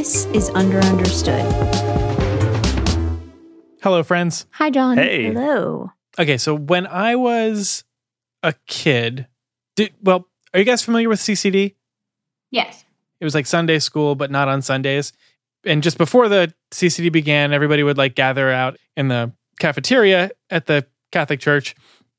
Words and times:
This 0.00 0.24
is 0.32 0.48
Under 0.54 0.78
Understood. 0.78 1.44
Hello, 3.82 4.02
friends. 4.02 4.46
Hi, 4.52 4.70
John. 4.70 4.96
Hey. 4.96 5.26
Hello. 5.26 5.92
Okay, 6.18 6.38
so 6.38 6.54
when 6.54 6.86
I 6.86 7.16
was 7.16 7.84
a 8.42 8.54
kid, 8.66 9.26
did, 9.76 9.92
well, 10.02 10.26
are 10.54 10.58
you 10.58 10.64
guys 10.64 10.82
familiar 10.82 11.10
with 11.10 11.20
CCD? 11.20 11.74
Yes. 12.50 12.82
It 13.20 13.26
was 13.26 13.34
like 13.34 13.44
Sunday 13.44 13.78
school, 13.78 14.14
but 14.14 14.30
not 14.30 14.48
on 14.48 14.62
Sundays. 14.62 15.12
And 15.66 15.82
just 15.82 15.98
before 15.98 16.30
the 16.30 16.54
CCD 16.70 17.12
began, 17.12 17.52
everybody 17.52 17.82
would 17.82 17.98
like 17.98 18.14
gather 18.14 18.50
out 18.50 18.78
in 18.96 19.08
the 19.08 19.34
cafeteria 19.58 20.30
at 20.48 20.64
the 20.64 20.86
Catholic 21.12 21.40
church. 21.40 21.74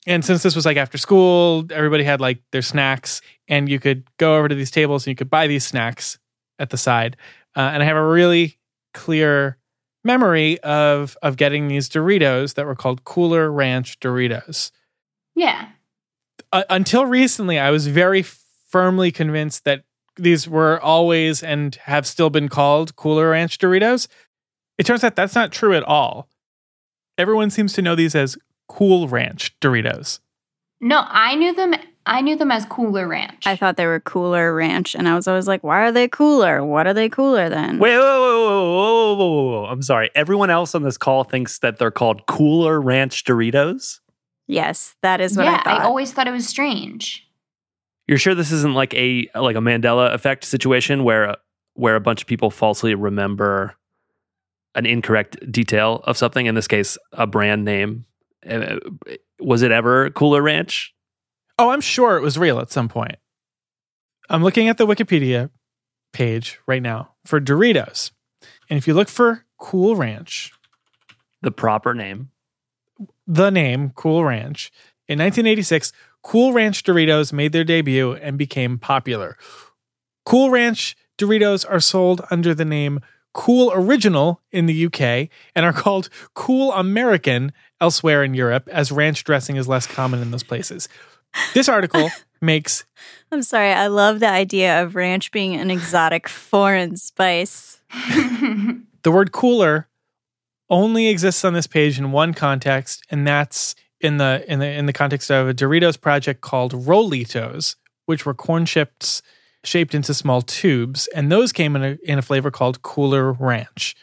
And 0.05 0.23
since 0.23 0.43
this 0.43 0.55
was 0.55 0.67
like 0.67 0.77
after 0.77 0.99
school, 0.99 1.65
everybody 1.71 2.03
had 2.03 2.21
like 2.21 2.43
their 2.51 2.61
snacks, 2.61 3.23
and 3.47 3.67
you 3.67 3.79
could 3.79 4.03
go 4.17 4.37
over 4.37 4.47
to 4.47 4.53
these 4.53 4.69
tables 4.69 5.07
and 5.07 5.13
you 5.13 5.15
could 5.15 5.31
buy 5.31 5.47
these 5.47 5.65
snacks 5.65 6.19
at 6.59 6.69
the 6.69 6.77
side. 6.77 7.17
Uh, 7.55 7.61
and 7.73 7.83
I 7.83 7.85
have 7.85 7.97
a 7.97 8.07
really 8.07 8.57
clear 8.93 9.57
memory 10.03 10.59
of 10.61 11.17
of 11.21 11.37
getting 11.37 11.67
these 11.67 11.89
Doritos 11.89 12.55
that 12.55 12.65
were 12.65 12.75
called 12.75 13.03
Cooler 13.03 13.51
Ranch 13.51 13.99
Doritos. 13.99 14.71
Yeah. 15.35 15.69
Uh, 16.51 16.63
until 16.69 17.05
recently, 17.05 17.59
I 17.59 17.71
was 17.71 17.87
very 17.87 18.23
firmly 18.23 19.11
convinced 19.11 19.63
that 19.65 19.83
these 20.17 20.47
were 20.47 20.79
always 20.81 21.43
and 21.43 21.75
have 21.75 22.05
still 22.05 22.29
been 22.29 22.49
called 22.49 22.95
Cooler 22.95 23.29
Ranch 23.29 23.57
Doritos. 23.57 24.07
It 24.77 24.85
turns 24.85 25.03
out 25.03 25.15
that's 25.15 25.35
not 25.35 25.51
true 25.51 25.73
at 25.73 25.83
all. 25.83 26.27
Everyone 27.17 27.49
seems 27.49 27.73
to 27.73 27.81
know 27.81 27.95
these 27.95 28.15
as 28.15 28.37
Cool 28.67 29.07
Ranch 29.07 29.57
Doritos. 29.59 30.19
No, 30.79 31.03
I 31.07 31.35
knew 31.35 31.53
them. 31.53 31.75
I 32.05 32.21
knew 32.21 32.35
them 32.35 32.51
as 32.51 32.65
Cooler 32.65 33.07
Ranch. 33.07 33.45
I 33.45 33.55
thought 33.55 33.77
they 33.77 33.85
were 33.85 33.99
Cooler 33.99 34.53
Ranch, 34.55 34.95
and 34.95 35.07
I 35.07 35.15
was 35.15 35.27
always 35.27 35.47
like, 35.47 35.63
why 35.63 35.81
are 35.83 35.91
they 35.91 36.07
cooler? 36.07 36.65
What 36.65 36.87
are 36.87 36.93
they 36.93 37.09
cooler 37.09 37.47
than? 37.49 37.77
Wait, 37.77 37.95
whoa, 37.95 38.01
whoa, 38.01 38.45
whoa, 38.45 38.75
whoa, 38.75 39.15
whoa, 39.15 39.15
whoa, 39.15 39.61
whoa. 39.61 39.65
I'm 39.65 39.81
sorry. 39.81 40.09
Everyone 40.15 40.49
else 40.49 40.73
on 40.73 40.83
this 40.83 40.97
call 40.97 41.23
thinks 41.23 41.59
that 41.59 41.77
they're 41.77 41.91
called 41.91 42.25
Cooler 42.25 42.81
Ranch 42.81 43.23
Doritos. 43.23 43.99
Yes, 44.47 44.95
that 45.01 45.21
is 45.21 45.37
what 45.37 45.45
yeah, 45.45 45.61
I 45.63 45.77
thought. 45.77 45.81
always 45.83 46.11
thought 46.11 46.27
it 46.27 46.31
was 46.31 46.47
strange. 46.47 47.27
You're 48.07 48.17
sure 48.17 48.35
this 48.35 48.51
isn't 48.51 48.73
like 48.73 48.93
a 48.95 49.29
like 49.35 49.55
a 49.55 49.59
Mandela 49.59 50.13
effect 50.13 50.43
situation 50.43 51.03
where 51.03 51.37
where 51.75 51.95
a 51.95 52.01
bunch 52.01 52.21
of 52.21 52.27
people 52.27 52.49
falsely 52.49 52.93
remember 52.95 53.75
an 54.75 54.85
incorrect 54.85 55.37
detail 55.51 56.01
of 56.05 56.17
something? 56.17 56.45
In 56.47 56.55
this 56.55 56.67
case, 56.67 56.97
a 57.13 57.27
brand 57.27 57.63
name. 57.63 58.05
Uh, 58.49 58.77
Was 59.39 59.61
it 59.61 59.71
ever 59.71 60.09
Cooler 60.09 60.41
Ranch? 60.41 60.93
Oh, 61.61 61.69
I'm 61.69 61.79
sure 61.79 62.17
it 62.17 62.23
was 62.23 62.39
real 62.39 62.57
at 62.57 62.71
some 62.71 62.89
point. 62.89 63.17
I'm 64.31 64.43
looking 64.43 64.67
at 64.67 64.79
the 64.79 64.87
Wikipedia 64.87 65.51
page 66.11 66.59
right 66.65 66.81
now 66.81 67.11
for 67.23 67.39
Doritos. 67.39 68.09
And 68.67 68.79
if 68.79 68.87
you 68.87 68.95
look 68.95 69.09
for 69.09 69.45
Cool 69.59 69.95
Ranch, 69.95 70.51
The 71.43 71.51
proper 71.51 71.93
name. 71.93 72.31
the 73.27 73.51
name 73.51 73.91
Cool 73.91 74.25
Ranch, 74.25 74.71
in 75.07 75.19
1986, 75.19 75.93
Cool 76.23 76.51
Ranch 76.51 76.81
Doritos 76.81 77.31
made 77.31 77.51
their 77.51 77.63
debut 77.63 78.13
and 78.13 78.39
became 78.39 78.79
popular. 78.79 79.37
Cool 80.25 80.49
Ranch 80.49 80.95
Doritos 81.19 81.63
are 81.69 81.79
sold 81.79 82.23
under 82.31 82.55
the 82.55 82.65
name 82.65 83.01
Cool 83.35 83.71
Original 83.71 84.41
in 84.51 84.65
the 84.65 84.87
UK 84.87 85.29
and 85.53 85.63
are 85.63 85.73
called 85.73 86.09
Cool 86.33 86.73
American 86.73 87.51
elsewhere 87.79 88.23
in 88.23 88.33
Europe, 88.33 88.67
as 88.71 88.91
ranch 88.91 89.23
dressing 89.23 89.57
is 89.57 89.67
less 89.67 89.85
common 89.85 90.23
in 90.23 90.31
those 90.31 90.43
places. 90.43 90.89
This 91.53 91.69
article 91.69 92.09
makes 92.41 92.85
I'm 93.31 93.43
sorry. 93.43 93.71
I 93.71 93.87
love 93.87 94.19
the 94.19 94.29
idea 94.29 94.83
of 94.83 94.95
ranch 94.95 95.31
being 95.31 95.55
an 95.55 95.71
exotic 95.71 96.27
foreign 96.27 96.97
spice. 96.97 97.81
the 97.91 99.11
word 99.11 99.31
cooler 99.31 99.87
only 100.69 101.07
exists 101.07 101.45
on 101.45 101.53
this 101.53 101.67
page 101.67 101.97
in 101.97 102.11
one 102.11 102.33
context, 102.33 103.05
and 103.09 103.25
that's 103.25 103.75
in 104.01 104.17
the 104.17 104.43
in 104.47 104.59
the 104.59 104.69
in 104.69 104.85
the 104.85 104.93
context 104.93 105.29
of 105.31 105.47
a 105.47 105.53
Doritos 105.53 105.99
project 105.99 106.41
called 106.41 106.73
Rollitos, 106.73 107.75
which 108.05 108.25
were 108.25 108.33
corn 108.33 108.65
chips 108.65 109.21
shaped 109.63 109.93
into 109.93 110.13
small 110.13 110.41
tubes, 110.41 111.07
and 111.15 111.31
those 111.31 111.51
came 111.51 111.75
in 111.75 111.83
a 111.83 111.97
in 112.03 112.19
a 112.19 112.23
flavor 112.23 112.51
called 112.51 112.81
Cooler 112.81 113.31
Ranch. 113.31 113.95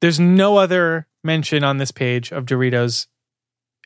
There's 0.00 0.20
no 0.20 0.56
other 0.58 1.06
mention 1.24 1.64
on 1.64 1.78
this 1.78 1.90
page 1.90 2.30
of 2.30 2.46
Doritos 2.46 3.06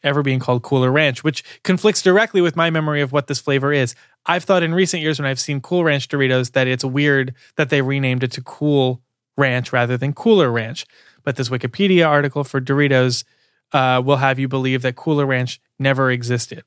ever 0.03 0.23
being 0.23 0.39
called 0.39 0.63
Cooler 0.63 0.91
Ranch, 0.91 1.23
which 1.25 1.43
conflicts 1.63 2.03
directly 2.03 2.41
with 2.41 2.57
my 2.57 2.71
memory 2.71 3.01
of 3.01 3.13
what 3.13 3.27
this 3.27 3.41
flavor 3.41 3.73
is. 3.73 3.95
I've 4.27 4.45
thought 4.45 4.63
in 4.63 4.75
recent 4.75 5.03
years 5.03 5.19
when 5.19 5.27
I've 5.27 5.41
seen 5.41 5.61
Cool 5.61 5.85
Ranch 5.85 6.09
Doritos 6.09 6.53
that 6.53 6.67
it's 6.67 6.85
weird 6.85 7.35
that 7.57 7.71
they 7.71 7.83
renamed 7.83 8.23
it 8.23 8.33
to 8.33 8.43
Cool 8.43 9.03
Ranch 9.37 9.73
rather 9.73 9.97
than 9.97 10.13
Cooler 10.13 10.51
Ranch. 10.51 10.87
But 11.25 11.37
this 11.37 11.49
Wikipedia 11.49 12.07
article 12.09 12.45
for 12.45 12.61
Doritos 12.61 13.25
uh, 13.73 14.03
will 14.05 14.17
have 14.17 14.39
you 14.39 14.49
believe 14.49 14.83
that 14.83 14.97
Cooler 14.97 15.25
Ranch 15.27 15.61
never 15.79 16.11
existed. 16.11 16.65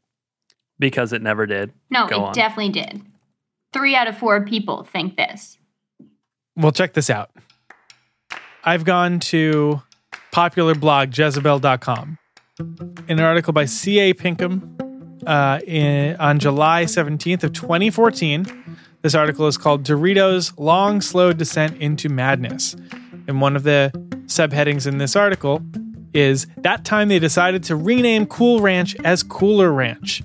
Because 0.80 1.14
it 1.14 1.22
never 1.22 1.46
did. 1.46 1.72
no, 1.90 2.08
Go 2.08 2.16
it 2.18 2.24
on. 2.28 2.34
definitely 2.34 2.70
did. 2.72 3.02
Three 3.72 3.96
out 3.96 4.08
of 4.08 4.18
four 4.18 4.44
people 4.46 4.84
think 4.84 5.16
this. 5.18 5.58
Well, 6.58 6.72
check 6.72 6.94
this 6.94 7.10
out. 7.10 7.32
I've 8.64 8.84
gone 8.86 9.20
to 9.22 9.82
popular 10.32 10.74
blog 10.76 11.18
Jezebel.com. 11.18 12.18
In 12.58 12.96
an 13.08 13.20
article 13.20 13.52
by 13.52 13.66
C.A. 13.66 14.14
Pinkham 14.14 14.78
uh, 15.28 15.60
in, 15.68 16.16
on 16.16 16.40
July 16.40 16.86
17th 16.86 17.44
of 17.44 17.52
2014, 17.52 18.78
this 19.02 19.14
article 19.14 19.48
is 19.48 19.58
called 19.58 19.84
Doritos 19.84 20.54
Long 20.58 21.02
Slow 21.02 21.34
Descent 21.34 21.76
into 21.82 22.08
Madness. 22.08 22.78
And 23.28 23.42
one 23.42 23.58
of 23.58 23.64
the 23.64 23.92
subheadings 24.28 24.88
in 24.88 25.00
this 25.00 25.18
article 25.18 25.62
is 26.14 26.48
that 26.56 26.86
time 26.86 27.10
they 27.10 27.20
decided 27.20 27.62
to 27.66 27.76
rename 27.76 28.26
Cool 28.26 28.62
Ranch 28.62 28.96
as 29.04 29.22
Cooler 29.22 29.74
Ranch. 29.74 30.24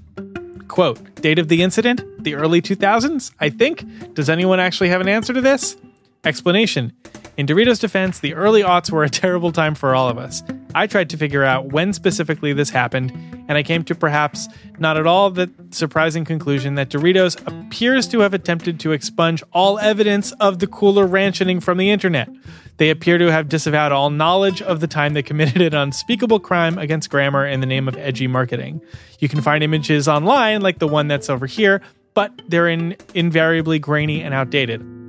Quote, 0.69 1.17
date 1.17 1.41
of 1.41 1.49
the 1.49 1.63
incident? 1.63 2.05
The 2.23 2.37
early 2.37 2.63
2000s, 2.63 3.33
I 3.41 3.51
think. 3.51 4.15
Does 4.15 4.31
anyone 4.31 4.61
actually 4.61 4.91
have 4.91 5.01
an 5.01 5.09
answer 5.09 5.33
to 5.33 5.41
this? 5.41 5.77
Explanation. 6.23 6.93
In 7.37 7.49
Doritos' 7.49 7.81
defense, 7.81 8.21
the 8.21 8.35
early 8.35 8.63
aughts 8.63 8.89
were 8.89 9.03
a 9.03 9.11
terrible 9.11 9.51
time 9.51 9.75
for 9.75 9.97
all 9.97 10.09
of 10.09 10.17
us. 10.17 10.45
I 10.75 10.87
tried 10.87 11.11
to 11.11 11.17
figure 11.17 11.43
out 11.45 11.73
when 11.73 11.93
specifically 11.93 12.53
this 12.53 12.71
happened, 12.71 13.13
and 13.49 13.53
I 13.53 13.63
came 13.63 13.85
to 13.85 13.95
perhaps 13.95 14.49
not 14.79 14.97
at 14.97 15.07
all 15.07 15.31
the 15.31 15.51
surprising 15.71 16.25
conclusion 16.25 16.77
that 16.77 16.91
Doritos 16.91 17.41
appears 17.47 18.07
to 18.09 18.21
have 18.21 18.35
attempted 18.35 18.79
to 18.81 18.93
expunge 18.93 19.43
all 19.53 19.79
evidence 19.79 20.33
of 20.33 20.59
the 20.59 20.67
cooler 20.67 21.07
ranching 21.07 21.61
from 21.61 21.79
the 21.79 21.91
internet. 21.91 22.29
They 22.77 22.91
appear 22.91 23.19
to 23.19 23.31
have 23.31 23.49
disavowed 23.49 23.93
all 23.93 24.11
knowledge 24.11 24.63
of 24.63 24.81
the 24.81 24.87
time 24.87 25.15
they 25.15 25.23
committed 25.23 25.61
an 25.61 25.75
unspeakable 25.75 26.41
crime 26.41 26.79
against 26.79 27.11
grammar 27.11 27.47
in 27.47 27.61
the 27.61 27.67
name 27.67 27.89
of 27.89 27.97
edgy 27.97 28.27
marketing. 28.27 28.81
You 29.19 29.29
can 29.29 29.43
find 29.43 29.63
images 29.63 30.09
online, 30.09 30.63
like 30.63 30.79
the 30.79 30.89
one 30.89 31.09
that's 31.09 31.29
over 31.29 31.47
here, 31.47 31.83
but 32.15 32.33
they're 32.49 32.69
in 32.69 32.97
invariably 33.15 33.79
grainy 33.79 34.23
and 34.23 34.33
outdated. 34.33 35.00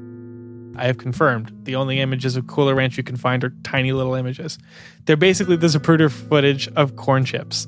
I 0.75 0.85
have 0.85 0.97
confirmed 0.97 1.51
the 1.63 1.75
only 1.75 1.99
images 1.99 2.35
of 2.35 2.47
Cooler 2.47 2.73
Ranch 2.75 2.97
you 2.97 3.03
can 3.03 3.17
find 3.17 3.43
are 3.43 3.53
tiny 3.63 3.91
little 3.91 4.15
images. 4.15 4.57
They're 5.05 5.17
basically 5.17 5.57
the 5.57 5.67
Zapruder 5.67 6.11
footage 6.11 6.67
of 6.69 6.95
corn 6.95 7.25
chips. 7.25 7.67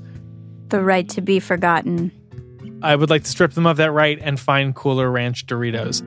The 0.69 0.81
right 0.81 1.07
to 1.09 1.21
be 1.21 1.39
forgotten. 1.39 2.11
I 2.81 2.95
would 2.95 3.09
like 3.09 3.23
to 3.23 3.29
strip 3.29 3.51
them 3.53 3.65
of 3.65 3.77
that 3.77 3.91
right 3.91 4.17
and 4.21 4.39
find 4.39 4.75
Cooler 4.75 5.11
Ranch 5.11 5.45
Doritos. 5.45 6.01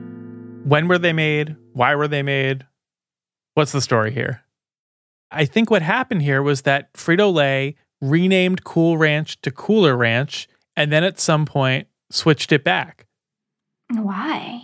When 0.65 0.87
were 0.87 0.97
they 0.97 1.13
made? 1.13 1.55
Why 1.73 1.95
were 1.95 2.07
they 2.07 2.23
made? 2.23 2.65
What's 3.53 3.71
the 3.71 3.81
story 3.81 4.11
here? 4.11 4.41
I 5.31 5.45
think 5.45 5.69
what 5.69 5.81
happened 5.81 6.21
here 6.21 6.41
was 6.41 6.63
that 6.63 6.93
Frito 6.93 7.33
Lay 7.33 7.75
renamed 8.01 8.63
Cool 8.63 8.97
Ranch 8.97 9.41
to 9.41 9.51
Cooler 9.51 9.95
Ranch 9.95 10.47
and 10.75 10.91
then 10.91 11.03
at 11.03 11.19
some 11.19 11.45
point 11.45 11.87
switched 12.11 12.51
it 12.51 12.63
back, 12.63 13.07
Why? 13.91 14.61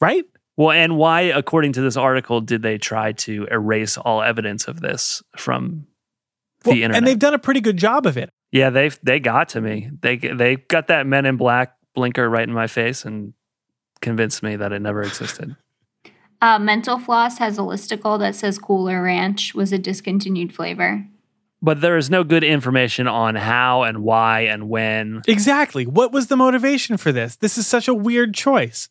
right? 0.00 0.24
Well, 0.56 0.70
and 0.70 0.96
why, 0.96 1.20
according 1.22 1.72
to 1.74 1.80
this 1.82 1.96
article, 1.96 2.40
did 2.40 2.62
they 2.62 2.78
try 2.78 3.12
to 3.12 3.46
erase 3.50 3.98
all 3.98 4.22
evidence 4.22 4.66
of 4.68 4.80
this 4.80 5.22
from 5.36 5.86
the 6.64 6.70
Well, 6.70 6.76
internet? 6.76 6.96
and 6.96 7.06
they've 7.06 7.18
done 7.18 7.34
a 7.34 7.38
pretty 7.38 7.60
good 7.60 7.76
job 7.76 8.06
of 8.06 8.16
it. 8.16 8.30
yeah, 8.52 8.70
they 8.70 8.88
they 9.02 9.20
got 9.20 9.50
to 9.50 9.60
me. 9.60 9.90
They 10.00 10.16
they 10.16 10.56
got 10.56 10.86
that 10.88 11.06
Men 11.06 11.26
in 11.26 11.36
Black 11.36 11.74
blinker 11.94 12.28
right 12.28 12.46
in 12.48 12.54
my 12.54 12.66
face 12.66 13.04
and 13.04 13.34
convinced 14.00 14.42
me 14.42 14.56
that 14.56 14.72
it 14.72 14.80
never 14.80 15.02
existed. 15.02 15.56
Uh, 16.42 16.58
Mental 16.58 16.98
Floss 16.98 17.38
has 17.38 17.56
a 17.56 17.62
listicle 17.62 18.18
that 18.18 18.34
says 18.34 18.58
Cooler 18.58 19.02
Ranch 19.02 19.54
was 19.54 19.72
a 19.72 19.78
discontinued 19.78 20.52
flavor. 20.54 21.06
But 21.62 21.80
there 21.80 21.96
is 21.96 22.10
no 22.10 22.24
good 22.24 22.44
information 22.44 23.08
on 23.08 23.36
how 23.36 23.84
and 23.84 24.02
why 24.02 24.40
and 24.42 24.68
when. 24.68 25.22
Exactly. 25.26 25.86
What 25.86 26.12
was 26.12 26.26
the 26.26 26.36
motivation 26.36 26.98
for 26.98 27.10
this? 27.10 27.36
This 27.36 27.56
is 27.56 27.66
such 27.66 27.88
a 27.88 27.94
weird 27.94 28.34
choice. 28.34 28.90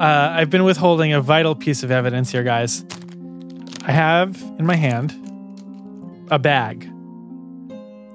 Uh, 0.00 0.32
I've 0.34 0.50
been 0.50 0.64
withholding 0.64 1.12
a 1.12 1.20
vital 1.20 1.54
piece 1.54 1.82
of 1.82 1.90
evidence 1.90 2.32
here, 2.32 2.42
guys. 2.42 2.84
I 3.84 3.92
have 3.92 4.40
in 4.58 4.66
my 4.66 4.76
hand 4.76 5.12
a 6.30 6.38
bag. 6.38 6.88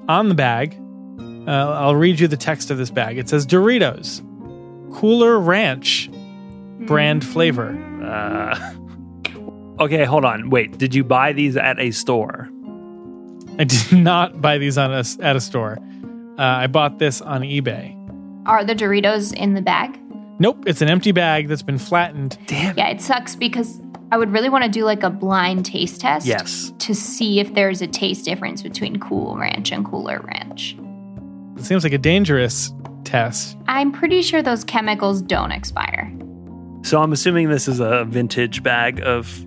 On 0.09 0.27
the 0.27 0.35
bag, 0.35 0.75
uh, 1.47 1.51
I'll 1.51 1.95
read 1.95 2.19
you 2.19 2.27
the 2.27 2.37
text 2.37 2.69
of 2.69 2.77
this 2.77 2.89
bag. 2.89 3.17
It 3.17 3.29
says 3.29 3.45
Doritos, 3.45 4.21
Cooler 4.93 5.39
Ranch 5.39 6.09
brand 6.79 7.23
flavor. 7.25 7.77
Uh, 8.03 8.73
okay, 9.79 10.03
hold 10.03 10.25
on. 10.25 10.49
Wait, 10.49 10.77
did 10.77 10.93
you 10.93 11.03
buy 11.03 11.31
these 11.31 11.55
at 11.55 11.79
a 11.79 11.91
store? 11.91 12.49
I 13.57 13.63
did 13.63 13.91
not 13.97 14.41
buy 14.41 14.57
these 14.57 14.77
on 14.77 14.91
a, 14.91 15.03
at 15.21 15.35
a 15.35 15.41
store. 15.41 15.77
Uh, 16.37 16.43
I 16.43 16.67
bought 16.67 16.99
this 16.99 17.21
on 17.21 17.41
eBay. 17.41 17.95
Are 18.45 18.63
the 18.63 18.73
Doritos 18.73 19.33
in 19.33 19.53
the 19.53 19.61
bag? 19.61 19.99
Nope, 20.39 20.63
it's 20.65 20.81
an 20.81 20.88
empty 20.88 21.12
bag 21.12 21.50
that's 21.50 21.62
been 21.62 21.77
flattened. 21.77 22.38
Damn. 22.47 22.77
Yeah, 22.77 22.88
it 22.88 23.01
sucks 23.01 23.36
because 23.36 23.81
I 24.12 24.18
would 24.18 24.31
really 24.31 24.50
want 24.50 24.63
to 24.63 24.69
do 24.69 24.86
like 24.86 25.03
a 25.03 25.09
blind 25.09 25.65
taste 25.65 26.01
test. 26.01 26.25
Yes. 26.25 26.74
To 26.80 26.95
see 26.95 27.39
if 27.39 27.53
there's 27.53 27.81
a 27.81 27.88
taste 27.88 28.25
difference 28.25 28.62
between 28.62 29.00
Cool 29.00 29.38
Ranch 29.38 29.71
and 29.71 29.86
Cooler 29.86 30.19
Ranch. 30.21 30.77
It 31.57 31.63
seems 31.63 31.83
like 31.83 31.94
a 31.94 31.97
dangerous 31.97 32.74
test. 33.03 33.57
I'm 33.68 33.91
pretty 33.91 34.21
sure 34.21 34.41
those 34.41 34.63
chemicals 34.63 35.21
don't 35.21 35.51
expire. 35.51 36.12
So 36.83 37.01
I'm 37.01 37.12
assuming 37.12 37.50
this 37.50 37.68
is 37.68 37.80
a 37.80 38.06
vintage 38.06 38.63
bag 38.63 39.01
of. 39.01 39.45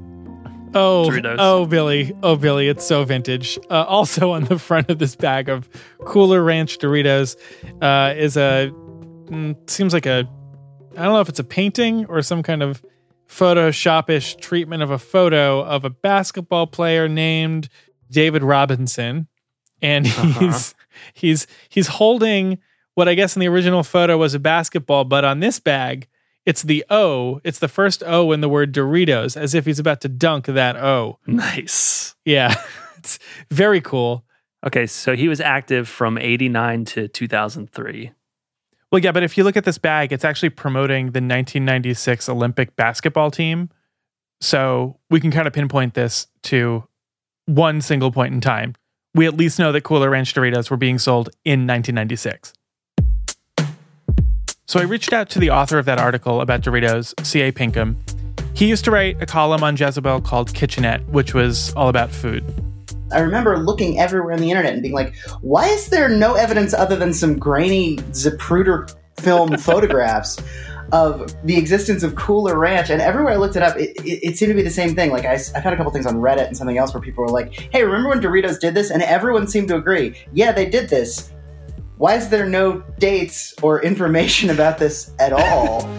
Oh, 0.74 1.08
Doritos. 1.10 1.36
oh, 1.38 1.66
Billy, 1.66 2.16
oh, 2.22 2.36
Billy, 2.36 2.68
it's 2.68 2.86
so 2.86 3.04
vintage. 3.04 3.58
Uh, 3.70 3.84
also 3.84 4.30
on 4.30 4.44
the 4.44 4.58
front 4.58 4.88
of 4.90 4.98
this 4.98 5.16
bag 5.16 5.48
of 5.48 5.68
Cooler 6.06 6.42
Ranch 6.42 6.78
Doritos 6.78 7.36
uh, 7.82 8.14
is 8.16 8.36
a 8.36 8.70
mm, 8.72 9.70
seems 9.70 9.92
like 9.92 10.06
a 10.06 10.26
I 10.96 11.04
don't 11.04 11.14
know 11.14 11.20
if 11.20 11.28
it's 11.28 11.38
a 11.38 11.44
painting 11.44 12.06
or 12.06 12.22
some 12.22 12.42
kind 12.42 12.62
of 12.62 12.82
Photoshopish 13.28 14.40
treatment 14.40 14.82
of 14.82 14.90
a 14.90 14.98
photo 14.98 15.62
of 15.64 15.84
a 15.84 15.90
basketball 15.90 16.66
player 16.66 17.08
named 17.08 17.68
David 18.10 18.42
Robinson, 18.42 19.26
and 19.80 20.06
uh-huh. 20.06 20.40
he's 20.40 20.74
he's 21.14 21.46
he's 21.68 21.86
holding 21.86 22.58
what 22.94 23.08
I 23.08 23.14
guess 23.14 23.34
in 23.34 23.40
the 23.40 23.48
original 23.48 23.82
photo 23.82 24.18
was 24.18 24.34
a 24.34 24.38
basketball, 24.38 25.04
but 25.04 25.24
on 25.24 25.40
this 25.40 25.58
bag 25.60 26.08
it's 26.44 26.62
the 26.62 26.84
O. 26.90 27.40
It's 27.44 27.58
the 27.58 27.68
first 27.68 28.02
O 28.04 28.32
in 28.32 28.40
the 28.40 28.48
word 28.48 28.74
Doritos, 28.74 29.36
as 29.36 29.54
if 29.54 29.64
he's 29.64 29.78
about 29.78 30.00
to 30.00 30.08
dunk 30.08 30.46
that 30.46 30.76
O. 30.76 31.18
Nice. 31.26 32.14
Yeah, 32.24 32.54
it's 32.98 33.18
very 33.50 33.80
cool. 33.80 34.24
Okay, 34.64 34.86
so 34.86 35.16
he 35.16 35.28
was 35.28 35.40
active 35.40 35.88
from 35.88 36.18
89 36.18 36.84
to 36.86 37.08
2003. 37.08 38.12
Well, 38.92 39.00
yeah, 39.00 39.10
but 39.10 39.22
if 39.22 39.38
you 39.38 39.44
look 39.44 39.56
at 39.56 39.64
this 39.64 39.78
bag, 39.78 40.12
it's 40.12 40.24
actually 40.24 40.50
promoting 40.50 41.06
the 41.06 41.20
1996 41.20 42.28
Olympic 42.28 42.76
basketball 42.76 43.30
team. 43.30 43.70
So 44.42 44.98
we 45.08 45.18
can 45.18 45.30
kind 45.30 45.46
of 45.46 45.54
pinpoint 45.54 45.94
this 45.94 46.26
to 46.44 46.86
one 47.46 47.80
single 47.80 48.12
point 48.12 48.34
in 48.34 48.42
time. 48.42 48.74
We 49.14 49.26
at 49.26 49.34
least 49.34 49.58
know 49.58 49.72
that 49.72 49.80
Cooler 49.80 50.10
Ranch 50.10 50.34
Doritos 50.34 50.70
were 50.70 50.76
being 50.76 50.98
sold 50.98 51.30
in 51.42 51.66
1996. 51.66 52.52
So 54.66 54.78
I 54.78 54.82
reached 54.82 55.14
out 55.14 55.30
to 55.30 55.38
the 55.38 55.50
author 55.50 55.78
of 55.78 55.86
that 55.86 55.98
article 55.98 56.42
about 56.42 56.60
Doritos, 56.60 57.14
C.A. 57.24 57.50
Pinkham. 57.50 57.96
He 58.52 58.66
used 58.68 58.84
to 58.84 58.90
write 58.90 59.20
a 59.22 59.26
column 59.26 59.64
on 59.64 59.74
Jezebel 59.74 60.20
called 60.20 60.52
Kitchenette, 60.52 61.06
which 61.08 61.32
was 61.32 61.72
all 61.74 61.88
about 61.88 62.10
food. 62.10 62.44
I 63.12 63.20
remember 63.20 63.58
looking 63.58 63.98
everywhere 63.98 64.32
on 64.32 64.40
the 64.40 64.50
internet 64.50 64.72
and 64.72 64.82
being 64.82 64.94
like, 64.94 65.14
why 65.40 65.66
is 65.68 65.88
there 65.88 66.08
no 66.08 66.34
evidence 66.34 66.74
other 66.74 66.96
than 66.96 67.12
some 67.12 67.38
grainy 67.38 67.96
Zapruder 68.12 68.94
film 69.18 69.56
photographs 69.58 70.40
of 70.92 71.34
the 71.46 71.56
existence 71.56 72.02
of 72.02 72.14
Cooler 72.14 72.58
Ranch? 72.58 72.90
And 72.90 73.00
everywhere 73.00 73.34
I 73.34 73.36
looked 73.36 73.56
it 73.56 73.62
up, 73.62 73.76
it, 73.76 73.96
it, 74.04 74.20
it 74.22 74.36
seemed 74.36 74.50
to 74.50 74.54
be 74.54 74.62
the 74.62 74.70
same 74.70 74.94
thing. 74.94 75.10
Like, 75.10 75.24
I, 75.24 75.34
I 75.34 75.60
found 75.60 75.74
a 75.74 75.76
couple 75.76 75.92
things 75.92 76.06
on 76.06 76.16
Reddit 76.16 76.46
and 76.46 76.56
something 76.56 76.78
else 76.78 76.94
where 76.94 77.00
people 77.00 77.24
were 77.24 77.30
like, 77.30 77.68
hey, 77.72 77.84
remember 77.84 78.08
when 78.08 78.20
Doritos 78.20 78.58
did 78.58 78.74
this? 78.74 78.90
And 78.90 79.02
everyone 79.02 79.46
seemed 79.46 79.68
to 79.68 79.76
agree, 79.76 80.16
yeah, 80.32 80.52
they 80.52 80.68
did 80.68 80.88
this. 80.88 81.32
Why 81.98 82.16
is 82.16 82.28
there 82.30 82.46
no 82.46 82.80
dates 82.98 83.54
or 83.62 83.82
information 83.82 84.50
about 84.56 84.78
this 84.78 85.12
at 85.18 85.32
all? 85.32 85.88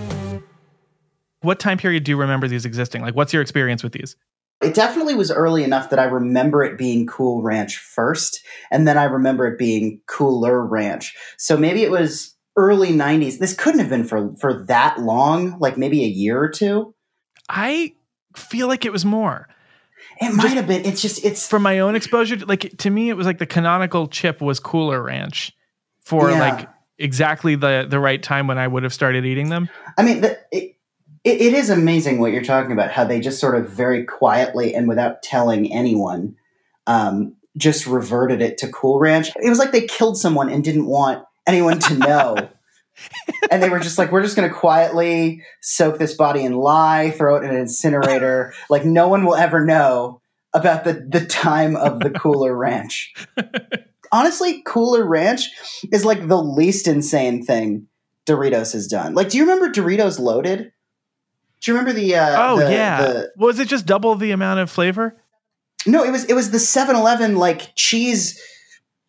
What 1.44 1.60
time 1.60 1.78
period 1.78 2.06
do 2.06 2.12
you 2.12 2.18
remember 2.18 2.48
these 2.48 2.66
existing? 2.66 3.02
Like, 3.02 3.16
what's 3.16 3.34
your 3.34 3.42
experience 3.42 3.84
with 3.84 3.92
these? 3.92 4.16
It 4.64 4.74
definitely 4.74 5.16
was 5.16 5.32
early 5.32 5.64
enough 5.64 5.90
that 5.90 6.00
I 6.00 6.06
remember 6.06 6.64
it 6.64 6.78
being 6.78 7.06
Cool 7.06 7.42
Ranch 7.42 7.78
first, 7.78 8.42
and 8.72 8.88
then 8.88 8.98
I 8.98 9.04
remember 9.04 9.46
it 9.48 9.58
being 9.60 10.02
Cooler 10.08 10.66
Ranch. 10.66 11.16
So 11.38 11.58
maybe 11.58 11.84
it 11.84 11.92
was 11.92 12.36
early 12.56 12.90
90s. 12.90 13.40
This 13.40 13.54
couldn't 13.54 13.80
have 13.80 13.90
been 13.90 14.04
for 14.06 14.36
for 14.40 14.64
that 14.66 15.00
long, 15.00 15.58
like 15.60 15.78
maybe 15.78 16.04
a 16.04 16.08
year 16.08 16.40
or 16.42 16.50
two. 16.50 16.94
I 17.50 17.94
feel 18.36 18.68
like 18.68 18.86
it 18.86 18.92
was 18.92 19.06
more. 19.06 19.48
It 20.22 20.34
might 20.34 20.50
have 20.54 20.68
been. 20.68 20.86
It's 20.86 21.02
just 21.02 21.24
it's 21.26 21.48
from 21.48 21.64
my 21.64 21.80
own 21.80 21.96
exposure 21.96 22.38
to- 22.38 22.46
like 22.46 22.78
to 22.78 22.90
me 22.90 23.10
it 23.10 23.14
was 23.18 23.26
like 23.26 23.40
the 23.40 23.46
canonical 23.46 24.08
chip 24.08 24.42
was 24.42 24.60
cooler 24.60 25.02
ranch 25.02 25.52
for 26.06 26.30
Yeah. 26.30 26.40
like 26.40 26.70
exactly 27.00 27.56
the 27.56 27.88
the 27.90 28.00
right 28.00 28.22
time 28.22 28.46
when 28.46 28.60
i 28.60 28.68
would 28.68 28.84
have 28.84 28.94
started 28.94 29.26
eating 29.26 29.50
them 29.50 29.68
I 29.98 30.04
mean, 30.04 30.22
the, 30.22 30.38
it, 30.52 30.76
it, 31.24 31.42
it 31.42 31.54
is 31.54 31.70
amazing 31.70 32.20
what 32.20 32.32
you're 32.32 32.44
talking 32.44 32.72
about. 32.72 32.92
How 32.92 33.04
they 33.04 33.20
just 33.20 33.40
sort 33.40 33.56
of 33.56 33.70
very 33.70 34.04
quietly 34.04 34.76
and 34.76 34.88
without 34.88 35.24
telling 35.24 35.72
anyone, 35.72 36.36
um, 36.88 37.36
just 37.56 37.88
reverted 37.88 38.42
it 38.42 38.58
to 38.60 38.68
Cool 38.68 39.00
Ranch. 39.00 39.30
It 39.42 39.50
was 39.50 39.60
like 39.60 39.72
they 39.72 39.86
killed 39.86 40.18
someone 40.18 40.50
and 40.50 40.64
didn't 40.64 40.88
want 40.88 41.24
anyone 41.48 41.80
to 41.80 41.98
know. 41.98 42.50
and 43.52 43.62
they 43.62 43.70
were 43.70 43.80
just 43.80 43.98
like, 43.98 44.12
we're 44.12 44.24
just 44.24 44.36
going 44.36 44.50
to 44.50 44.56
quietly 44.56 45.44
soak 45.62 45.98
this 45.98 46.14
body 46.14 46.44
in 46.44 46.54
lye, 46.54 47.12
throw 47.12 47.36
it 47.38 47.44
in 47.44 47.52
an 47.52 47.58
incinerator. 47.58 48.54
like 48.70 48.86
no 48.86 49.08
one 49.08 49.26
will 49.26 49.36
ever 49.36 49.64
know 49.64 50.22
about 50.54 50.84
the 50.84 50.94
the 51.10 51.26
time 51.26 51.76
of 51.76 52.00
the 52.00 52.12
Cooler 52.12 52.56
Ranch. 52.56 53.14
Honestly, 54.12 54.62
Cooler 54.66 55.04
Ranch 55.04 55.50
is 55.92 56.06
like 56.06 56.28
the 56.28 56.42
least 56.42 56.88
insane 56.88 57.44
thing 57.44 57.88
Doritos 58.28 58.74
has 58.74 58.88
done. 58.88 59.16
Like, 59.16 59.30
do 59.30 59.38
you 59.38 59.46
remember 59.46 59.70
Doritos 59.70 60.20
Loaded? 60.20 60.72
Do 61.64 61.72
you 61.72 61.78
remember 61.78 61.94
the? 62.00 62.16
Uh, 62.16 62.52
oh 62.52 62.60
the- 62.60 62.72
yeah 62.72 63.02
the- 63.02 63.32
was 63.38 63.58
it 63.60 63.68
just 63.68 63.86
double 63.86 64.16
the 64.16 64.32
amount 64.32 64.60
of 64.60 64.70
flavor 64.70 65.18
no, 65.86 66.04
it 66.04 66.12
was 66.12 66.24
it 66.26 66.34
was 66.34 66.52
the 66.52 66.58
7-Eleven 66.60 67.36
like 67.36 67.76
cheese 67.76 68.42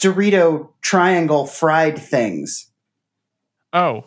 Dorito 0.01 0.71
triangle 0.83 1.47
fried 1.47 1.97
things. 1.99 2.71
oh 3.73 4.05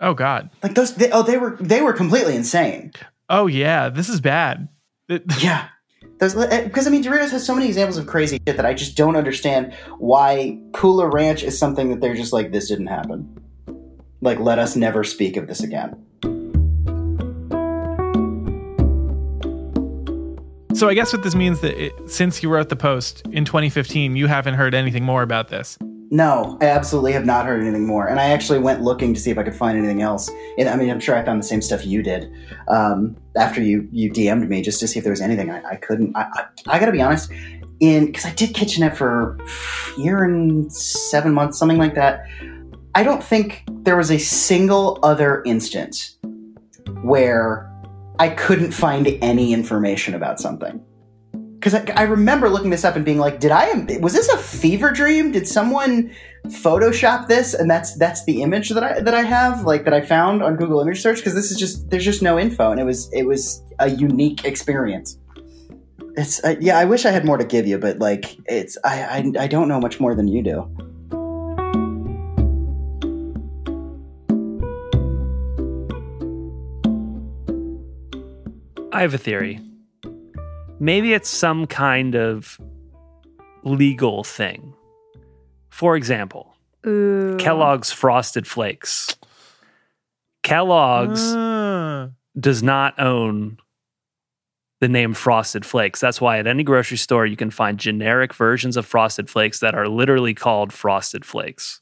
oh 0.00 0.14
god 0.14 0.50
Like 0.62 0.74
those. 0.74 0.94
They, 0.94 1.10
oh, 1.10 1.22
they 1.22 1.38
were 1.38 1.56
they 1.60 1.80
were 1.82 1.92
completely 1.92 2.36
insane. 2.36 2.92
oh 3.28 3.46
yeah 3.46 3.88
this 3.88 4.08
is 4.08 4.20
bad 4.20 4.68
It- 5.08 5.24
Yeah. 5.42 5.68
Those 6.20 6.34
because 6.34 6.86
I 6.86 6.90
mean 6.90 7.02
Doritos 7.04 7.30
has 7.30 7.46
so 7.46 7.54
many 7.54 7.66
examples 7.68 7.96
of 7.96 8.06
crazy 8.08 8.40
shit 8.46 8.56
that 8.56 8.66
I 8.66 8.74
just 8.74 8.96
don't 8.96 9.14
understand 9.16 9.72
why 9.98 10.60
Cooler 10.72 11.08
Ranch 11.08 11.44
is 11.44 11.56
something 11.58 11.90
that 11.90 12.00
they're 12.00 12.14
just 12.16 12.32
like 12.32 12.50
this 12.52 12.68
didn't 12.68 12.88
happen. 12.88 13.38
Like 14.20 14.40
let 14.40 14.58
us 14.58 14.74
never 14.74 15.04
speak 15.04 15.36
of 15.36 15.46
this 15.46 15.62
again. 15.62 16.04
So 20.78 20.88
i 20.88 20.94
guess 20.94 21.12
what 21.12 21.22
this 21.22 21.34
means 21.34 21.60
that 21.60 21.80
it, 21.82 22.10
since 22.10 22.42
you 22.42 22.48
wrote 22.48 22.68
the 22.68 22.76
post 22.76 23.26
in 23.32 23.44
2015 23.44 24.16
you 24.16 24.26
haven't 24.26 24.54
heard 24.54 24.74
anything 24.74 25.04
more 25.04 25.22
about 25.22 25.48
this 25.48 25.78
No, 26.10 26.56
I 26.62 26.66
absolutely 26.66 27.12
have 27.12 27.26
not 27.26 27.44
heard 27.44 27.60
anything 27.60 27.86
more. 27.86 28.08
And 28.08 28.18
I 28.18 28.30
actually 28.30 28.60
went 28.60 28.80
looking 28.80 29.12
to 29.12 29.20
see 29.20 29.30
if 29.30 29.36
I 29.36 29.42
could 29.42 29.54
find 29.54 29.76
anything 29.76 30.00
else. 30.00 30.30
And 30.56 30.66
I 30.66 30.74
mean, 30.74 30.88
I'm 30.88 31.00
sure 31.00 31.14
I 31.14 31.22
found 31.22 31.38
the 31.38 31.46
same 31.46 31.60
stuff 31.60 31.84
you 31.84 32.02
did 32.02 32.32
um, 32.68 33.14
after 33.36 33.60
you 33.60 33.86
you 33.92 34.10
DM'd 34.10 34.48
me 34.48 34.62
just 34.62 34.80
to 34.80 34.88
see 34.88 34.98
if 34.98 35.04
there 35.04 35.12
was 35.12 35.20
anything. 35.20 35.50
I, 35.50 35.62
I 35.72 35.76
couldn't. 35.76 36.16
I, 36.16 36.22
I, 36.32 36.44
I 36.66 36.78
got 36.78 36.86
to 36.86 36.92
be 36.92 37.02
honest, 37.02 37.30
in 37.80 38.06
because 38.06 38.24
I 38.24 38.32
did 38.32 38.54
Kitchenette 38.54 38.96
for 38.96 39.36
a 39.96 40.00
year 40.00 40.24
and 40.24 40.72
seven 40.72 41.32
months, 41.32 41.58
something 41.58 41.78
like 41.78 41.94
that. 41.94 42.26
I 42.94 43.02
don't 43.02 43.22
think 43.22 43.64
there 43.68 43.96
was 43.96 44.10
a 44.10 44.18
single 44.18 44.98
other 45.02 45.42
instance 45.44 46.16
where 47.02 47.70
I 48.18 48.30
couldn't 48.30 48.72
find 48.72 49.06
any 49.22 49.52
information 49.52 50.14
about 50.14 50.40
something. 50.40 50.84
Because 51.54 51.74
I, 51.74 51.84
I 51.96 52.02
remember 52.02 52.48
looking 52.48 52.70
this 52.70 52.84
up 52.84 52.94
and 52.94 53.04
being 53.04 53.18
like, 53.18 53.40
"Did 53.40 53.50
I? 53.50 53.72
Was 54.00 54.12
this 54.12 54.28
a 54.28 54.38
fever 54.38 54.92
dream? 54.92 55.32
Did 55.32 55.48
someone 55.48 56.14
Photoshop 56.46 57.26
this?" 57.26 57.52
And 57.52 57.68
that's 57.68 57.96
that's 57.96 58.24
the 58.24 58.42
image 58.42 58.70
that 58.70 58.84
I 58.84 59.00
that 59.00 59.14
I 59.14 59.22
have, 59.22 59.64
like 59.64 59.84
that 59.84 59.92
I 59.92 60.00
found 60.00 60.42
on 60.42 60.56
Google 60.56 60.80
Image 60.80 61.02
Search. 61.02 61.18
Because 61.18 61.34
this 61.34 61.50
is 61.50 61.58
just 61.58 61.90
there's 61.90 62.04
just 62.04 62.22
no 62.22 62.38
info, 62.38 62.70
and 62.70 62.80
it 62.80 62.84
was 62.84 63.10
it 63.12 63.24
was 63.24 63.62
a 63.80 63.90
unique 63.90 64.44
experience. 64.44 65.18
It's 66.16 66.42
uh, 66.44 66.54
yeah. 66.60 66.78
I 66.78 66.84
wish 66.84 67.04
I 67.06 67.10
had 67.10 67.24
more 67.24 67.38
to 67.38 67.44
give 67.44 67.66
you, 67.66 67.78
but 67.78 67.98
like 67.98 68.36
it's 68.46 68.78
I, 68.84 69.32
I 69.38 69.44
I 69.44 69.46
don't 69.48 69.68
know 69.68 69.80
much 69.80 69.98
more 69.98 70.14
than 70.14 70.28
you 70.28 70.42
do. 70.42 70.87
I 78.98 79.02
have 79.02 79.14
a 79.14 79.18
theory. 79.18 79.60
Maybe 80.80 81.12
it's 81.14 81.28
some 81.28 81.68
kind 81.68 82.16
of 82.16 82.60
legal 83.62 84.24
thing. 84.24 84.74
For 85.70 85.94
example, 85.94 86.56
Ooh. 86.84 87.36
Kellogg's 87.38 87.92
Frosted 87.92 88.44
Flakes. 88.44 89.16
Kellogg's 90.42 91.32
Ah. 91.32 92.08
does 92.40 92.64
not 92.64 92.98
own 92.98 93.58
the 94.80 94.88
name 94.88 95.14
Frosted 95.14 95.64
Flakes. 95.64 96.00
That's 96.00 96.20
why 96.20 96.40
at 96.40 96.48
any 96.48 96.64
grocery 96.64 96.96
store 96.98 97.24
you 97.24 97.36
can 97.36 97.50
find 97.52 97.78
generic 97.78 98.34
versions 98.34 98.76
of 98.76 98.84
Frosted 98.84 99.30
Flakes 99.30 99.60
that 99.60 99.76
are 99.76 99.86
literally 99.86 100.34
called 100.34 100.72
Frosted 100.72 101.24
Flakes. 101.24 101.80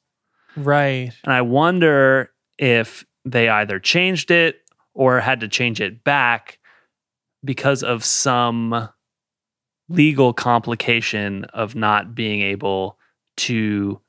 right 0.54 1.12
And 1.24 1.32
I 1.32 1.40
wonder 1.40 2.30
if 2.58 3.06
they 3.24 3.48
either 3.48 3.78
changed 3.80 4.30
it 4.30 4.56
or 4.92 5.20
had 5.20 5.40
to 5.40 5.48
change 5.48 5.80
it 5.80 6.04
back 6.04 6.58
because 7.46 7.82
of 7.82 8.04
some 8.04 8.88
legal 9.88 10.32
complication 10.32 11.44
of 11.54 11.74
not 11.74 12.14
being 12.14 12.42
able 12.42 12.98
to 13.36 14.00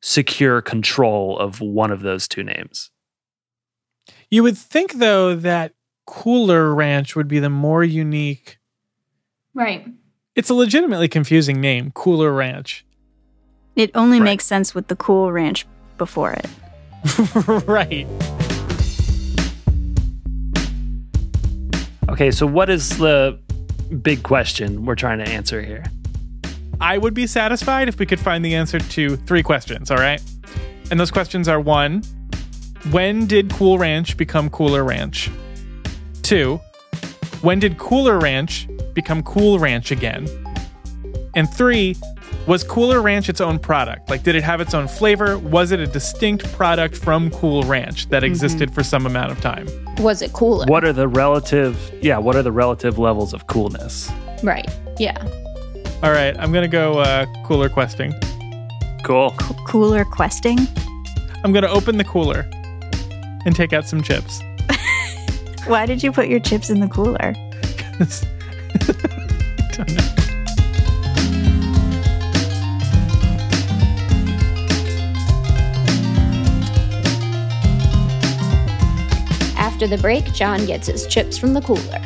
secure 0.00 0.60
control 0.62 1.38
of 1.38 1.60
one 1.60 1.90
of 1.90 2.00
those 2.00 2.26
two 2.26 2.42
names. 2.42 2.90
You 4.30 4.42
would 4.42 4.58
think 4.58 4.94
though 4.94 5.34
that 5.36 5.72
Cooler 6.06 6.74
Ranch 6.74 7.14
would 7.16 7.28
be 7.28 7.38
the 7.38 7.48
more 7.50 7.84
unique. 7.84 8.58
Right. 9.54 9.86
It's 10.34 10.50
a 10.50 10.54
legitimately 10.54 11.08
confusing 11.08 11.60
name, 11.60 11.90
Cooler 11.92 12.32
Ranch. 12.32 12.84
It 13.76 13.90
only 13.94 14.18
Right. 14.18 14.24
makes 14.24 14.44
sense 14.44 14.74
with 14.74 14.88
the 14.88 14.96
Cool 14.96 15.30
Ranch 15.32 15.66
before 15.96 16.32
it. 16.32 16.46
right. 17.66 18.06
Okay, 22.08 22.30
so 22.30 22.46
what 22.46 22.68
is 22.68 22.98
the 22.98 23.38
big 24.02 24.22
question 24.22 24.84
we're 24.84 24.94
trying 24.94 25.18
to 25.18 25.28
answer 25.28 25.62
here? 25.62 25.84
I 26.80 26.98
would 26.98 27.14
be 27.14 27.26
satisfied 27.26 27.88
if 27.88 27.98
we 27.98 28.06
could 28.06 28.20
find 28.20 28.44
the 28.44 28.54
answer 28.54 28.78
to 28.78 29.16
three 29.16 29.42
questions, 29.42 29.90
all 29.90 29.96
right? 29.96 30.22
And 30.90 31.00
those 31.00 31.10
questions 31.10 31.48
are 31.48 31.60
one, 31.60 32.02
when 32.90 33.26
did 33.26 33.50
Cool 33.52 33.78
Ranch 33.78 34.16
become 34.16 34.50
Cooler 34.50 34.84
Ranch? 34.84 35.30
Two, 36.22 36.60
when 37.40 37.58
did 37.58 37.78
Cooler 37.78 38.18
Ranch 38.18 38.68
become 38.92 39.22
Cool 39.22 39.58
Ranch 39.58 39.90
again? 39.90 40.28
And 41.34 41.52
three, 41.52 41.96
was 42.46 42.62
Cooler 42.62 43.00
Ranch 43.00 43.28
its 43.28 43.40
own 43.40 43.58
product? 43.58 44.10
Like, 44.10 44.22
did 44.22 44.34
it 44.34 44.42
have 44.42 44.60
its 44.60 44.74
own 44.74 44.86
flavor? 44.86 45.38
Was 45.38 45.72
it 45.72 45.80
a 45.80 45.86
distinct 45.86 46.50
product 46.52 46.96
from 46.96 47.30
Cool 47.30 47.62
Ranch 47.62 48.08
that 48.08 48.22
existed 48.22 48.72
for 48.72 48.82
some 48.82 49.06
amount 49.06 49.32
of 49.32 49.40
time? 49.40 49.66
Was 49.98 50.22
it 50.22 50.32
cooler? 50.32 50.66
What 50.66 50.84
are 50.84 50.92
the 50.92 51.08
relative 51.08 51.78
yeah, 52.02 52.18
what 52.18 52.36
are 52.36 52.42
the 52.42 52.52
relative 52.52 52.98
levels 52.98 53.32
of 53.32 53.46
coolness? 53.46 54.10
Right. 54.42 54.68
Yeah. 54.98 55.16
All 56.02 56.10
right, 56.10 56.36
I'm 56.38 56.52
gonna 56.52 56.68
go 56.68 56.98
uh, 56.98 57.26
cooler 57.44 57.68
questing. 57.68 58.12
Cool. 59.04 59.30
Co- 59.38 59.54
cooler 59.66 60.04
questing? 60.04 60.58
I'm 61.44 61.52
gonna 61.52 61.68
open 61.68 61.96
the 61.96 62.04
cooler 62.04 62.48
and 63.46 63.56
take 63.56 63.72
out 63.72 63.88
some 63.88 64.02
chips. 64.02 64.42
Why 65.66 65.86
did 65.86 66.02
you 66.02 66.12
put 66.12 66.28
your 66.28 66.40
chips 66.40 66.68
in 66.68 66.80
the 66.80 66.88
cooler? 66.88 67.34
After 79.84 79.96
the 79.98 80.00
break, 80.00 80.24
John 80.32 80.64
gets 80.64 80.86
his 80.86 81.06
chips 81.06 81.36
from 81.36 81.52
the 81.52 81.60
cooler. 81.60 82.00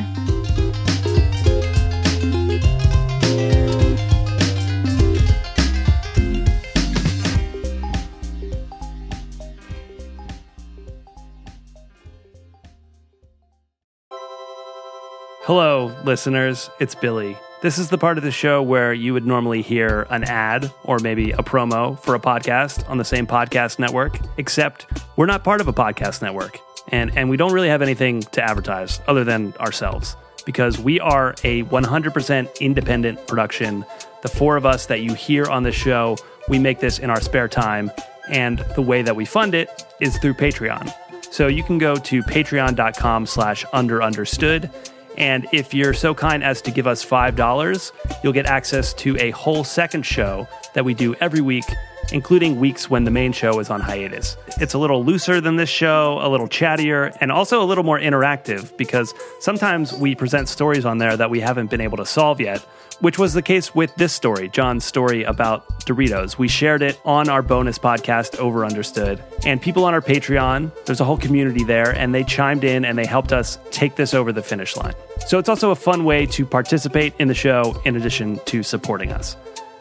Hello, 15.44 15.94
listeners. 16.02 16.68
It's 16.80 16.96
Billy. 16.96 17.36
This 17.62 17.78
is 17.78 17.90
the 17.90 17.98
part 17.98 18.18
of 18.18 18.24
the 18.24 18.32
show 18.32 18.60
where 18.60 18.92
you 18.92 19.12
would 19.12 19.24
normally 19.24 19.62
hear 19.62 20.04
an 20.10 20.24
ad 20.24 20.72
or 20.82 20.98
maybe 20.98 21.30
a 21.30 21.44
promo 21.44 21.96
for 22.00 22.16
a 22.16 22.20
podcast 22.20 22.88
on 22.90 22.98
the 22.98 23.04
same 23.04 23.28
podcast 23.28 23.78
network, 23.78 24.18
except 24.36 24.86
we're 25.16 25.26
not 25.26 25.44
part 25.44 25.60
of 25.60 25.68
a 25.68 25.72
podcast 25.72 26.22
network. 26.22 26.60
And, 26.90 27.16
and 27.16 27.28
we 27.28 27.36
don't 27.36 27.52
really 27.52 27.68
have 27.68 27.82
anything 27.82 28.22
to 28.22 28.42
advertise 28.42 29.00
other 29.06 29.24
than 29.24 29.52
ourselves 29.54 30.16
because 30.44 30.78
we 30.78 30.98
are 31.00 31.34
a 31.44 31.62
100% 31.64 32.60
independent 32.60 33.26
production. 33.26 33.84
The 34.22 34.28
four 34.28 34.56
of 34.56 34.64
us 34.64 34.86
that 34.86 35.02
you 35.02 35.14
hear 35.14 35.46
on 35.46 35.62
the 35.62 35.72
show, 35.72 36.16
we 36.48 36.58
make 36.58 36.80
this 36.80 36.98
in 36.98 37.10
our 37.10 37.20
spare 37.20 37.48
time. 37.48 37.90
And 38.30 38.58
the 38.74 38.82
way 38.82 39.02
that 39.02 39.14
we 39.14 39.24
fund 39.24 39.54
it 39.54 39.84
is 40.00 40.16
through 40.18 40.34
Patreon. 40.34 40.92
So 41.30 41.46
you 41.46 41.62
can 41.62 41.78
go 41.78 41.96
to 41.96 42.22
patreon.com 42.22 43.26
slash 43.26 43.64
under 43.72 44.02
understood. 44.02 44.70
And 45.18 45.46
if 45.52 45.74
you're 45.74 45.92
so 45.92 46.14
kind 46.14 46.42
as 46.42 46.62
to 46.62 46.70
give 46.70 46.86
us 46.86 47.04
$5, 47.04 47.92
you'll 48.22 48.32
get 48.32 48.46
access 48.46 48.94
to 48.94 49.16
a 49.18 49.30
whole 49.32 49.64
second 49.64 50.06
show 50.06 50.48
that 50.74 50.84
we 50.84 50.94
do 50.94 51.14
every 51.16 51.40
week, 51.40 51.64
including 52.12 52.58
weeks 52.58 52.88
when 52.88 53.04
the 53.04 53.10
main 53.10 53.32
show 53.32 53.58
is 53.60 53.70
on 53.70 53.80
hiatus. 53.80 54.36
It's 54.60 54.74
a 54.74 54.78
little 54.78 55.04
looser 55.04 55.40
than 55.40 55.56
this 55.56 55.68
show, 55.68 56.18
a 56.22 56.28
little 56.28 56.48
chattier, 56.48 57.16
and 57.20 57.30
also 57.30 57.62
a 57.62 57.66
little 57.66 57.84
more 57.84 57.98
interactive 57.98 58.76
because 58.76 59.14
sometimes 59.40 59.92
we 59.92 60.14
present 60.14 60.48
stories 60.48 60.84
on 60.84 60.98
there 60.98 61.16
that 61.16 61.30
we 61.30 61.40
haven't 61.40 61.70
been 61.70 61.80
able 61.80 61.98
to 61.98 62.06
solve 62.06 62.40
yet, 62.40 62.60
which 63.00 63.18
was 63.18 63.32
the 63.32 63.42
case 63.42 63.74
with 63.74 63.94
this 63.96 64.12
story, 64.12 64.48
John's 64.48 64.84
story 64.84 65.22
about 65.22 65.68
Doritos. 65.80 66.36
We 66.38 66.48
shared 66.48 66.82
it 66.82 67.00
on 67.04 67.28
our 67.28 67.42
bonus 67.42 67.78
podcast, 67.78 68.38
Over 68.38 68.64
Understood, 68.64 69.22
and 69.44 69.62
people 69.62 69.84
on 69.84 69.94
our 69.94 70.02
Patreon, 70.02 70.72
there's 70.84 71.00
a 71.00 71.04
whole 71.04 71.18
community 71.18 71.64
there, 71.64 71.90
and 71.90 72.14
they 72.14 72.24
chimed 72.24 72.64
in 72.64 72.84
and 72.84 72.98
they 72.98 73.06
helped 73.06 73.32
us 73.32 73.58
take 73.70 73.96
this 73.96 74.14
over 74.14 74.32
the 74.32 74.42
finish 74.42 74.76
line. 74.76 74.94
So 75.26 75.38
it's 75.38 75.48
also 75.48 75.70
a 75.70 75.76
fun 75.76 76.04
way 76.04 76.26
to 76.26 76.44
participate 76.44 77.14
in 77.18 77.28
the 77.28 77.34
show 77.34 77.80
in 77.84 77.96
addition 77.96 78.40
to 78.46 78.62
supporting 78.62 79.12
us. 79.12 79.36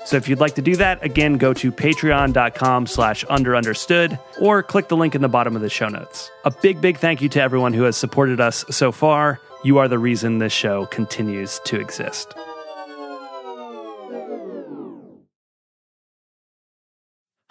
So 0.08 0.16
if 0.16 0.30
you'd 0.30 0.40
like 0.40 0.56
to 0.56 0.62
do 0.62 0.78
that, 0.78 1.04
again, 1.04 1.36
go 1.36 1.54
to 1.56 1.70
patreon.com 1.70 2.88
slash 2.88 3.26
underunderstood 3.26 4.18
or 4.40 4.64
click 4.64 4.88
the 4.88 4.96
link 4.96 5.16
in 5.16 5.22
the 5.22 5.28
bottom 5.28 5.54
of 5.54 5.62
the 5.62 5.70
show 5.70 5.90
notes. 5.90 6.32
A 6.46 6.52
big, 6.52 6.80
big 6.80 6.96
thank 6.96 7.22
you 7.22 7.28
to 7.28 7.42
everyone 7.42 7.74
who 7.74 7.84
has 7.84 7.98
supported 7.98 8.40
us 8.40 8.64
so 8.70 8.94
far. 8.94 9.42
You 9.66 9.80
are 9.80 9.90
the 9.90 10.00
reason 10.00 10.38
this 10.38 10.54
show 10.54 10.86
continues 10.86 11.60
to 11.66 11.78
exist. 11.78 12.34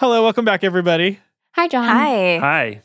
Hello, 0.00 0.22
welcome 0.22 0.46
back, 0.46 0.64
everybody. 0.64 1.20
Hi, 1.56 1.68
John. 1.68 1.84
Hi. 1.84 2.38
Hi. 2.38 2.82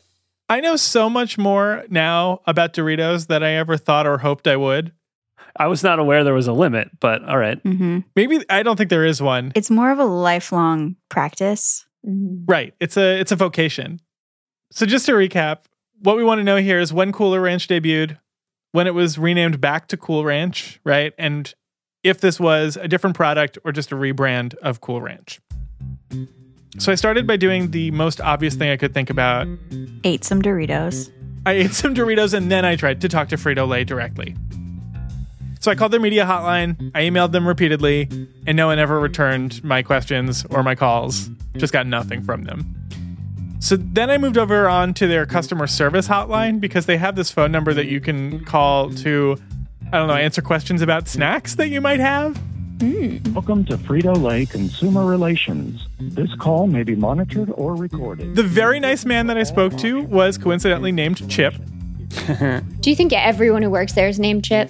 I 0.50 0.60
know 0.60 0.76
so 0.76 1.08
much 1.08 1.38
more 1.38 1.86
now 1.88 2.42
about 2.46 2.74
Doritos 2.74 3.26
than 3.28 3.42
I 3.42 3.52
ever 3.52 3.78
thought 3.78 4.06
or 4.06 4.18
hoped 4.18 4.46
I 4.46 4.56
would. 4.56 4.92
I 5.56 5.66
was 5.66 5.82
not 5.82 5.98
aware 5.98 6.24
there 6.24 6.34
was 6.34 6.48
a 6.48 6.52
limit, 6.52 6.90
but 7.00 7.22
all 7.24 7.38
right. 7.38 7.58
hmm 7.62 8.00
Maybe 8.16 8.40
I 8.48 8.62
don't 8.62 8.76
think 8.76 8.90
there 8.90 9.04
is 9.04 9.20
one. 9.22 9.52
It's 9.54 9.70
more 9.70 9.90
of 9.90 9.98
a 9.98 10.04
lifelong 10.04 10.96
practice. 11.08 11.84
Mhm. 12.06 12.44
Right. 12.48 12.74
It's 12.80 12.96
a 12.96 13.18
it's 13.20 13.32
a 13.32 13.36
vocation. 13.36 14.00
So 14.72 14.86
just 14.86 15.06
to 15.06 15.12
recap, 15.12 15.58
what 16.00 16.16
we 16.16 16.24
want 16.24 16.38
to 16.40 16.44
know 16.44 16.56
here 16.56 16.80
is 16.80 16.92
when 16.92 17.12
Cooler 17.12 17.40
Ranch 17.40 17.68
debuted, 17.68 18.18
when 18.72 18.86
it 18.86 18.94
was 18.94 19.18
renamed 19.18 19.60
back 19.60 19.86
to 19.88 19.96
Cool 19.96 20.24
Ranch, 20.24 20.80
right? 20.84 21.12
And 21.18 21.52
if 22.02 22.20
this 22.20 22.40
was 22.40 22.76
a 22.76 22.88
different 22.88 23.14
product 23.14 23.58
or 23.64 23.70
just 23.72 23.92
a 23.92 23.94
rebrand 23.94 24.54
of 24.56 24.80
Cool 24.80 25.00
Ranch. 25.00 25.40
So 26.78 26.90
I 26.90 26.94
started 26.94 27.26
by 27.26 27.36
doing 27.36 27.70
the 27.70 27.90
most 27.90 28.20
obvious 28.20 28.54
thing 28.54 28.70
I 28.70 28.76
could 28.78 28.94
think 28.94 29.10
about. 29.10 29.46
Ate 30.04 30.24
some 30.24 30.40
Doritos. 30.40 31.10
I 31.44 31.52
ate 31.52 31.72
some 31.72 31.94
Doritos 31.94 32.32
and 32.34 32.50
then 32.50 32.64
I 32.64 32.76
tried 32.76 33.00
to 33.02 33.08
talk 33.08 33.28
to 33.28 33.36
Frito 33.36 33.68
Lay 33.68 33.84
directly. 33.84 34.34
So 35.62 35.70
I 35.70 35.76
called 35.76 35.92
their 35.92 36.00
media 36.00 36.24
hotline, 36.24 36.90
I 36.92 37.02
emailed 37.02 37.30
them 37.30 37.46
repeatedly, 37.46 38.08
and 38.48 38.56
no 38.56 38.66
one 38.66 38.80
ever 38.80 38.98
returned 38.98 39.62
my 39.62 39.80
questions 39.80 40.44
or 40.50 40.64
my 40.64 40.74
calls. 40.74 41.30
Just 41.56 41.72
got 41.72 41.86
nothing 41.86 42.20
from 42.20 42.42
them. 42.42 42.74
So 43.60 43.76
then 43.76 44.10
I 44.10 44.18
moved 44.18 44.36
over 44.36 44.68
on 44.68 44.92
to 44.94 45.06
their 45.06 45.24
customer 45.24 45.68
service 45.68 46.08
hotline 46.08 46.58
because 46.58 46.86
they 46.86 46.96
have 46.96 47.14
this 47.14 47.30
phone 47.30 47.52
number 47.52 47.72
that 47.74 47.86
you 47.86 48.00
can 48.00 48.44
call 48.44 48.90
to, 48.90 49.36
I 49.92 49.98
don't 49.98 50.08
know, 50.08 50.14
answer 50.14 50.42
questions 50.42 50.82
about 50.82 51.06
snacks 51.06 51.54
that 51.54 51.68
you 51.68 51.80
might 51.80 52.00
have. 52.00 52.36
Welcome 53.32 53.64
to 53.66 53.76
Frito 53.76 54.20
Lay 54.20 54.46
Consumer 54.46 55.06
Relations. 55.06 55.86
This 56.00 56.34
call 56.40 56.66
may 56.66 56.82
be 56.82 56.96
monitored 56.96 57.50
or 57.54 57.76
recorded. 57.76 58.34
The 58.34 58.42
very 58.42 58.80
nice 58.80 59.04
man 59.04 59.28
that 59.28 59.36
I 59.36 59.44
spoke 59.44 59.78
to 59.78 60.02
was 60.02 60.38
coincidentally 60.38 60.90
named 60.90 61.30
Chip. 61.30 61.54
Do 62.80 62.90
you 62.90 62.96
think 62.96 63.12
everyone 63.12 63.62
who 63.62 63.70
works 63.70 63.92
there 63.92 64.08
is 64.08 64.18
named 64.18 64.42
Chip? 64.42 64.68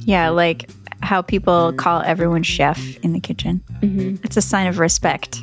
Yeah, 0.00 0.28
like 0.30 0.70
how 1.02 1.22
people 1.22 1.72
call 1.74 2.02
everyone 2.02 2.42
chef 2.42 2.96
in 2.98 3.12
the 3.12 3.20
kitchen. 3.20 3.62
hmm 3.80 4.16
It's 4.22 4.36
a 4.36 4.42
sign 4.42 4.66
of 4.66 4.78
respect. 4.78 5.40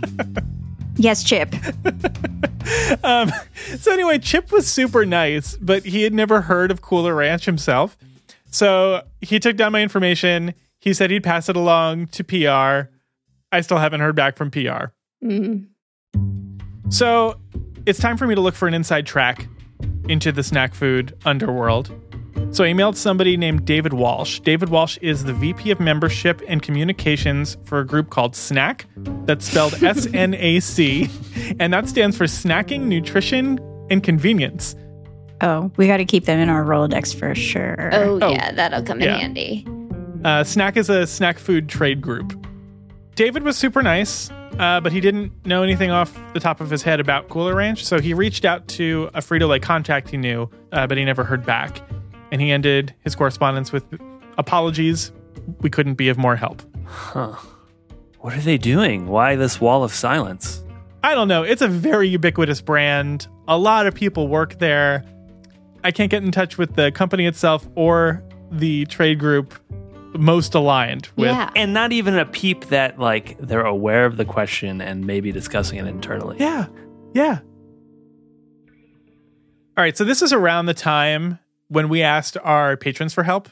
yes, 0.96 1.24
Chip. 1.24 1.54
Um, 3.02 3.32
so 3.78 3.94
anyway, 3.94 4.18
Chip 4.20 4.52
was 4.52 4.68
super 4.68 5.06
nice, 5.06 5.56
but 5.56 5.86
he 5.86 6.04
had 6.04 6.14
never 6.14 6.42
heard 6.42 6.70
of 6.70 6.82
Cooler 6.82 7.16
Ranch 7.16 7.46
himself. 7.46 7.98
So 8.52 9.04
he 9.22 9.40
took 9.40 9.56
down 9.56 9.72
my 9.72 9.82
information. 9.82 10.54
He 10.80 10.94
said 10.94 11.10
he'd 11.10 11.24
pass 11.24 11.48
it 11.48 11.56
along 11.56 12.08
to 12.08 12.24
PR. 12.26 12.90
I 13.54 13.62
still 13.62 13.78
haven't 13.78 14.02
heard 14.02 14.18
back 14.18 14.36
from 14.36 14.52
PR. 14.52 14.88
hmm 15.22 15.60
So 16.90 17.40
it's 17.86 18.00
time 18.00 18.18
for 18.18 18.28
me 18.28 18.36
to 18.36 18.42
look 18.42 18.56
for 18.56 18.68
an 18.68 18.74
inside 18.74 19.06
track 19.06 19.48
into 20.10 20.34
the 20.34 20.44
snack 20.44 20.74
food 20.76 21.18
underworld. 21.26 21.90
So 22.50 22.64
I 22.64 22.70
emailed 22.70 22.96
somebody 22.96 23.38
named 23.38 23.66
David 23.66 23.94
Walsh. 23.94 24.40
David 24.40 24.70
Walsh 24.70 24.98
is 25.02 25.26
the 25.26 25.34
VP 25.34 25.70
of 25.70 25.80
Membership 25.80 26.42
and 26.48 26.62
Communications 26.62 27.56
for 27.66 27.80
a 27.80 27.86
group 27.86 28.10
called 28.10 28.34
SNAC. 28.34 28.86
That's 29.28 29.46
spelled 29.50 29.74
S 29.84 30.08
N 30.14 30.34
A 30.34 30.60
C. 30.60 31.08
And 31.60 31.72
that 31.74 31.88
stands 31.88 32.18
for 32.18 32.24
Snacking, 32.24 32.82
Nutrition, 32.88 33.60
and 33.92 34.02
Convenience. 34.02 34.76
Oh, 35.42 35.72
we 35.78 35.86
got 35.86 35.98
to 35.98 36.06
keep 36.06 36.26
them 36.26 36.40
in 36.40 36.50
our 36.50 36.64
Rolodex 36.64 37.14
for 37.18 37.36
sure. 37.36 37.90
Oh, 37.94 38.18
Oh, 38.22 38.32
yeah, 38.32 38.52
that'll 38.54 38.82
come 38.82 39.02
yeah. 39.02 39.16
in 39.16 39.20
handy. 39.36 39.68
Uh, 40.24 40.44
Snack 40.44 40.78
is 40.78 40.90
a 40.90 41.06
snack 41.06 41.38
food 41.38 41.70
trade 41.70 42.02
group. 42.02 42.34
David 43.14 43.44
was 43.44 43.56
super 43.56 43.84
nice, 43.84 44.32
uh, 44.58 44.80
but 44.80 44.92
he 44.92 45.00
didn't 45.00 45.32
know 45.46 45.62
anything 45.64 45.92
off 45.92 46.18
the 46.34 46.40
top 46.40 46.60
of 46.60 46.70
his 46.72 46.82
head 46.82 47.00
about 47.00 47.30
Cooler 47.30 47.54
Ranch, 47.54 47.86
so 47.86 48.00
he 48.00 48.14
reached 48.16 48.46
out 48.46 48.68
to 48.70 49.10
a 49.14 49.20
Frito 49.20 49.48
Lay 49.48 49.60
contact 49.60 50.10
he 50.10 50.18
knew, 50.18 50.50
uh, 50.72 50.88
but 50.88 50.98
he 50.98 51.06
never 51.06 51.24
heard 51.24 51.46
back. 51.46 51.82
And 52.32 52.42
he 52.42 52.52
ended 52.52 52.94
his 53.02 53.16
correspondence 53.16 53.72
with 53.72 53.86
apologies. 54.38 55.12
We 55.62 55.70
couldn't 55.70 55.96
be 55.96 56.10
of 56.10 56.18
more 56.18 56.36
help. 56.36 56.62
Huh. 56.86 57.36
What 58.20 58.36
are 58.36 58.42
they 58.42 58.58
doing? 58.58 59.08
Why 59.08 59.36
this 59.36 59.62
wall 59.62 59.84
of 59.84 59.94
silence? 59.94 60.64
I 61.04 61.14
don't 61.16 61.28
know. 61.28 61.44
It's 61.44 61.62
a 61.62 61.68
very 61.68 62.10
ubiquitous 62.10 62.62
brand. 62.62 63.28
A 63.48 63.58
lot 63.58 63.88
of 63.88 63.96
people 63.96 64.28
work 64.28 64.60
there. 64.60 65.06
I 65.84 65.92
can't 65.92 66.12
get 66.12 66.24
in 66.24 66.32
touch 66.32 66.58
with 66.58 66.76
the 66.76 66.92
company 66.92 67.26
itself 67.26 67.68
or 67.76 68.22
the 68.52 68.86
trade 68.86 69.20
group 69.20 69.54
most 70.18 70.56
aligned 70.56 71.10
with. 71.16 71.28
Yeah. 71.28 71.52
And 71.56 71.74
not 71.74 71.92
even 71.92 72.18
a 72.18 72.26
peep 72.26 72.66
that 72.66 73.00
like 73.00 73.38
they're 73.40 73.66
aware 73.66 74.06
of 74.06 74.18
the 74.18 74.26
question 74.26 74.82
and 74.82 75.06
maybe 75.06 75.32
discussing 75.32 75.78
it 75.78 75.86
internally. 75.86 76.38
Yeah. 76.40 76.66
Yeah. 77.14 77.40
All 79.78 79.84
right. 79.84 79.96
So 79.96 80.04
this 80.04 80.22
is 80.22 80.34
around 80.34 80.66
the 80.66 80.74
time 80.74 81.40
when 81.68 81.90
we 81.90 82.02
asked 82.02 82.38
our 82.44 82.78
patrons 82.78 83.14
for 83.14 83.24
help, 83.24 83.50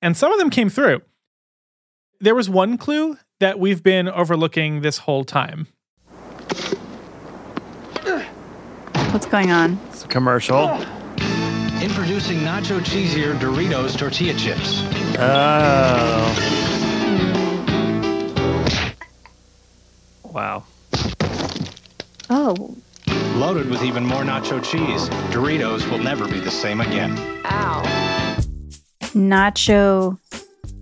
and 0.00 0.16
some 0.16 0.32
of 0.32 0.38
them 0.38 0.50
came 0.50 0.68
through. 0.68 1.02
There 2.20 2.34
was 2.34 2.48
one 2.48 2.78
clue 2.78 3.18
that 3.40 3.58
we've 3.58 3.82
been 3.82 4.08
overlooking 4.08 4.80
this 4.80 4.98
whole 4.98 5.24
time. 5.24 5.68
What's 9.12 9.26
going 9.26 9.50
on? 9.50 9.78
It's 9.88 10.04
a 10.04 10.08
commercial. 10.08 10.68
Introducing 11.80 12.38
Nacho 12.40 12.80
Cheesier 12.80 13.38
Doritos 13.38 13.96
tortilla 13.96 14.34
chips. 14.34 14.82
Oh. 15.18 16.34
Wow. 20.24 20.64
Oh, 22.28 22.76
Loaded 23.38 23.70
with 23.70 23.84
even 23.84 24.04
more 24.04 24.22
nacho 24.22 24.60
cheese. 24.60 25.08
Doritos 25.30 25.88
will 25.88 25.98
never 25.98 26.26
be 26.26 26.40
the 26.40 26.50
same 26.50 26.80
again. 26.80 27.16
ow. 27.44 27.82
Nacho 29.14 30.18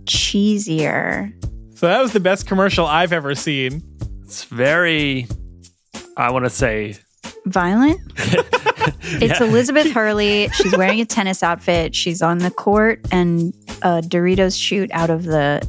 cheesier. 0.04 1.34
So 1.76 1.86
that 1.86 2.00
was 2.00 2.14
the 2.14 2.20
best 2.20 2.46
commercial 2.46 2.86
I've 2.86 3.12
ever 3.12 3.34
seen. 3.34 3.82
It's 4.24 4.44
very 4.44 5.26
I 6.16 6.30
want 6.32 6.46
to 6.46 6.50
say 6.50 6.96
Violent? 7.44 8.00
It's 9.08 9.40
Elizabeth 9.40 9.92
Hurley. 9.92 10.48
She's 10.48 10.76
wearing 10.76 11.00
a 11.00 11.04
tennis 11.04 11.42
outfit. 11.42 11.94
She's 11.94 12.22
on 12.22 12.38
the 12.38 12.50
court, 12.50 13.00
and 13.12 13.52
uh, 13.82 14.00
Doritos 14.00 14.60
shoot 14.60 14.90
out 14.92 15.10
of 15.10 15.24
the 15.24 15.60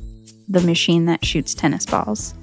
the 0.47 0.61
machine 0.61 1.05
that 1.05 1.25
shoots 1.25 1.53
tennis 1.53 1.85
balls, 1.85 2.33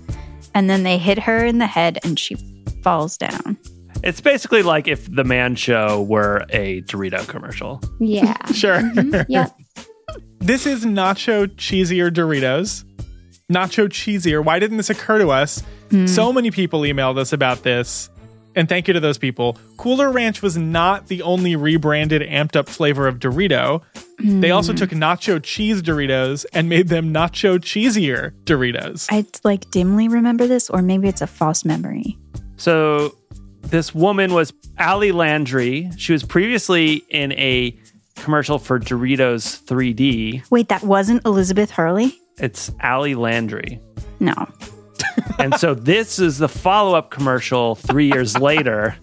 and 0.54 0.68
then 0.68 0.82
they 0.82 0.98
hit 0.98 1.18
her 1.18 1.44
in 1.44 1.58
the 1.58 1.66
head, 1.66 1.98
and 2.04 2.18
she 2.18 2.36
falls 2.82 3.16
down. 3.16 3.56
It's 4.04 4.20
basically 4.20 4.62
like 4.62 4.86
if 4.86 5.12
the 5.12 5.24
man 5.24 5.56
show 5.56 6.02
were 6.02 6.44
a 6.50 6.82
Dorito 6.82 7.26
commercial. 7.26 7.80
Yeah. 7.98 8.36
Sure. 8.54 8.80
Mm-hmm. 8.80 9.32
Yep. 9.32 9.56
this 10.38 10.66
is 10.66 10.84
nacho 10.84 11.46
cheesier 11.56 12.10
Doritos. 12.10 12.84
Nacho 13.50 13.88
cheesier. 13.88 14.44
Why 14.44 14.58
didn't 14.58 14.76
this 14.76 14.90
occur 14.90 15.18
to 15.18 15.30
us? 15.30 15.62
Hmm. 15.90 16.06
So 16.06 16.32
many 16.32 16.50
people 16.50 16.82
emailed 16.82 17.18
us 17.18 17.32
about 17.32 17.62
this. 17.62 18.10
And 18.54 18.68
thank 18.68 18.86
you 18.86 18.94
to 18.94 19.00
those 19.00 19.18
people. 19.18 19.58
Cooler 19.78 20.12
Ranch 20.12 20.40
was 20.40 20.56
not 20.56 21.08
the 21.08 21.22
only 21.22 21.56
rebranded, 21.56 22.22
amped 22.22 22.54
up 22.54 22.68
flavor 22.68 23.08
of 23.08 23.18
Dorito. 23.18 23.82
They 24.20 24.52
also 24.52 24.72
hmm. 24.72 24.76
took 24.76 24.90
nacho 24.90 25.42
cheese 25.42 25.82
Doritos 25.82 26.46
and 26.52 26.68
made 26.68 26.88
them 26.88 27.12
nacho 27.12 27.58
cheesier 27.58 28.32
Doritos. 28.44 29.08
I 29.10 29.26
like 29.42 29.70
dimly 29.70 30.06
remember 30.08 30.46
this, 30.46 30.70
or 30.70 30.82
maybe 30.82 31.08
it's 31.08 31.22
a 31.22 31.26
false 31.26 31.64
memory. 31.64 32.16
So 32.56 33.16
this 33.70 33.94
woman 33.94 34.32
was 34.34 34.52
Allie 34.78 35.12
Landry. 35.12 35.90
She 35.96 36.12
was 36.12 36.22
previously 36.22 37.02
in 37.10 37.32
a 37.32 37.76
commercial 38.16 38.58
for 38.58 38.78
Doritos 38.78 39.62
3D. 39.64 40.50
Wait, 40.50 40.68
that 40.68 40.82
wasn't 40.82 41.24
Elizabeth 41.26 41.70
Hurley? 41.72 42.18
It's 42.38 42.70
Allie 42.80 43.14
Landry. 43.14 43.80
No. 44.20 44.34
And 45.38 45.54
so 45.56 45.74
this 45.74 46.18
is 46.18 46.38
the 46.38 46.48
follow-up 46.48 47.10
commercial 47.10 47.74
3 47.76 48.06
years 48.06 48.36
later. 48.38 48.96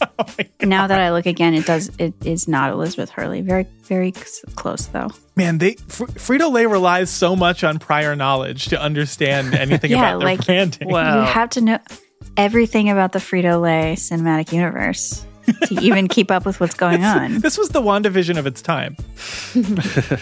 Now 0.62 0.86
that 0.86 1.00
I 1.00 1.12
look 1.12 1.26
again, 1.26 1.54
it 1.54 1.66
does. 1.66 1.90
It 1.98 2.14
is 2.24 2.48
not 2.48 2.70
Elizabeth 2.72 3.10
Hurley. 3.10 3.40
Very, 3.42 3.64
very 3.84 4.12
close 4.56 4.86
though. 4.86 5.08
Man, 5.36 5.58
they 5.58 5.74
Fr- 5.74 6.04
Frito 6.06 6.50
Lay 6.52 6.66
relies 6.66 7.10
so 7.10 7.36
much 7.36 7.62
on 7.64 7.78
prior 7.78 8.16
knowledge 8.16 8.66
to 8.66 8.80
understand 8.80 9.54
anything 9.54 9.90
Yeah, 9.92 9.98
about 10.10 10.18
their 10.20 10.28
like- 10.28 10.44
branding. 10.46 10.88
Wow. 10.88 11.20
You 11.20 11.26
have 11.32 11.50
to 11.50 11.60
know 11.60 11.78
everything 12.36 12.90
about 12.90 13.12
the 13.12 13.18
Frito 13.18 13.60
Lay 13.60 13.94
cinematic 13.96 14.52
universe 14.52 15.24
to 15.66 15.74
even 15.80 16.08
keep 16.08 16.30
up 16.30 16.44
with 16.46 16.60
what's 16.60 16.74
going 16.74 17.04
on. 17.04 17.40
This 17.40 17.58
was 17.58 17.68
the 17.70 17.82
WandaVision 17.82 18.38
of 18.38 18.46
its 18.46 18.62
time. 18.62 18.96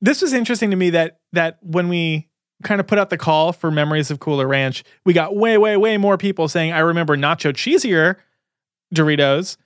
this 0.00 0.20
was 0.22 0.32
interesting 0.32 0.70
to 0.70 0.76
me 0.76 0.90
that 0.90 1.18
that 1.32 1.58
when 1.62 1.88
we 1.88 2.28
kind 2.62 2.80
of 2.80 2.86
put 2.86 2.98
out 2.98 3.10
the 3.10 3.18
call 3.18 3.52
for 3.52 3.70
memories 3.70 4.10
of 4.10 4.20
Cooler 4.20 4.46
Ranch, 4.46 4.84
we 5.04 5.12
got 5.12 5.36
way, 5.36 5.58
way, 5.58 5.76
way 5.76 5.96
more 5.98 6.16
people 6.16 6.48
saying, 6.48 6.72
I 6.72 6.78
remember 6.80 7.16
nacho 7.16 7.52
cheesier 7.52 8.16
Doritos, 8.94 9.56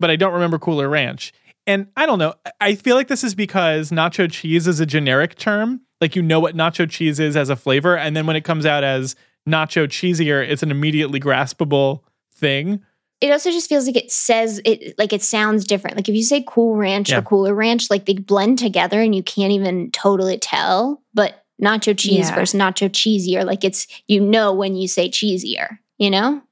but 0.00 0.10
I 0.10 0.16
don't 0.16 0.32
remember 0.32 0.58
Cooler 0.58 0.88
Ranch. 0.88 1.32
And 1.66 1.88
I 1.96 2.06
don't 2.06 2.18
know. 2.18 2.34
I- 2.44 2.50
I 2.60 2.74
feel 2.74 2.96
like 2.96 3.08
this 3.08 3.22
is 3.22 3.34
because 3.34 3.90
nacho 3.90 4.30
cheese 4.30 4.66
is 4.66 4.80
a 4.80 4.86
generic 4.86 5.36
term. 5.36 5.82
Like 6.00 6.16
you 6.16 6.22
know 6.22 6.40
what 6.40 6.56
nacho 6.56 6.88
cheese 6.88 7.20
is 7.20 7.36
as 7.36 7.50
a 7.50 7.56
flavor. 7.56 7.96
And 7.96 8.16
then 8.16 8.26
when 8.26 8.34
it 8.36 8.42
comes 8.44 8.66
out 8.66 8.82
as 8.84 9.14
nacho 9.48 9.86
cheesier, 9.88 10.46
it's 10.46 10.62
an 10.62 10.70
immediately 10.70 11.18
graspable 11.20 12.00
thing. 12.34 12.80
It 13.20 13.32
also 13.32 13.50
just 13.50 13.68
feels 13.68 13.86
like 13.86 13.96
it 13.96 14.12
says 14.12 14.60
it 14.64 14.94
like 14.98 15.12
it 15.12 15.22
sounds 15.22 15.64
different. 15.64 15.96
Like 15.96 16.08
if 16.08 16.14
you 16.14 16.22
say 16.22 16.44
cool 16.46 16.76
ranch 16.76 17.10
Yeah. 17.10 17.18
or 17.18 17.22
cooler 17.22 17.54
ranch, 17.54 17.90
like 17.90 18.06
they 18.06 18.14
blend 18.14 18.58
together 18.60 19.00
and 19.00 19.14
you 19.14 19.22
can't 19.24 19.52
even 19.52 19.90
totally 19.90 20.38
tell. 20.38 21.02
But 21.14 21.44
nacho 21.60 21.98
cheese 21.98 22.28
Yeah. 22.28 22.34
versus 22.36 22.58
nacho 22.60 22.88
cheesier, 22.88 23.44
like 23.44 23.64
it's 23.64 23.88
you 24.06 24.20
know 24.20 24.52
when 24.52 24.76
you 24.76 24.86
say 24.86 25.08
cheesier, 25.10 25.78
you 25.98 26.10
know? 26.10 26.42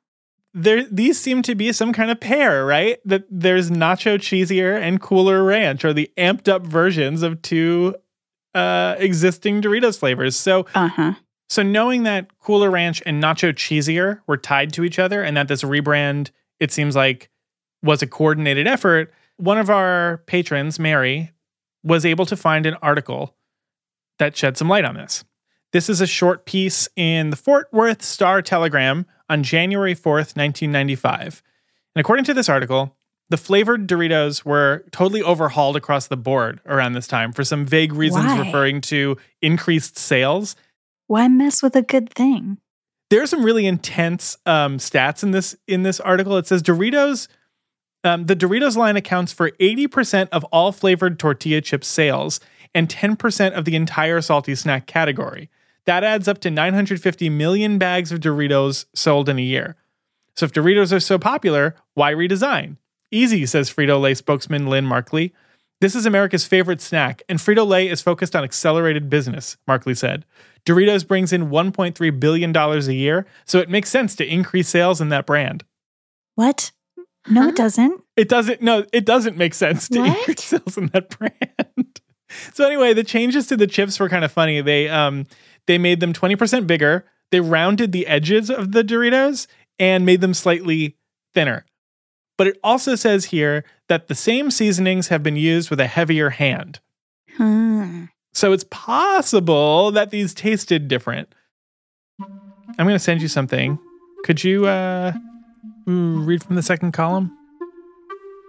there 0.58 0.84
these 0.90 1.20
seem 1.20 1.42
to 1.42 1.54
be 1.54 1.70
some 1.70 1.92
kind 1.92 2.10
of 2.10 2.18
pair, 2.18 2.64
right? 2.64 2.98
That 3.04 3.24
there's 3.30 3.70
nacho 3.70 4.16
cheesier 4.16 4.80
and 4.80 5.00
cooler 5.02 5.44
ranch, 5.44 5.84
or 5.84 5.92
the 5.92 6.10
amped 6.16 6.48
up 6.48 6.66
versions 6.66 7.22
of 7.22 7.42
two 7.42 7.94
uh, 8.54 8.96
existing 8.98 9.60
Doritos 9.60 9.98
flavors. 9.98 10.34
So, 10.34 10.66
Uh 10.74 10.88
huh. 10.88 11.12
So 11.48 11.62
knowing 11.62 12.02
that 12.02 12.38
cooler 12.40 12.70
ranch 12.70 13.02
and 13.06 13.22
nacho 13.22 13.52
cheesier 13.52 14.20
were 14.26 14.36
tied 14.36 14.72
to 14.74 14.84
each 14.84 14.98
other, 14.98 15.22
and 15.22 15.36
that 15.36 15.48
this 15.48 15.62
rebrand, 15.62 16.30
it 16.60 16.72
seems 16.72 16.96
like, 16.96 17.30
was 17.82 18.02
a 18.02 18.06
coordinated 18.06 18.66
effort. 18.66 19.12
One 19.36 19.58
of 19.58 19.70
our 19.70 20.18
patrons, 20.26 20.78
Mary, 20.78 21.32
was 21.84 22.04
able 22.04 22.26
to 22.26 22.36
find 22.36 22.66
an 22.66 22.74
article 22.82 23.36
that 24.18 24.36
shed 24.36 24.56
some 24.56 24.68
light 24.68 24.84
on 24.84 24.94
this. 24.94 25.24
This 25.72 25.88
is 25.88 26.00
a 26.00 26.06
short 26.06 26.46
piece 26.46 26.88
in 26.96 27.30
the 27.30 27.36
Fort 27.36 27.68
Worth 27.72 28.02
Star 28.02 28.40
Telegram 28.42 29.06
on 29.28 29.42
January 29.42 29.94
4th, 29.94 30.36
1995. 30.36 31.42
And 31.94 32.00
according 32.00 32.24
to 32.26 32.34
this 32.34 32.48
article, 32.48 32.96
the 33.28 33.36
flavored 33.36 33.88
Doritos 33.88 34.44
were 34.44 34.84
totally 34.92 35.22
overhauled 35.22 35.76
across 35.76 36.06
the 36.06 36.16
board 36.16 36.60
around 36.66 36.92
this 36.92 37.06
time 37.06 37.32
for 37.32 37.44
some 37.44 37.64
vague 37.64 37.92
reasons 37.92 38.26
Why? 38.26 38.38
referring 38.38 38.80
to 38.82 39.16
increased 39.42 39.98
sales. 39.98 40.54
Why 41.06 41.28
mess 41.28 41.62
with 41.62 41.76
a 41.76 41.82
good 41.82 42.12
thing? 42.12 42.58
There 43.10 43.22
are 43.22 43.26
some 43.26 43.44
really 43.44 43.66
intense 43.66 44.36
um, 44.46 44.78
stats 44.78 45.22
in 45.22 45.30
this 45.30 45.56
in 45.68 45.84
this 45.84 46.00
article. 46.00 46.36
It 46.36 46.46
says 46.46 46.62
Doritos, 46.62 47.28
um, 48.02 48.26
the 48.26 48.34
Doritos 48.34 48.76
line 48.76 48.96
accounts 48.96 49.32
for 49.32 49.50
80% 49.52 50.28
of 50.32 50.44
all 50.44 50.72
flavored 50.72 51.18
tortilla 51.18 51.60
chip 51.60 51.84
sales 51.84 52.40
and 52.74 52.88
10% 52.88 53.52
of 53.52 53.64
the 53.64 53.76
entire 53.76 54.20
salty 54.20 54.54
snack 54.54 54.86
category. 54.86 55.48
That 55.86 56.02
adds 56.02 56.26
up 56.26 56.40
to 56.40 56.50
950 56.50 57.30
million 57.30 57.78
bags 57.78 58.10
of 58.10 58.20
Doritos 58.20 58.86
sold 58.92 59.28
in 59.28 59.38
a 59.38 59.42
year. 59.42 59.76
So 60.34 60.44
if 60.44 60.52
Doritos 60.52 60.92
are 60.92 61.00
so 61.00 61.18
popular, 61.18 61.76
why 61.94 62.12
redesign? 62.12 62.76
Easy, 63.12 63.46
says 63.46 63.70
Frito 63.70 64.00
Lay 64.00 64.14
spokesman 64.14 64.66
Lynn 64.66 64.84
Markley. 64.84 65.32
This 65.80 65.94
is 65.94 66.06
America's 66.06 66.46
favorite 66.46 66.80
snack, 66.80 67.22
and 67.28 67.38
Frito 67.38 67.66
Lay 67.66 67.88
is 67.88 68.00
focused 68.00 68.34
on 68.34 68.42
accelerated 68.44 69.10
business, 69.10 69.58
Markley 69.66 69.94
said. 69.94 70.24
Doritos 70.64 71.06
brings 71.06 71.32
in 71.32 71.50
$1.3 71.50 72.20
billion 72.20 72.56
a 72.56 72.78
year, 72.92 73.26
so 73.44 73.58
it 73.58 73.68
makes 73.68 73.90
sense 73.90 74.16
to 74.16 74.26
increase 74.26 74.68
sales 74.68 75.00
in 75.02 75.10
that 75.10 75.26
brand. 75.26 75.64
What? 76.34 76.72
No, 77.28 77.42
Huh? 77.42 77.48
it 77.48 77.56
doesn't. 77.56 78.00
It 78.16 78.28
doesn't, 78.28 78.62
no, 78.62 78.86
it 78.92 79.04
doesn't 79.04 79.36
make 79.36 79.52
sense 79.52 79.88
to 79.90 80.00
What? 80.00 80.18
increase 80.18 80.44
sales 80.44 80.78
in 80.78 80.86
that 80.88 81.10
brand. 81.18 82.00
so 82.54 82.64
anyway, 82.66 82.94
the 82.94 83.04
changes 83.04 83.46
to 83.48 83.56
the 83.56 83.66
chips 83.66 84.00
were 84.00 84.08
kind 84.08 84.24
of 84.24 84.32
funny. 84.32 84.62
They, 84.62 84.88
um, 84.88 85.24
they 85.66 85.76
made 85.76 86.00
them 86.00 86.12
20% 86.14 86.66
bigger, 86.66 87.04
they 87.30 87.40
rounded 87.40 87.92
the 87.92 88.06
edges 88.06 88.48
of 88.50 88.72
the 88.72 88.82
Doritos, 88.82 89.46
and 89.78 90.06
made 90.06 90.22
them 90.22 90.32
slightly 90.32 90.96
thinner. 91.34 91.66
But 92.38 92.46
it 92.46 92.58
also 92.64 92.94
says 92.94 93.26
here 93.26 93.64
that 93.88 94.08
the 94.08 94.14
same 94.14 94.50
seasonings 94.50 95.08
have 95.08 95.22
been 95.22 95.36
used 95.36 95.70
with 95.70 95.80
a 95.80 95.86
heavier 95.86 96.30
hand. 96.30 96.80
Hmm. 97.36 98.04
So 98.34 98.52
it's 98.52 98.64
possible 98.70 99.90
that 99.92 100.10
these 100.10 100.34
tasted 100.34 100.88
different. 100.88 101.34
I'm 102.20 102.86
going 102.86 102.90
to 102.90 102.98
send 102.98 103.22
you 103.22 103.28
something. 103.28 103.78
Could 104.24 104.44
you 104.44 104.66
uh, 104.66 105.12
read 105.86 106.42
from 106.42 106.56
the 106.56 106.62
second 106.62 106.92
column? 106.92 107.36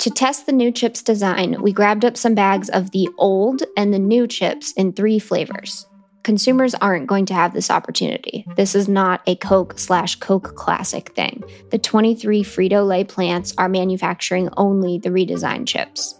To 0.01 0.09
test 0.11 0.45
the 0.45 0.51
new 0.51 0.71
chips 0.71 1.01
design, 1.01 1.61
we 1.61 1.71
grabbed 1.71 2.05
up 2.05 2.17
some 2.17 2.35
bags 2.35 2.69
of 2.69 2.91
the 2.91 3.09
old 3.17 3.63
and 3.75 3.93
the 3.93 3.99
new 3.99 4.27
chips 4.27 4.71
in 4.73 4.93
three 4.93 5.19
flavors. 5.19 5.87
Consumers 6.27 6.75
aren't 6.75 7.07
going 7.07 7.25
to 7.27 7.33
have 7.33 7.53
this 7.53 7.71
opportunity. 7.71 8.45
This 8.57 8.75
is 8.75 8.89
not 8.89 9.21
a 9.27 9.37
Coke 9.37 9.79
slash 9.79 10.17
Coke 10.17 10.55
Classic 10.57 11.07
thing. 11.15 11.41
The 11.71 11.77
23 11.77 12.43
Frito 12.43 12.85
Lay 12.85 13.05
plants 13.05 13.53
are 13.57 13.69
manufacturing 13.69 14.49
only 14.57 14.97
the 14.99 15.07
redesigned 15.07 15.67
chips. 15.69 16.19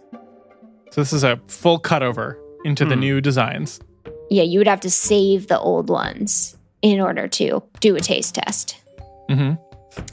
So 0.91 1.01
this 1.01 1.11
is 1.11 1.25
a 1.25 1.41
full 1.47 1.77
cutover 1.77 2.37
into 2.63 2.85
the 2.85 2.93
Hmm. 2.95 3.01
new 3.01 3.19
designs. 3.19 3.81
Yeah, 4.29 4.43
you 4.43 4.59
would 4.61 4.67
have 4.69 4.79
to 4.79 4.89
save 4.89 5.47
the 5.47 5.59
old 5.59 5.89
ones 5.89 6.55
in 6.81 7.01
order 7.01 7.27
to 7.27 7.61
do 7.81 7.97
a 7.97 7.99
taste 7.99 8.35
test. 8.35 8.77
hmm 9.29 9.55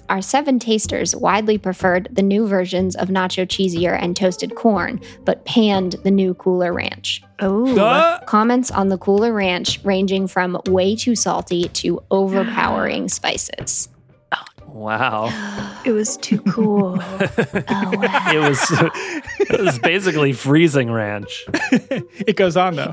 Our 0.08 0.20
seven 0.20 0.58
tasters 0.58 1.16
widely 1.16 1.58
preferred 1.58 2.08
the 2.12 2.22
new 2.22 2.46
versions 2.46 2.94
of 2.94 3.08
Nacho 3.08 3.46
Cheesier 3.46 3.98
and 4.00 4.16
Toasted 4.16 4.54
Corn, 4.54 5.00
but 5.24 5.44
panned 5.44 5.96
the 6.04 6.10
new 6.10 6.34
Cooler 6.34 6.72
Ranch. 6.72 7.22
Oh. 7.40 7.78
Uh, 7.78 8.20
Comments 8.24 8.70
on 8.70 8.88
the 8.88 8.98
Cooler 8.98 9.32
Ranch 9.32 9.80
ranging 9.84 10.26
from 10.26 10.60
way 10.66 10.94
too 10.94 11.16
salty 11.16 11.68
to 11.68 12.02
overpowering 12.10 13.08
spices. 13.08 13.88
Wow. 14.74 15.30
It 15.84 15.92
was 15.92 16.16
too 16.16 16.40
cool. 16.42 16.98
Oh, 17.76 17.90
wow. 17.96 18.32
It 18.32 18.38
was 18.40 18.60
it 19.40 19.60
was 19.60 19.78
basically 19.78 20.32
freezing 20.32 20.90
ranch. 20.90 21.44
it 21.72 22.36
goes 22.36 22.56
on 22.56 22.74
though. 22.76 22.92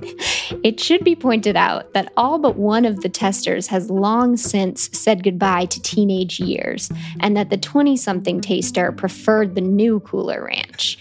It 0.63 0.79
should 0.79 1.03
be 1.03 1.15
pointed 1.15 1.55
out 1.55 1.93
that 1.93 2.11
all 2.17 2.37
but 2.39 2.55
one 2.55 2.85
of 2.85 3.01
the 3.01 3.09
testers 3.09 3.67
has 3.67 3.89
long 3.89 4.37
since 4.37 4.89
said 4.97 5.23
goodbye 5.23 5.65
to 5.65 5.81
teenage 5.81 6.39
years, 6.39 6.91
and 7.19 7.35
that 7.35 7.49
the 7.49 7.57
20 7.57 7.97
something 7.97 8.41
taster 8.41 8.91
preferred 8.91 9.55
the 9.55 9.61
new 9.61 9.99
Cooler 10.01 10.43
Ranch. 10.45 10.97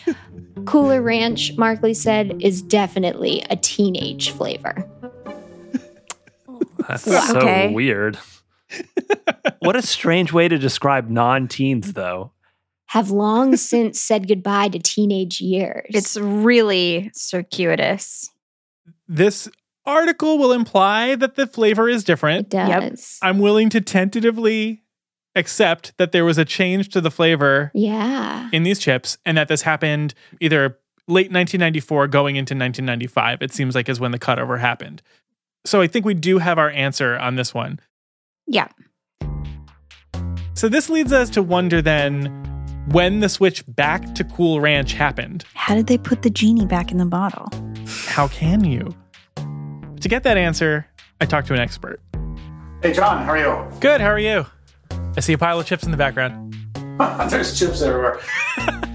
Cooler 0.65 1.03
Ranch, 1.03 1.57
Markley 1.59 1.95
said, 1.95 2.37
is 2.41 2.63
definitely 2.63 3.45
a 3.51 3.57
teenage 3.57 4.31
flavor. 4.31 4.89
That's 6.89 7.07
Wow. 7.07 7.21
so 7.21 7.39
Okay. 7.39 7.73
weird. 7.73 8.19
What 9.61 9.77
a 9.77 9.83
strange 9.83 10.33
way 10.33 10.49
to 10.49 10.59
describe 10.59 11.09
non-teens 11.09 11.93
though. 11.93 12.33
Have 12.87 13.11
long 13.11 13.57
since 13.57 14.01
said 14.01 14.27
goodbye 14.27 14.69
to 14.69 14.79
teenage 14.79 15.41
years. 15.41 15.87
it's 15.91 16.17
really 16.17 17.11
circuitous. 17.15 18.31
This 19.07 19.49
article 19.87 20.39
will 20.39 20.53
imply 20.53 21.15
that 21.17 21.37
the 21.37 21.47
flavor 21.47 21.89
is 21.89 22.05
different. 22.05 22.47
it 22.47 22.51
does. 22.51 23.19
I'm 23.23 23.39
willing 23.39 23.69
to 23.71 23.81
tentatively 23.81 24.83
accept 25.37 25.97
that 25.99 26.13
there 26.13 26.25
was 26.25 26.39
a 26.39 26.45
change 26.45 26.89
to 26.91 27.01
the 27.01 27.11
flavor 27.11 27.71
Yeah. 27.75 28.49
in 28.53 28.65
these 28.65 28.79
chips 28.81 29.17
and 29.25 29.37
that 29.39 29.47
this 29.49 29.63
happened 29.63 30.13
either 30.41 30.79
late 31.07 31.31
1994 31.33 32.09
going 32.09 32.35
into 32.37 32.53
1995 32.55 33.41
it 33.43 33.53
seems 33.53 33.75
like 33.77 33.89
is 33.89 34.01
when 34.01 34.11
the 34.11 34.19
cutover 34.19 34.59
happened 34.61 35.03
so 35.65 35.81
i 35.81 35.87
think 35.87 36.05
we 36.05 36.15
do 36.15 36.39
have 36.39 36.59
our 36.59 36.71
answer 36.71 37.17
on 37.19 37.37
this 37.37 37.55
one 37.55 37.79
Yeah. 38.53 38.67
so 40.55 40.69
this 40.69 40.91
leads 40.91 41.13
us 41.13 41.31
to 41.31 41.43
wonder 41.43 41.81
then 41.81 42.27
when 42.91 43.21
the 43.21 43.29
switch 43.29 43.63
back 43.69 44.15
to 44.17 44.25
cool 44.25 44.61
ranch 44.61 44.93
happened 44.95 45.45
How 45.55 45.75
did 45.75 45.87
they 45.87 45.97
put 45.99 46.23
the 46.23 46.31
genie 46.31 46.67
back 46.67 46.91
in 46.91 46.99
the 46.99 47.07
bottle? 47.07 47.49
how 48.07 48.29
can 48.29 48.65
you 48.65 48.95
to 50.01 50.09
get 50.09 50.23
that 50.25 50.37
answer 50.37 50.87
i 51.21 51.27
talked 51.27 51.47
to 51.49 51.55
an 51.55 51.61
expert 51.61 52.01
Hey, 52.83 52.93
John, 52.93 53.25
how 53.25 53.33
are 53.33 53.39
you? 53.39 53.79
good 53.81 54.01
how 54.01 54.09
are 54.09 54.19
you 54.19 54.45
i 55.17 55.21
see 55.21 55.33
a 55.33 55.39
pile 55.39 55.61
of 55.61 55.67
chips 55.67 55.85
in 55.85 55.91
the 55.91 55.97
background 55.97 56.55
There's 57.31 57.59
chips 57.59 57.81
everywhere. 57.81 58.21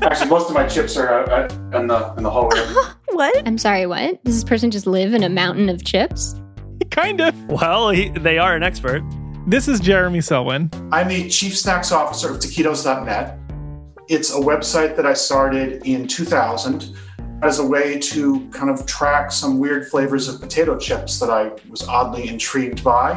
Actually, 0.04 0.30
most 0.30 0.48
of 0.48 0.54
my 0.54 0.68
chips 0.68 0.96
are 0.96 1.12
out, 1.12 1.30
out 1.30 1.52
in 1.82 1.88
the 1.88 2.14
in 2.18 2.24
the 2.24 2.30
hallway. 2.30 2.60
What? 3.16 3.48
I'm 3.48 3.58
sorry, 3.58 3.88
what? 3.88 4.24
Does 4.26 4.36
this 4.36 4.44
person 4.44 4.70
just 4.70 4.86
live 4.86 5.16
in 5.16 5.24
a 5.24 5.30
mountain 5.30 5.70
of 5.70 5.84
chips? 5.84 6.36
kind 6.92 7.20
of 7.20 7.34
Well, 7.50 7.90
he, 7.90 8.10
they 8.10 8.38
are 8.38 8.56
an 8.56 8.62
expert. 8.62 9.02
This 9.48 9.68
is 9.68 9.80
jeremy 9.80 10.22
selwyn 10.22 10.70
I'm 10.92 11.08
the 11.08 11.30
chief 11.30 11.58
snacks 11.58 11.92
officer 11.92 12.32
of 12.32 12.40
taquitos.net. 12.40 13.38
It's 14.08 14.32
a 14.32 14.40
website 14.40 14.96
that 14.96 15.06
I 15.06 15.14
started 15.14 15.86
in 15.86 16.08
2000 16.08 16.96
as 17.42 17.60
a 17.60 17.66
way 17.66 18.00
to 18.00 18.48
kind 18.50 18.70
of 18.70 18.86
track 18.86 19.32
some 19.32 19.60
weird 19.60 19.88
flavors 19.88 20.28
of 20.28 20.40
potato 20.40 20.78
chips 20.78 21.20
that 21.20 21.30
I 21.30 21.52
was 21.70 21.88
oddly 21.88 22.28
intrigued 22.28 22.84
by. 22.84 23.12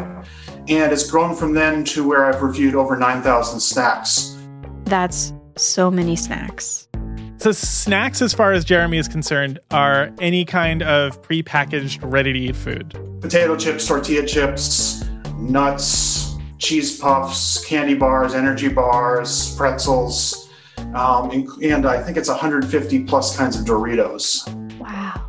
And 0.69 0.93
it's 0.93 1.09
grown 1.09 1.35
from 1.35 1.55
then 1.55 1.85
to 1.85 2.07
where 2.07 2.25
I've 2.27 2.43
reviewed 2.43 2.75
over 2.75 2.97
9,000 2.97 3.61
snacks. 3.61 4.37
That's 4.85 5.33
so 5.57 5.91
many 5.91 6.17
snacks. 6.17 6.89
So 7.37 7.53
snacks, 7.53 8.21
as 8.21 8.35
far 8.35 8.53
as 8.53 8.65
Jeremy 8.65 8.99
is 8.99 9.09
concerned, 9.09 9.61
are 9.71 10.11
any 10.21 10.45
kind 10.45 10.83
of 10.83 11.23
prepackaged, 11.23 12.01
ready-to-eat 12.03 12.57
food. 12.57 12.99
potato 13.21 13.57
chips, 13.57 13.87
tortilla 13.87 14.27
chips, 14.27 15.05
nuts, 15.39 16.37
cheese 16.59 16.99
puffs, 16.99 17.65
candy 17.65 17.95
bars, 17.95 18.35
energy 18.35 18.69
bars, 18.69 19.55
pretzels, 19.57 20.49
um, 20.95 21.31
and, 21.31 21.49
and 21.63 21.87
I 21.87 22.03
think 22.03 22.17
it's 22.17 22.29
150 22.29 23.05
plus 23.05 23.37
kinds 23.37 23.59
of 23.59 23.65
Doritos. 23.67 24.47
Wow. 24.79 25.25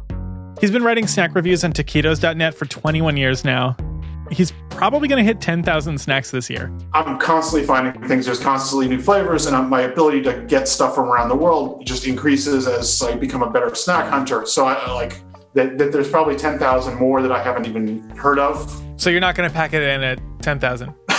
He's 0.59 0.71
been 0.71 0.83
writing 0.83 1.07
snack 1.07 1.35
reviews 1.35 1.63
on 1.63 1.73
taquitos.net 1.73 2.53
for 2.53 2.65
21 2.65 3.17
years 3.17 3.45
now. 3.45 3.75
He's 4.31 4.53
probably 4.69 5.07
going 5.07 5.17
to 5.17 5.23
hit 5.23 5.41
10,000 5.41 5.97
snacks 5.97 6.31
this 6.31 6.49
year. 6.49 6.71
I'm 6.93 7.17
constantly 7.17 7.65
finding 7.65 8.07
things. 8.07 8.25
There's 8.25 8.39
constantly 8.39 8.87
new 8.87 9.01
flavors, 9.01 9.47
and 9.47 9.55
um, 9.55 9.69
my 9.69 9.81
ability 9.81 10.21
to 10.23 10.45
get 10.47 10.67
stuff 10.67 10.95
from 10.95 11.09
around 11.09 11.29
the 11.29 11.35
world 11.35 11.85
just 11.85 12.05
increases 12.05 12.67
as 12.67 13.01
I 13.01 13.15
become 13.15 13.41
a 13.41 13.49
better 13.49 13.73
snack 13.73 14.07
hunter. 14.07 14.45
So 14.45 14.65
I 14.65 14.73
I 14.73 14.91
like 14.93 15.21
that, 15.59 15.77
that 15.77 15.91
there's 15.91 16.09
probably 16.09 16.37
10,000 16.37 16.95
more 16.95 17.21
that 17.21 17.31
I 17.31 17.43
haven't 17.43 17.67
even 17.67 18.09
heard 18.11 18.39
of. 18.39 18.81
So 18.95 19.09
you're 19.09 19.19
not 19.19 19.35
going 19.35 19.49
to 19.49 19.53
pack 19.53 19.73
it 19.73 19.83
in 19.83 20.03
at 20.03 20.19
10,000. 20.41 20.93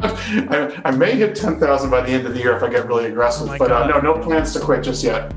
I, 0.00 0.82
I 0.84 0.90
may 0.92 1.16
hit 1.16 1.34
10,000 1.34 1.90
by 1.90 2.00
the 2.02 2.10
end 2.10 2.26
of 2.26 2.34
the 2.34 2.40
year 2.40 2.56
if 2.56 2.62
I 2.62 2.70
get 2.70 2.86
really 2.86 3.06
aggressive, 3.06 3.48
Oh 3.48 3.58
but 3.58 3.72
uh, 3.72 3.86
no, 3.86 4.00
no 4.00 4.18
plans 4.22 4.52
to 4.52 4.60
quit 4.60 4.84
just 4.84 5.02
yet. 5.02 5.34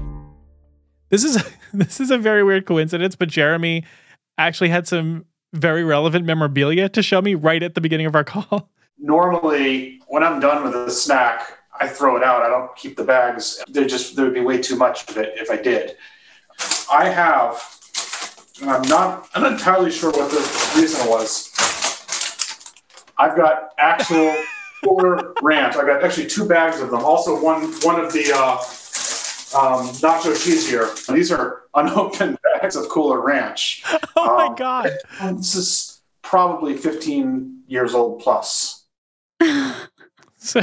This 1.10 1.24
is 1.24 1.42
this 1.74 2.00
is 2.00 2.12
a 2.12 2.18
very 2.18 2.44
weird 2.44 2.66
coincidence, 2.66 3.16
but 3.16 3.30
Jeremy 3.30 3.84
actually 4.38 4.70
had 4.70 4.88
some 4.88 5.26
very 5.54 5.84
relevant 5.84 6.26
memorabilia 6.26 6.90
to 6.90 7.02
show 7.02 7.22
me 7.22 7.34
right 7.34 7.64
at 7.64 7.76
the 7.76 7.82
beginning 7.82 8.06
of 8.06 8.16
our 8.16 8.24
call. 8.34 8.70
normally 9.00 10.02
when 10.08 10.24
I'm 10.24 10.40
done 10.40 10.64
with 10.64 10.76
a 10.76 10.92
snack, 10.92 11.58
I 11.80 11.88
throw 11.88 12.18
it 12.18 12.24
out. 12.24 12.42
I 12.42 12.50
don't 12.50 12.76
keep 12.76 12.98
the 12.98 13.06
bags. 13.06 13.64
There 13.70 13.88
just 13.88 14.16
there 14.16 14.26
would 14.26 14.34
be 14.34 14.42
way 14.42 14.62
too 14.62 14.76
much 14.76 15.10
of 15.10 15.18
it 15.18 15.34
if 15.38 15.50
I 15.50 15.56
did. 15.56 15.96
I 16.92 17.10
have, 17.10 17.77
and 18.62 18.70
I'm 18.70 18.82
not 18.84 19.30
I'm 19.36 19.44
not 19.44 19.54
entirely 19.54 19.92
sure 19.92 20.12
what 20.12 20.30
the 20.32 20.38
reason 20.80 21.08
was. 21.10 21.52
I've 23.18 23.36
got 23.36 23.72
actual 23.78 24.36
Cooler 24.84 25.34
Ranch. 25.42 25.76
I've 25.76 25.88
got 25.88 26.04
actually 26.04 26.28
two 26.28 26.48
bags 26.48 26.80
of 26.80 26.92
them. 26.92 27.02
Also 27.04 27.42
one 27.42 27.72
one 27.82 28.00
of 28.04 28.14
the 28.14 28.32
uh, 28.34 28.58
um, 29.58 29.88
nacho 30.02 30.34
cheesier. 30.34 30.94
These 31.14 31.32
are 31.32 31.64
unopened 31.76 32.38
bags 32.62 32.76
of 32.76 32.88
Cooler 32.90 33.22
Ranch. 33.22 33.84
Oh 34.20 34.36
my 34.36 34.48
Um, 34.48 34.56
god. 34.56 34.90
This 35.36 35.54
is 35.54 36.02
probably 36.24 36.76
15 36.76 37.62
years 37.68 37.94
old 37.94 38.20
plus. 38.20 38.86
So, 40.38 40.62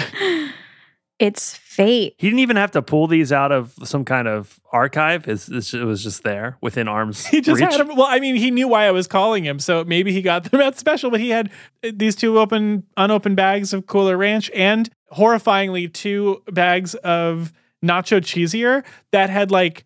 It's 1.18 1.55
fate. 1.55 2.14
He 2.18 2.27
didn't 2.27 2.40
even 2.40 2.57
have 2.57 2.72
to 2.72 2.83
pull 2.83 3.07
these 3.07 3.31
out 3.31 3.53
of 3.53 3.72
some 3.85 4.05
kind 4.05 4.27
of 4.27 4.59
archive. 4.72 5.29
It's, 5.29 5.48
it's, 5.48 5.72
it 5.72 5.85
was 5.85 6.03
just 6.03 6.24
there 6.24 6.57
within 6.61 6.88
arm's 6.88 7.24
he 7.27 7.40
just 7.40 7.61
reach. 7.61 7.70
had 7.70 7.81
them. 7.81 7.96
Well, 7.96 8.09
I 8.09 8.18
mean, 8.18 8.35
he 8.35 8.50
knew 8.50 8.66
why 8.66 8.87
I 8.87 8.90
was 8.90 9.07
calling 9.07 9.44
him, 9.44 9.61
so 9.61 9.85
maybe 9.85 10.12
he 10.12 10.22
got 10.22 10.44
them 10.44 10.61
at 10.61 10.77
special. 10.77 11.11
But 11.11 11.20
he 11.20 11.31
had 11.31 11.50
uh, 11.85 11.92
these 11.94 12.16
two 12.16 12.38
open, 12.38 12.85
unopened 12.96 13.37
bags 13.37 13.72
of 13.72 13.87
Cooler 13.87 14.16
Ranch, 14.16 14.50
and 14.53 14.90
horrifyingly, 15.12 15.92
two 15.92 16.42
bags 16.50 16.94
of 16.96 17.53
Nacho 17.85 18.20
Cheesier 18.20 18.85
that 19.12 19.31
had 19.31 19.50
like 19.53 19.85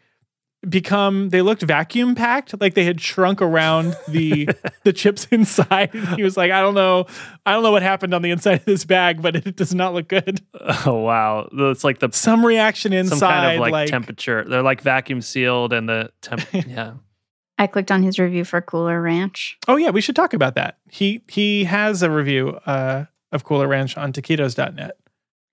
become. 0.69 1.29
They 1.31 1.43
looked 1.43 1.63
vacuum 1.63 2.15
packed, 2.15 2.61
like 2.61 2.75
they 2.75 2.85
had 2.85 3.01
shrunk 3.01 3.41
around 3.43 3.97
the 4.09 4.49
the 4.85 4.93
chips 4.93 5.27
inside. 5.31 5.95
he 6.17 6.23
was 6.23 6.37
like, 6.37 6.51
I 6.51 6.61
don't 6.61 6.75
know, 6.75 7.07
I 7.45 7.53
don't 7.53 7.63
know 7.63 7.73
what 7.73 7.83
happened 7.83 8.15
on 8.15 8.23
the 8.23 8.31
inside 8.31 8.61
of 8.61 8.65
this 8.65 8.85
bag, 8.85 9.23
but 9.23 9.37
it 9.37 9.57
does 9.57 9.75
not 9.75 9.95
look 9.95 10.09
good. 10.09 10.41
Oh 10.87 11.01
wow, 11.01 11.49
it's 11.53 11.83
like 11.83 11.99
the 11.99 12.11
Some 12.13 12.45
reaction 12.45 12.93
inside, 12.93 13.19
some 13.19 13.31
kind 13.31 13.55
of 13.55 13.61
like, 13.61 13.73
like 13.73 13.89
temperature. 13.89 14.45
They're 14.47 14.63
like 14.63 14.81
vacuum 14.81 15.21
sealed, 15.21 15.73
and 15.73 15.89
the 15.89 16.11
temp. 16.21 16.43
yeah, 16.53 16.95
I 17.59 17.67
clicked 17.67 17.91
on 17.91 18.03
his 18.03 18.19
review 18.19 18.45
for 18.45 18.61
Cooler 18.61 19.01
Ranch. 19.01 19.59
Oh 19.67 19.77
yeah, 19.77 19.91
we 19.91 20.01
should 20.01 20.17
talk 20.17 20.35
about 20.35 20.55
that. 20.55 20.79
He 20.91 21.23
he 21.29 21.65
has 21.65 22.03
a 22.03 22.11
review 22.11 22.59
uh, 22.67 23.07
of 23.33 23.45
Cooler 23.45 23.67
Ranch 23.67 23.97
on 23.97 24.13
taquitos.net. 24.13 24.97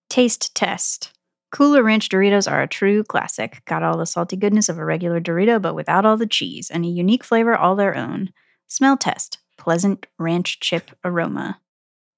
Taste 0.10 0.54
test. 0.56 1.12
Cooler 1.56 1.84
Ranch 1.84 2.10
Doritos 2.10 2.52
are 2.52 2.62
a 2.62 2.68
true 2.68 3.02
classic. 3.02 3.62
Got 3.64 3.82
all 3.82 3.98
the 3.98 4.06
salty 4.06 4.36
goodness 4.36 4.68
of 4.68 4.78
a 4.78 4.84
regular 4.84 5.22
Dorito, 5.22 5.62
but 5.62 5.74
without 5.74 6.06
all 6.06 6.18
the 6.18 6.28
cheese, 6.28 6.70
and 6.70 6.84
a 6.84 6.90
unique 6.90 7.24
flavor 7.24 7.56
all 7.56 7.78
their 7.78 7.96
own. 7.96 8.34
Smell 8.68 8.98
test 8.98 9.38
pleasant 9.58 10.06
ranch 10.20 10.60
chip 10.60 10.92
aroma. 11.06 11.62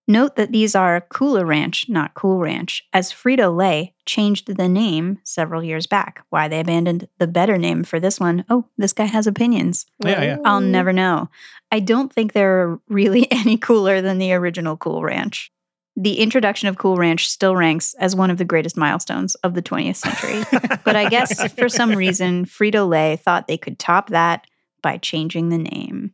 Note 0.08 0.38
that 0.38 0.52
these 0.52 0.74
are 0.74 1.02
Cooler 1.02 1.46
Ranch, 1.46 1.88
not 1.88 2.16
Cool 2.16 2.40
Ranch, 2.40 2.82
as 2.94 3.12
Frito 3.12 3.56
Lay 3.56 3.94
changed 4.08 4.58
the 4.58 4.68
name 4.68 5.20
several 5.24 5.64
years 5.64 5.86
back. 5.86 6.26
Why 6.32 6.48
they 6.48 6.62
abandoned 6.62 7.08
the 7.20 7.28
better 7.28 7.60
name 7.60 7.84
for 7.84 8.00
this 8.00 8.20
one, 8.20 8.44
oh, 8.50 8.66
this 8.76 8.94
guy 8.94 9.06
has 9.06 9.28
opinions. 9.28 9.86
Yeah, 10.04 10.24
yeah. 10.24 10.38
I'll 10.46 10.62
never 10.62 10.92
know. 10.92 11.30
I 11.72 11.80
don't 11.80 12.12
think 12.12 12.34
they're 12.34 12.80
really 12.88 13.32
any 13.32 13.58
cooler 13.58 14.02
than 14.02 14.18
the 14.18 14.34
original 14.34 14.78
Cool 14.78 15.04
Ranch. 15.04 15.52
The 16.00 16.20
introduction 16.20 16.70
of 16.70 16.78
Cool 16.78 16.96
Ranch 16.96 17.28
still 17.28 17.56
ranks 17.56 17.96
as 17.96 18.16
one 18.16 18.30
of 18.30 18.38
the 18.38 18.46
greatest 18.46 18.78
milestones 18.78 19.34
of 19.36 19.56
the 19.56 19.64
20th 19.64 19.96
century. 19.96 20.46
but 20.86 20.96
I 20.96 21.10
guess 21.10 21.52
for 21.58 21.68
some 21.68 21.92
reason, 21.94 22.46
Frito 22.46 22.88
Lay 22.88 23.16
thought 23.16 23.48
they 23.48 23.58
could 23.58 23.80
top 23.80 24.10
that 24.10 24.46
by 24.84 24.98
changing 24.98 25.50
the 25.50 25.58
name. 25.58 26.14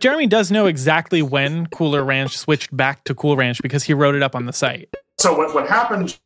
Jeremy 0.00 0.26
does 0.26 0.50
know 0.50 0.66
exactly 0.66 1.22
when 1.22 1.66
Cooler 1.68 2.04
Ranch 2.04 2.36
switched 2.36 2.76
back 2.76 3.04
to 3.04 3.14
Cool 3.14 3.36
Ranch 3.36 3.62
because 3.62 3.84
he 3.84 3.94
wrote 3.94 4.14
it 4.14 4.22
up 4.22 4.34
on 4.34 4.44
the 4.44 4.52
site. 4.52 4.94
So 5.18 5.34
what, 5.34 5.54
what 5.54 5.66
happened 5.66 6.18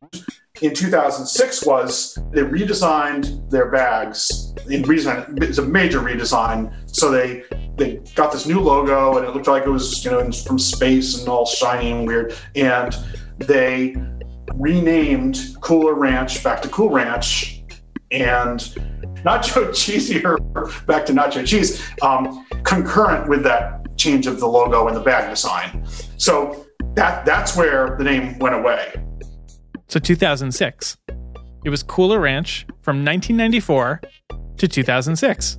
in 0.63 0.75
2006 0.75 1.65
was 1.65 2.19
they 2.33 2.43
redesigned 2.43 3.49
their 3.51 3.71
bags. 3.71 4.55
In 4.69 4.83
redesign, 4.83 5.43
it's 5.43 5.59
a 5.59 5.63
major 5.63 6.01
redesign. 6.01 6.73
So 6.87 7.11
they 7.11 7.45
they 7.77 7.97
got 8.15 8.33
this 8.33 8.47
new 8.47 8.61
logo, 8.61 9.17
and 9.17 9.27
it 9.27 9.35
looked 9.35 9.47
like 9.47 9.65
it 9.65 9.71
was 9.71 10.05
you 10.05 10.11
know 10.11 10.31
from 10.31 10.59
space 10.59 11.19
and 11.19 11.29
all 11.29 11.47
shiny 11.47 11.93
and 11.93 12.07
weird. 12.07 12.35
And 12.55 12.97
they 13.39 13.97
renamed 14.55 15.57
Cooler 15.61 15.95
Ranch 15.95 16.43
back 16.43 16.63
to 16.63 16.69
Cool 16.69 16.91
Ranch, 16.91 17.63
and 18.11 18.61
Nacho 19.25 19.69
Cheesier 19.71 20.87
back 20.87 21.07
to 21.07 21.13
Nacho 21.13 21.47
Cheese, 21.47 21.83
um, 22.03 22.47
concurrent 22.65 23.29
with 23.29 23.43
that 23.45 23.97
change 23.97 24.27
of 24.27 24.41
the 24.41 24.47
logo 24.47 24.87
and 24.87 24.97
the 24.97 25.01
bag 25.01 25.29
design. 25.31 25.85
So 26.17 26.67
that 26.95 27.25
that's 27.25 27.57
where 27.57 27.97
the 27.99 28.05
name 28.05 28.39
went 28.39 28.55
away. 28.55 28.95
So 29.89 29.99
2006. 29.99 30.99
It 31.65 31.71
was 31.71 31.83
Cooler 31.83 32.21
Ranch 32.21 32.67
from 32.83 33.05
1994 33.05 34.03
to 34.59 34.69
2006. 34.69 35.59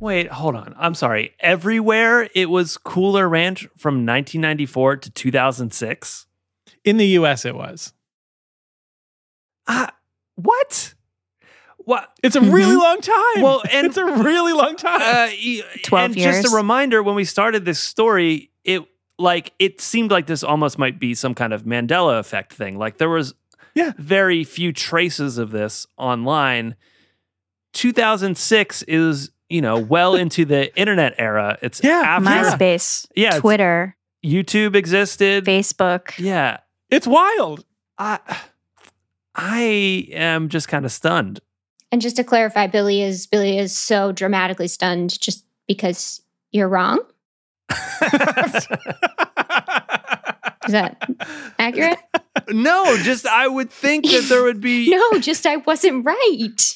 Wait, 0.00 0.28
hold 0.28 0.56
on. 0.56 0.74
I'm 0.78 0.94
sorry. 0.94 1.34
Everywhere 1.38 2.28
it 2.34 2.48
was 2.48 2.78
Cooler 2.78 3.28
Ranch 3.28 3.68
from 3.76 4.06
1994 4.06 4.96
to 4.96 5.10
2006. 5.10 6.26
In 6.84 6.96
the 6.96 7.06
US, 7.18 7.44
it 7.44 7.54
was. 7.54 7.92
Uh, 9.66 9.88
what? 10.34 10.94
What? 11.76 12.10
It's 12.22 12.36
a 12.36 12.40
really 12.40 12.74
long 12.74 13.00
time. 13.00 13.42
Well, 13.42 13.62
and 13.70 13.86
it's 13.86 13.98
a 13.98 14.04
really 14.04 14.54
long 14.54 14.76
time. 14.76 15.02
Uh, 15.02 15.28
12 15.84 16.04
and 16.12 16.16
just 16.16 16.52
a 16.52 16.56
reminder 16.56 17.02
when 17.02 17.14
we 17.14 17.24
started 17.24 17.64
this 17.64 17.80
story, 17.80 18.50
it 18.64 18.82
like 19.18 19.52
it 19.58 19.80
seemed 19.80 20.10
like 20.10 20.26
this 20.26 20.42
almost 20.42 20.78
might 20.78 20.98
be 20.98 21.14
some 21.14 21.34
kind 21.34 21.52
of 21.52 21.64
Mandela 21.64 22.18
effect 22.18 22.52
thing. 22.52 22.78
Like 22.78 22.98
there 22.98 23.10
was 23.10 23.34
Yeah. 23.74 23.92
very 23.98 24.44
few 24.44 24.72
traces 24.72 25.38
of 25.38 25.50
this 25.50 25.86
online. 25.96 26.76
2006 27.72 28.82
is, 28.82 29.30
you 29.48 29.60
know, 29.62 29.78
well 29.78 30.14
into 30.14 30.44
the 30.44 30.74
internet 30.78 31.14
era. 31.18 31.58
It's 31.62 31.80
Yeah, 31.82 32.02
after 32.04 32.28
MySpace, 32.28 33.06
Yeah, 33.16 33.38
Twitter, 33.38 33.96
YouTube 34.24 34.74
existed. 34.76 35.44
Facebook. 35.44 36.18
Yeah. 36.18 36.58
it's 36.90 37.06
wild. 37.06 37.64
I 37.98 38.18
I 39.34 40.08
am 40.12 40.48
just 40.50 40.68
kind 40.68 40.84
of 40.84 40.92
stunned. 40.92 41.40
And 41.90 42.00
just 42.02 42.16
to 42.16 42.24
clarify, 42.24 42.66
Billy 42.66 43.02
is 43.02 43.26
Billy 43.26 43.58
is 43.58 43.76
so 43.76 44.12
dramatically 44.12 44.68
stunned 44.68 45.18
just 45.20 45.44
because 45.66 46.20
you're 46.50 46.68
wrong. 46.68 46.98
Is 50.66 50.72
that 50.72 50.96
accurate? 51.58 51.98
no, 52.48 52.96
just 52.98 53.26
I 53.26 53.48
would 53.48 53.70
think 53.70 54.04
that 54.06 54.26
there 54.28 54.42
would 54.42 54.60
be 54.60 54.90
No, 54.90 55.18
just 55.18 55.46
I 55.46 55.56
wasn't 55.56 56.04
right. 56.04 56.74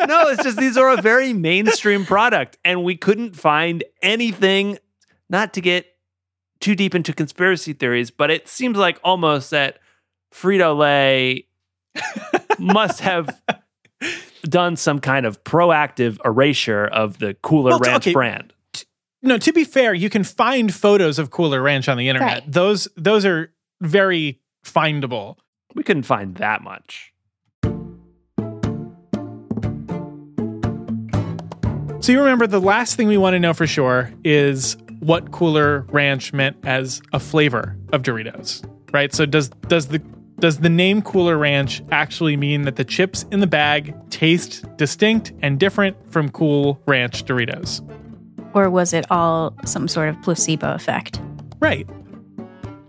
no, 0.08 0.28
it's 0.28 0.42
just 0.42 0.58
these 0.58 0.76
are 0.76 0.90
a 0.90 1.00
very 1.00 1.32
mainstream 1.32 2.04
product, 2.04 2.58
and 2.64 2.84
we 2.84 2.96
couldn't 2.96 3.36
find 3.36 3.84
anything. 4.02 4.78
Not 5.30 5.52
to 5.54 5.60
get 5.60 5.86
too 6.60 6.74
deep 6.74 6.94
into 6.94 7.12
conspiracy 7.12 7.72
theories, 7.72 8.10
but 8.10 8.30
it 8.30 8.48
seems 8.48 8.78
like 8.78 8.98
almost 9.04 9.50
that 9.50 9.78
Frito 10.32 10.76
Lay 10.76 11.46
must 12.58 13.00
have 13.00 13.40
done 14.42 14.76
some 14.76 14.98
kind 15.00 15.26
of 15.26 15.42
proactive 15.44 16.18
erasure 16.24 16.86
of 16.86 17.18
the 17.18 17.34
Cooler 17.34 17.70
Well, 17.72 17.80
Ranch 17.80 18.04
okay. 18.04 18.12
brand. 18.12 18.54
No, 19.20 19.36
to 19.36 19.52
be 19.52 19.64
fair, 19.64 19.94
you 19.94 20.08
can 20.08 20.22
find 20.24 20.72
photos 20.72 21.18
of 21.18 21.30
Cooler 21.30 21.60
Ranch 21.60 21.88
on 21.88 21.98
the 21.98 22.08
internet. 22.08 22.42
Right. 22.42 22.52
Those 22.52 22.86
those 22.96 23.24
are 23.24 23.52
very 23.80 24.40
findable. 24.72 25.36
We 25.74 25.82
couldn't 25.82 26.04
find 26.04 26.36
that 26.36 26.62
much. 26.62 27.12
So 32.00 32.12
you 32.12 32.20
remember 32.20 32.46
the 32.46 32.60
last 32.60 32.96
thing 32.96 33.08
we 33.08 33.18
want 33.18 33.34
to 33.34 33.40
know 33.40 33.52
for 33.52 33.66
sure 33.66 34.10
is 34.24 34.76
what 35.00 35.30
Cooler 35.32 35.80
Ranch 35.90 36.32
meant 36.32 36.56
as 36.64 37.02
a 37.12 37.20
flavor 37.20 37.76
of 37.92 38.02
Doritos, 38.02 38.64
right? 38.92 39.12
So 39.12 39.26
does 39.26 39.48
does 39.66 39.88
the 39.88 39.98
does 40.38 40.58
the 40.58 40.68
name 40.68 41.02
Cooler 41.02 41.36
Ranch 41.36 41.82
actually 41.90 42.36
mean 42.36 42.62
that 42.62 42.76
the 42.76 42.84
chips 42.84 43.24
in 43.32 43.40
the 43.40 43.46
bag 43.46 43.94
taste 44.10 44.64
distinct 44.76 45.32
and 45.42 45.58
different 45.58 45.96
from 46.12 46.30
Cool 46.30 46.80
Ranch 46.86 47.24
Doritos? 47.24 47.82
Or 48.54 48.70
was 48.70 48.92
it 48.92 49.04
all 49.10 49.54
some 49.64 49.88
sort 49.88 50.08
of 50.08 50.20
placebo 50.22 50.74
effect? 50.74 51.20
Right. 51.60 51.88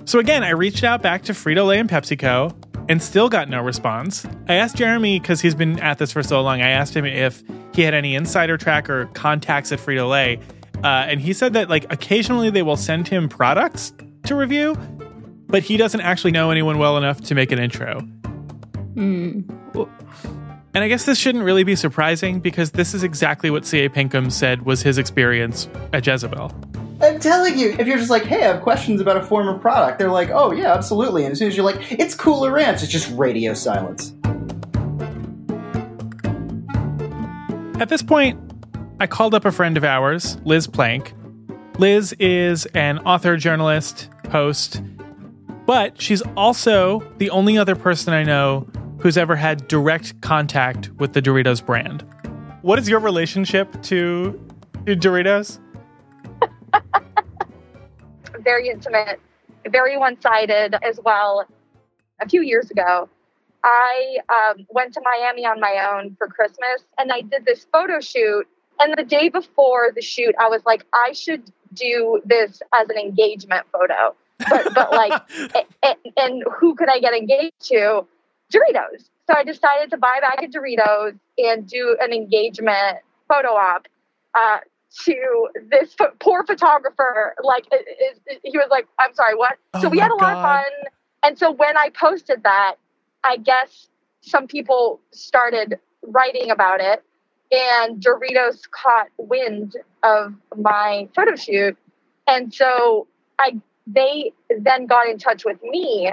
So 0.09 0.17
again, 0.17 0.43
I 0.43 0.49
reached 0.49 0.83
out 0.83 1.03
back 1.03 1.21
to 1.25 1.33
Frito 1.33 1.67
Lay 1.67 1.77
and 1.77 1.87
PepsiCo 1.87 2.51
and 2.89 2.99
still 2.99 3.29
got 3.29 3.47
no 3.47 3.61
response. 3.61 4.25
I 4.47 4.55
asked 4.55 4.75
Jeremy 4.75 5.19
because 5.19 5.39
he's 5.39 5.53
been 5.53 5.79
at 5.81 5.99
this 5.99 6.11
for 6.11 6.23
so 6.23 6.41
long. 6.41 6.63
I 6.63 6.69
asked 6.69 6.95
him 6.95 7.05
if 7.05 7.43
he 7.75 7.83
had 7.83 7.93
any 7.93 8.15
insider 8.15 8.57
track 8.57 8.89
or 8.89 9.05
contacts 9.13 9.71
at 9.71 9.77
Frito 9.77 10.09
Lay, 10.09 10.39
uh, 10.83 11.05
and 11.07 11.21
he 11.21 11.31
said 11.31 11.53
that 11.53 11.69
like 11.69 11.93
occasionally 11.93 12.49
they 12.49 12.63
will 12.63 12.75
send 12.75 13.07
him 13.07 13.29
products 13.29 13.93
to 14.23 14.33
review, 14.33 14.75
but 15.45 15.61
he 15.61 15.77
doesn't 15.77 16.01
actually 16.01 16.31
know 16.31 16.49
anyone 16.49 16.79
well 16.79 16.97
enough 16.97 17.21
to 17.21 17.35
make 17.35 17.51
an 17.51 17.59
intro. 17.59 17.99
Hmm. 18.95 19.41
And 20.75 20.83
I 20.83 20.87
guess 20.87 21.05
this 21.05 21.17
shouldn't 21.17 21.43
really 21.43 21.63
be 21.63 21.75
surprising 21.75 22.39
because 22.39 22.71
this 22.71 22.93
is 22.93 23.03
exactly 23.03 23.49
what 23.49 23.65
C.A. 23.65 23.89
Pinkham 23.89 24.29
said 24.29 24.65
was 24.67 24.83
his 24.83 24.99
experience 24.99 25.67
at 25.93 26.05
Jezebel. 26.05 26.53
I'm 27.01 27.19
telling 27.19 27.57
you, 27.57 27.75
if 27.79 27.87
you're 27.87 27.97
just 27.97 28.11
like, 28.11 28.23
hey, 28.23 28.43
I 28.43 28.53
have 28.53 28.61
questions 28.61 29.01
about 29.01 29.17
a 29.17 29.23
former 29.23 29.57
product, 29.57 29.97
they're 29.97 30.11
like, 30.11 30.29
oh, 30.29 30.51
yeah, 30.51 30.73
absolutely. 30.73 31.23
And 31.23 31.31
as 31.31 31.39
soon 31.39 31.47
as 31.47 31.57
you're 31.57 31.65
like, 31.65 31.91
it's 31.91 32.13
Cooler 32.13 32.51
Ranch, 32.51 32.83
it's 32.83 32.91
just 32.91 33.09
radio 33.17 33.55
silence. 33.55 34.13
At 37.81 37.89
this 37.89 38.03
point, 38.03 38.39
I 38.99 39.07
called 39.07 39.33
up 39.33 39.45
a 39.45 39.51
friend 39.51 39.75
of 39.75 39.83
ours, 39.83 40.37
Liz 40.43 40.67
Plank. 40.67 41.13
Liz 41.79 42.13
is 42.19 42.67
an 42.67 42.99
author, 42.99 43.37
journalist, 43.37 44.09
host, 44.29 44.83
but 45.65 45.99
she's 45.99 46.21
also 46.37 47.01
the 47.17 47.31
only 47.31 47.57
other 47.57 47.75
person 47.75 48.13
I 48.13 48.23
know 48.23 48.67
who's 48.99 49.17
ever 49.17 49.35
had 49.35 49.67
direct 49.67 50.19
contact 50.21 50.89
with 50.97 51.13
the 51.13 51.21
Doritos 51.21 51.65
brand. 51.65 52.05
What 52.61 52.77
is 52.79 52.89
your 52.89 52.99
relationship 52.99 53.81
to, 53.83 54.39
to 54.85 54.95
Doritos? 54.95 55.59
very 58.41 58.69
intimate, 58.69 59.19
very 59.69 59.97
one 59.97 60.19
sided 60.19 60.75
as 60.83 60.99
well. 61.03 61.45
A 62.21 62.27
few 62.27 62.41
years 62.41 62.69
ago, 62.69 63.07
I 63.63 64.17
um, 64.29 64.65
went 64.69 64.93
to 64.93 65.01
Miami 65.01 65.45
on 65.45 65.59
my 65.59 65.89
own 65.91 66.15
for 66.17 66.27
Christmas 66.27 66.83
and 66.97 67.11
I 67.11 67.21
did 67.21 67.45
this 67.45 67.65
photo 67.71 67.99
shoot. 67.99 68.47
And 68.79 68.93
the 68.97 69.03
day 69.03 69.29
before 69.29 69.91
the 69.93 70.01
shoot, 70.01 70.35
I 70.39 70.47
was 70.47 70.61
like, 70.65 70.85
I 70.93 71.13
should 71.13 71.43
do 71.73 72.21
this 72.25 72.61
as 72.73 72.89
an 72.89 72.97
engagement 72.97 73.65
photo. 73.71 74.15
But, 74.49 74.73
but 74.73 74.91
like, 74.91 75.21
and, 75.83 75.97
and 76.17 76.43
who 76.59 76.75
could 76.75 76.89
I 76.89 76.99
get 76.99 77.13
engaged 77.13 77.59
to? 77.67 78.05
Doritos. 78.51 79.09
So 79.29 79.35
I 79.35 79.43
decided 79.43 79.89
to 79.91 79.97
buy 79.97 80.17
a 80.17 80.21
bag 80.21 80.43
of 80.43 80.51
Doritos 80.51 81.17
and 81.37 81.67
do 81.67 81.97
an 82.01 82.13
engagement 82.13 82.99
photo 83.27 83.49
op. 83.49 83.87
Uh, 84.33 84.57
to 85.03 85.47
this 85.69 85.93
ph- 85.93 86.09
poor 86.19 86.43
photographer. 86.43 87.35
Like, 87.43 87.67
it, 87.71 87.85
it, 87.87 88.19
it- 88.25 88.39
he 88.43 88.57
was 88.57 88.67
like, 88.71 88.87
I'm 88.97 89.13
sorry, 89.13 89.35
what? 89.35 89.57
Oh 89.75 89.81
so 89.81 89.89
we 89.89 89.99
had 89.99 90.11
a 90.11 90.15
lot 90.15 90.33
of 90.33 90.41
fun. 90.41 90.71
And 91.21 91.37
so 91.37 91.51
when 91.51 91.77
I 91.77 91.89
posted 91.89 92.43
that, 92.43 92.75
I 93.23 93.37
guess 93.37 93.87
some 94.21 94.47
people 94.47 94.99
started 95.11 95.79
writing 96.01 96.49
about 96.49 96.79
it, 96.81 97.03
and 97.51 98.01
Doritos 98.01 98.61
caught 98.71 99.07
wind 99.17 99.75
of 100.03 100.33
my 100.57 101.07
photo 101.15 101.35
shoot. 101.35 101.77
And 102.27 102.53
so 102.53 103.05
I 103.37 103.59
they 103.85 104.31
then 104.59 104.85
got 104.85 105.07
in 105.07 105.17
touch 105.17 105.45
with 105.45 105.61
me 105.63 106.11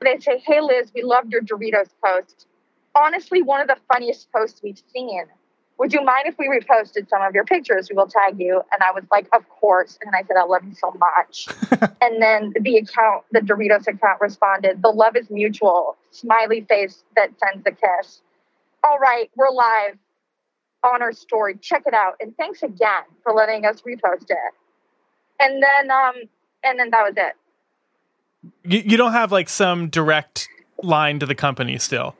They 0.00 0.18
say, 0.18 0.42
Hey, 0.44 0.60
Liz, 0.60 0.90
we 0.94 1.02
loved 1.02 1.32
your 1.32 1.42
Doritos 1.42 1.90
post. 2.04 2.46
Honestly, 2.94 3.42
one 3.42 3.60
of 3.60 3.68
the 3.68 3.76
funniest 3.92 4.30
posts 4.32 4.60
we've 4.62 4.82
seen. 4.92 5.24
Would 5.78 5.92
you 5.92 6.04
mind 6.04 6.24
if 6.26 6.36
we 6.38 6.46
reposted 6.48 7.08
some 7.08 7.22
of 7.22 7.34
your 7.34 7.44
pictures? 7.44 7.88
We 7.88 7.96
will 7.96 8.06
tag 8.06 8.38
you. 8.38 8.60
And 8.72 8.82
I 8.82 8.92
was 8.92 9.04
like, 9.10 9.28
Of 9.32 9.48
course. 9.48 9.98
And 10.04 10.14
I 10.14 10.22
said, 10.22 10.36
I 10.38 10.44
love 10.44 10.64
you 10.64 10.74
so 10.74 10.92
much. 10.98 11.48
and 12.00 12.22
then 12.22 12.52
the 12.60 12.78
account, 12.78 13.24
the 13.32 13.40
Doritos 13.40 13.86
account 13.86 14.20
responded, 14.20 14.82
The 14.82 14.90
love 14.90 15.16
is 15.16 15.30
mutual. 15.30 15.96
Smiley 16.10 16.62
face 16.62 17.04
that 17.16 17.30
sends 17.38 17.66
a 17.66 17.70
kiss. 17.70 18.22
All 18.82 18.98
right, 18.98 19.30
we're 19.36 19.50
live 19.50 19.98
on 20.82 21.02
our 21.02 21.12
story. 21.12 21.56
Check 21.60 21.82
it 21.86 21.94
out. 21.94 22.14
And 22.20 22.34
thanks 22.36 22.62
again 22.62 23.02
for 23.22 23.32
letting 23.34 23.66
us 23.66 23.82
repost 23.82 24.30
it. 24.30 24.54
And 25.38 25.62
then 25.62 25.90
um 25.90 26.14
and 26.64 26.78
then 26.78 26.90
that 26.90 27.02
was 27.02 27.14
it. 27.16 27.34
You, 28.64 28.82
you 28.84 28.96
don't 28.96 29.12
have 29.12 29.32
like 29.32 29.48
some 29.48 29.88
direct 29.88 30.48
line 30.82 31.18
to 31.18 31.26
the 31.26 31.34
company 31.34 31.78
still. 31.78 32.14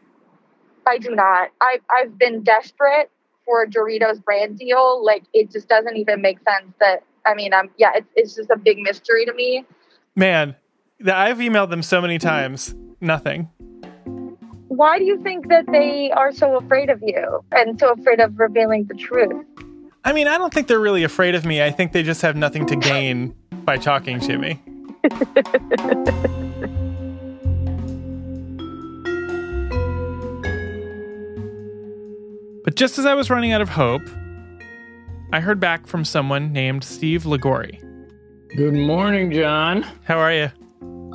I 0.87 0.99
do 0.99 1.15
not. 1.15 1.51
I 1.61 1.79
I've 1.91 2.19
been 2.19 2.43
desperate 2.43 3.11
for 3.45 3.63
a 3.63 3.69
Doritos 3.69 4.23
brand 4.23 4.59
deal. 4.59 5.05
Like 5.05 5.25
it 5.33 5.51
just 5.51 5.69
doesn't 5.69 5.97
even 5.97 6.21
make 6.21 6.39
sense 6.39 6.73
that 6.81 7.05
I 7.27 7.35
mean, 7.35 7.53
um 7.53 7.71
yeah, 7.79 7.93
it's 7.95 8.09
it's 8.17 8.35
just 8.35 8.51
a 8.51 8.57
big 8.57 8.79
mystery 8.79 9.25
to 9.27 9.33
me. 9.33 9.65
Man, 10.17 10.57
I've 11.07 11.39
emailed 11.39 11.71
them 11.71 11.83
so 11.83 12.01
many 12.01 12.19
times. 12.19 12.75
Nothing. 13.01 13.49
Why 14.69 14.99
do 14.99 15.05
you 15.05 15.23
think 15.23 15.49
that 15.49 15.67
they 15.67 16.11
are 16.13 16.33
so 16.33 16.57
afraid 16.57 16.91
of 16.91 17.03
you 17.03 17.45
and 17.53 17.79
so 17.79 17.93
afraid 17.93 18.21
of 18.21 18.39
revealing 18.39 18.85
the 18.85 18.95
truth? 18.95 19.45
I 20.05 20.13
mean, 20.13 20.29
I 20.29 20.39
don't 20.39 20.55
think 20.55 20.69
they're 20.69 20.81
really 20.81 21.05
afraid 21.05 21.35
of 21.35 21.45
me. 21.45 21.63
I 21.63 21.71
think 21.71 21.93
they 21.93 22.03
just 22.03 22.23
have 22.23 22.37
nothing 22.37 22.67
to 22.67 22.77
gain 22.77 23.35
by 23.65 23.77
talking 23.77 24.21
to 24.21 24.39
me. 24.39 24.63
But 32.71 32.77
just 32.77 32.99
as 32.99 33.07
I 33.07 33.15
was 33.15 33.31
running 33.31 33.53
out 33.53 33.63
of 33.63 33.69
hope, 33.69 34.03
I 35.33 35.41
heard 35.41 35.61
back 35.61 35.87
from 35.87 36.05
someone 36.05 36.53
named 36.53 36.85
Steve 36.85 37.25
Ligori. 37.25 37.81
Good 38.57 38.75
morning, 38.75 39.33
John. 39.33 39.85
How 40.05 40.19
are 40.19 40.33
you? 40.33 40.51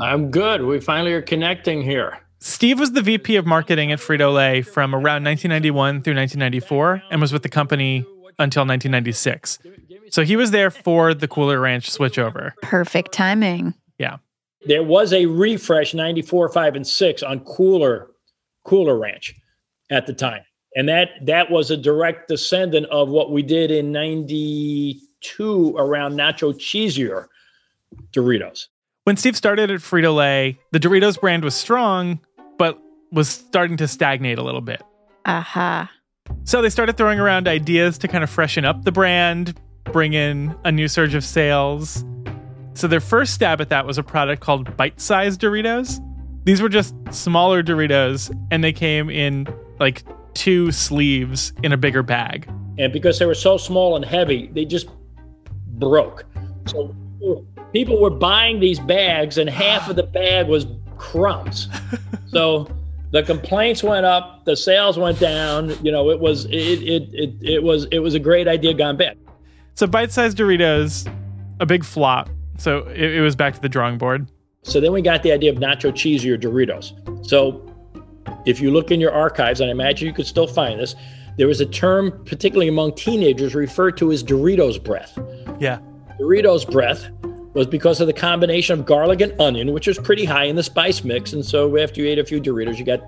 I'm 0.01 0.31
good. 0.31 0.63
We 0.63 0.79
finally 0.79 1.13
are 1.13 1.21
connecting 1.21 1.81
here. 1.81 2.17
Steve 2.39 2.79
was 2.79 2.91
the 2.91 3.01
VP 3.01 3.35
of 3.35 3.45
marketing 3.45 3.91
at 3.91 3.99
Frito 3.99 4.33
Lay 4.33 4.63
from 4.63 4.93
around 4.93 5.23
1991 5.23 6.01
through 6.01 6.15
1994 6.15 7.03
and 7.09 7.21
was 7.21 7.31
with 7.31 7.43
the 7.43 7.49
company 7.49 7.99
until 8.39 8.65
1996. 8.65 9.59
So 10.15 10.23
he 10.23 10.37
was 10.37 10.51
there 10.51 10.71
for 10.71 11.13
the 11.13 11.27
Cooler 11.27 11.59
Ranch 11.59 11.91
switchover. 11.91 12.53
Perfect 12.61 13.11
timing. 13.11 13.73
Yeah. 13.97 14.19
There 14.65 14.81
was 14.81 15.11
a 15.11 15.25
refresh 15.25 15.93
94, 15.93 16.53
5, 16.53 16.75
and 16.77 16.87
6 16.87 17.21
on 17.21 17.41
Cooler 17.41 18.11
Cooler 18.63 18.97
Ranch 18.97 19.35
at 19.91 20.07
the 20.07 20.13
time. 20.13 20.43
And 20.73 20.87
that 20.87 21.09
that 21.23 21.51
was 21.51 21.69
a 21.69 21.75
direct 21.75 22.29
descendant 22.29 22.85
of 22.85 23.09
what 23.09 23.33
we 23.33 23.43
did 23.43 23.71
in 23.71 23.91
92 23.91 25.75
around 25.77 26.13
Nacho 26.13 26.53
Cheesier 26.53 27.25
Doritos. 28.13 28.67
When 29.03 29.17
Steve 29.17 29.35
started 29.35 29.69
at 29.69 29.81
Frito 29.81 30.15
Lay, 30.15 30.57
the 30.71 30.79
Doritos 30.79 31.19
brand 31.19 31.43
was 31.43 31.55
strong, 31.55 32.21
but 32.57 32.79
was 33.11 33.27
starting 33.27 33.75
to 33.75 33.87
stagnate 33.89 34.37
a 34.37 34.43
little 34.43 34.61
bit. 34.61 34.81
Aha. 35.25 35.91
So 36.45 36.61
they 36.61 36.69
started 36.69 36.95
throwing 36.95 37.19
around 37.19 37.49
ideas 37.49 37.97
to 37.97 38.07
kind 38.07 38.23
of 38.23 38.29
freshen 38.29 38.63
up 38.63 38.85
the 38.85 38.93
brand, 38.93 39.59
bring 39.95 40.11
in 40.11 40.53
a 40.65 40.71
new 40.73 40.89
surge 40.89 41.15
of 41.15 41.23
sales. 41.23 42.03
So 42.73 42.85
their 42.85 42.99
first 42.99 43.33
stab 43.33 43.61
at 43.61 43.69
that 43.69 43.85
was 43.85 43.97
a 43.97 44.03
product 44.03 44.41
called 44.41 44.75
bite 44.75 44.99
sized 44.99 45.39
Doritos. 45.39 46.01
These 46.43 46.61
were 46.61 46.67
just 46.67 46.93
smaller 47.11 47.63
Doritos, 47.63 48.29
and 48.51 48.61
they 48.61 48.73
came 48.73 49.09
in 49.09 49.47
like 49.79 50.03
two 50.33 50.73
sleeves 50.73 51.53
in 51.63 51.71
a 51.71 51.77
bigger 51.77 52.03
bag. 52.03 52.45
And 52.77 52.91
because 52.91 53.19
they 53.19 53.25
were 53.25 53.33
so 53.33 53.55
small 53.55 53.95
and 53.95 54.03
heavy, 54.03 54.47
they 54.47 54.65
just 54.65 54.89
broke. 55.79 56.25
So 56.65 56.93
people 57.71 58.01
were 58.01 58.09
buying 58.09 58.59
these 58.59 58.81
bags, 58.81 59.37
and 59.37 59.49
half 59.49 59.89
of 59.89 59.95
the 59.95 60.03
bag 60.03 60.49
was 60.49 60.67
crumbs. 60.97 61.69
so 62.27 62.67
the 63.11 63.23
complaints 63.23 63.81
went 63.81 64.05
up, 64.05 64.43
the 64.43 64.57
sales 64.57 64.99
went 64.99 65.21
down. 65.21 65.69
You 65.81 65.93
know, 65.93 66.09
it 66.09 66.19
was 66.19 66.43
it 66.47 66.83
it 66.83 67.03
it, 67.13 67.33
it 67.41 67.63
was 67.63 67.85
it 67.93 67.99
was 67.99 68.13
a 68.13 68.19
great 68.19 68.49
idea 68.49 68.73
gone 68.73 68.97
bad. 68.97 69.17
So 69.75 69.85
bite-sized 69.87 70.37
Doritos, 70.37 71.05
a 71.59 71.65
big 71.65 71.83
flop. 71.83 72.29
So 72.57 72.87
it, 72.87 73.15
it 73.15 73.21
was 73.21 73.35
back 73.35 73.53
to 73.55 73.61
the 73.61 73.67
drawing 73.67 73.97
board. 73.97 74.31
So 74.63 74.79
then 74.79 74.93
we 74.93 75.01
got 75.01 75.21
the 75.21 75.33
idea 75.33 75.51
of 75.51 75.57
nacho 75.57 75.91
cheesier 75.91 76.41
Doritos. 76.41 77.27
So 77.27 77.61
if 78.45 78.61
you 78.61 78.71
look 78.71 78.89
in 78.89 79.01
your 79.01 79.11
archives, 79.11 79.59
and 79.59 79.69
I 79.69 79.71
imagine 79.71 80.07
you 80.07 80.13
could 80.13 80.27
still 80.27 80.47
find 80.47 80.79
this, 80.79 80.95
there 81.37 81.47
was 81.47 81.59
a 81.59 81.65
term, 81.65 82.23
particularly 82.25 82.69
among 82.69 82.95
teenagers, 82.95 83.53
referred 83.53 83.97
to 83.97 84.13
as 84.13 84.23
Doritos 84.23 84.81
breath. 84.81 85.19
Yeah. 85.59 85.79
Doritos 86.19 86.71
breath 86.71 87.09
was 87.53 87.67
because 87.67 87.99
of 87.99 88.07
the 88.07 88.13
combination 88.13 88.79
of 88.79 88.85
garlic 88.85 89.19
and 89.19 89.39
onion, 89.41 89.73
which 89.73 89.87
was 89.87 89.97
pretty 89.97 90.23
high 90.23 90.45
in 90.45 90.55
the 90.55 90.63
spice 90.63 91.03
mix. 91.03 91.33
And 91.33 91.45
so 91.45 91.77
after 91.77 92.01
you 92.01 92.07
ate 92.07 92.19
a 92.19 92.23
few 92.23 92.39
Doritos, 92.39 92.77
you 92.77 92.85
got 92.85 93.01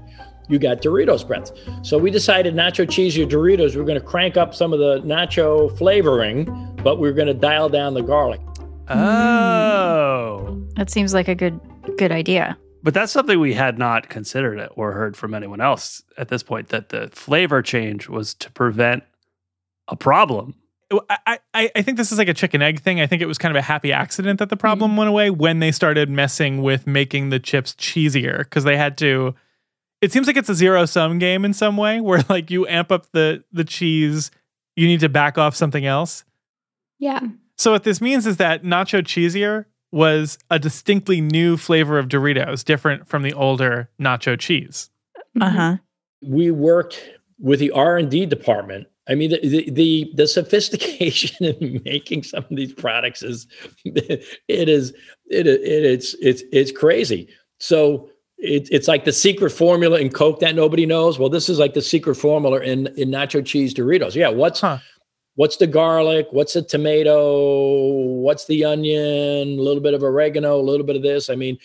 you 0.47 0.59
got 0.59 0.81
Doritos 0.81 1.27
breath. 1.27 1.51
So 1.81 1.97
we 1.97 2.11
decided 2.11 2.55
nacho 2.55 2.85
cheesier 2.85 3.29
Doritos, 3.29 3.75
we're 3.75 3.83
going 3.83 3.99
to 3.99 4.05
crank 4.05 4.37
up 4.37 4.53
some 4.53 4.73
of 4.73 4.79
the 4.79 4.99
nacho 5.01 5.75
flavoring, 5.77 6.45
but 6.83 6.99
we're 6.99 7.13
going 7.13 7.27
to 7.27 7.33
dial 7.33 7.69
down 7.69 7.93
the 7.93 8.01
garlic. 8.01 8.41
Oh. 8.89 10.65
That 10.75 10.89
seems 10.89 11.13
like 11.13 11.27
a 11.27 11.35
good 11.35 11.59
good 11.97 12.11
idea. 12.11 12.57
But 12.83 12.93
that's 12.93 13.11
something 13.11 13.39
we 13.39 13.53
had 13.53 13.77
not 13.77 14.07
considered 14.07 14.69
or 14.75 14.93
heard 14.93 15.17
from 15.17 15.33
anyone 15.33 15.59
else 15.59 16.03
at 16.17 16.29
this 16.29 16.43
point 16.43 16.69
that 16.69 16.89
the 16.89 17.09
flavor 17.11 17.61
change 17.61 18.07
was 18.07 18.33
to 18.35 18.51
prevent 18.51 19.03
a 19.87 19.95
problem. 19.95 20.55
I, 21.09 21.39
I, 21.53 21.71
I 21.75 21.81
think 21.81 21.97
this 21.97 22.13
is 22.13 22.17
like 22.17 22.29
a 22.29 22.33
chicken 22.33 22.61
egg 22.61 22.79
thing. 22.79 23.01
I 23.01 23.07
think 23.07 23.21
it 23.21 23.25
was 23.25 23.37
kind 23.37 23.55
of 23.55 23.59
a 23.59 23.63
happy 23.63 23.91
accident 23.91 24.39
that 24.39 24.49
the 24.49 24.55
problem 24.55 24.91
mm-hmm. 24.91 24.99
went 24.99 25.09
away 25.09 25.29
when 25.29 25.59
they 25.59 25.71
started 25.71 26.09
messing 26.09 26.61
with 26.61 26.87
making 26.87 27.29
the 27.29 27.39
chips 27.39 27.73
cheesier 27.73 28.39
because 28.39 28.63
they 28.63 28.77
had 28.77 28.97
to. 28.99 29.35
It 30.01 30.11
seems 30.11 30.27
like 30.27 30.37
it's 30.37 30.49
a 30.49 30.55
zero 30.55 30.85
sum 30.85 31.19
game 31.19 31.43
in 31.43 31.53
some 31.53 31.77
way 31.77 32.01
where 32.01 32.23
like 32.29 32.51
you 32.51 32.67
amp 32.67 32.91
up 32.91 33.11
the 33.11 33.43
the 33.51 33.63
cheese, 33.63 34.31
you 34.75 34.87
need 34.87 34.99
to 34.99 35.09
back 35.09 35.37
off 35.37 35.55
something 35.55 35.85
else. 35.85 36.23
Yeah. 36.99 37.21
So 37.57 37.71
what 37.71 37.83
this 37.83 38.01
means 38.01 38.27
is 38.27 38.37
that 38.37 38.63
nacho 38.63 39.01
cheesier 39.01 39.65
was 39.91 40.37
a 40.51 40.59
distinctly 40.59 41.21
new 41.21 41.57
flavor 41.57 41.97
of 41.97 42.07
Doritos, 42.07 42.63
different 42.63 43.07
from 43.07 43.23
the 43.23 43.33
older 43.33 43.89
nacho 43.99 44.37
cheese. 44.37 44.89
Uh 45.39 45.49
huh. 45.49 45.77
We 46.21 46.51
worked 46.51 47.03
with 47.39 47.59
the 47.59 47.71
R 47.71 47.97
and 47.97 48.09
D 48.09 48.25
department. 48.25 48.87
I 49.09 49.15
mean, 49.15 49.31
the, 49.31 49.39
the, 49.41 49.69
the 49.71 50.11
the 50.15 50.27
sophistication 50.27 51.45
in 51.45 51.81
making 51.85 52.23
some 52.23 52.43
of 52.43 52.55
these 52.55 52.73
products 52.73 53.23
is 53.23 53.47
it 53.85 54.69
is 54.69 54.93
it, 55.27 55.47
it 55.47 55.61
it's 55.63 56.15
it's 56.21 56.43
it's 56.51 56.71
crazy. 56.71 57.29
So 57.59 58.09
it, 58.39 58.67
it's 58.71 58.87
like 58.87 59.05
the 59.05 59.11
secret 59.11 59.49
formula 59.51 59.99
in 59.99 60.09
Coke 60.09 60.39
that 60.41 60.55
nobody 60.55 60.85
knows. 60.85 61.17
Well, 61.19 61.29
this 61.29 61.49
is 61.49 61.57
like 61.59 61.73
the 61.73 61.81
secret 61.81 62.15
formula 62.15 62.59
in 62.59 62.87
in 62.97 63.09
nacho 63.09 63.45
cheese 63.45 63.73
Doritos. 63.73 64.15
Yeah, 64.15 64.29
what's 64.29 64.61
Huh. 64.61 64.77
what's 65.35 65.57
the 65.57 65.67
garlic? 65.67 66.27
What's 66.31 66.53
the 66.53 66.61
tomato? 66.61 67.87
What's 68.19 68.45
the 68.45 68.63
onion? 68.65 69.59
A 69.59 69.61
little 69.61 69.81
bit 69.81 69.93
of 69.93 70.03
oregano, 70.03 70.59
a 70.59 70.61
little 70.61 70.85
bit 70.85 70.95
of 70.95 71.01
this. 71.01 71.29
I 71.29 71.35
mean, 71.35 71.57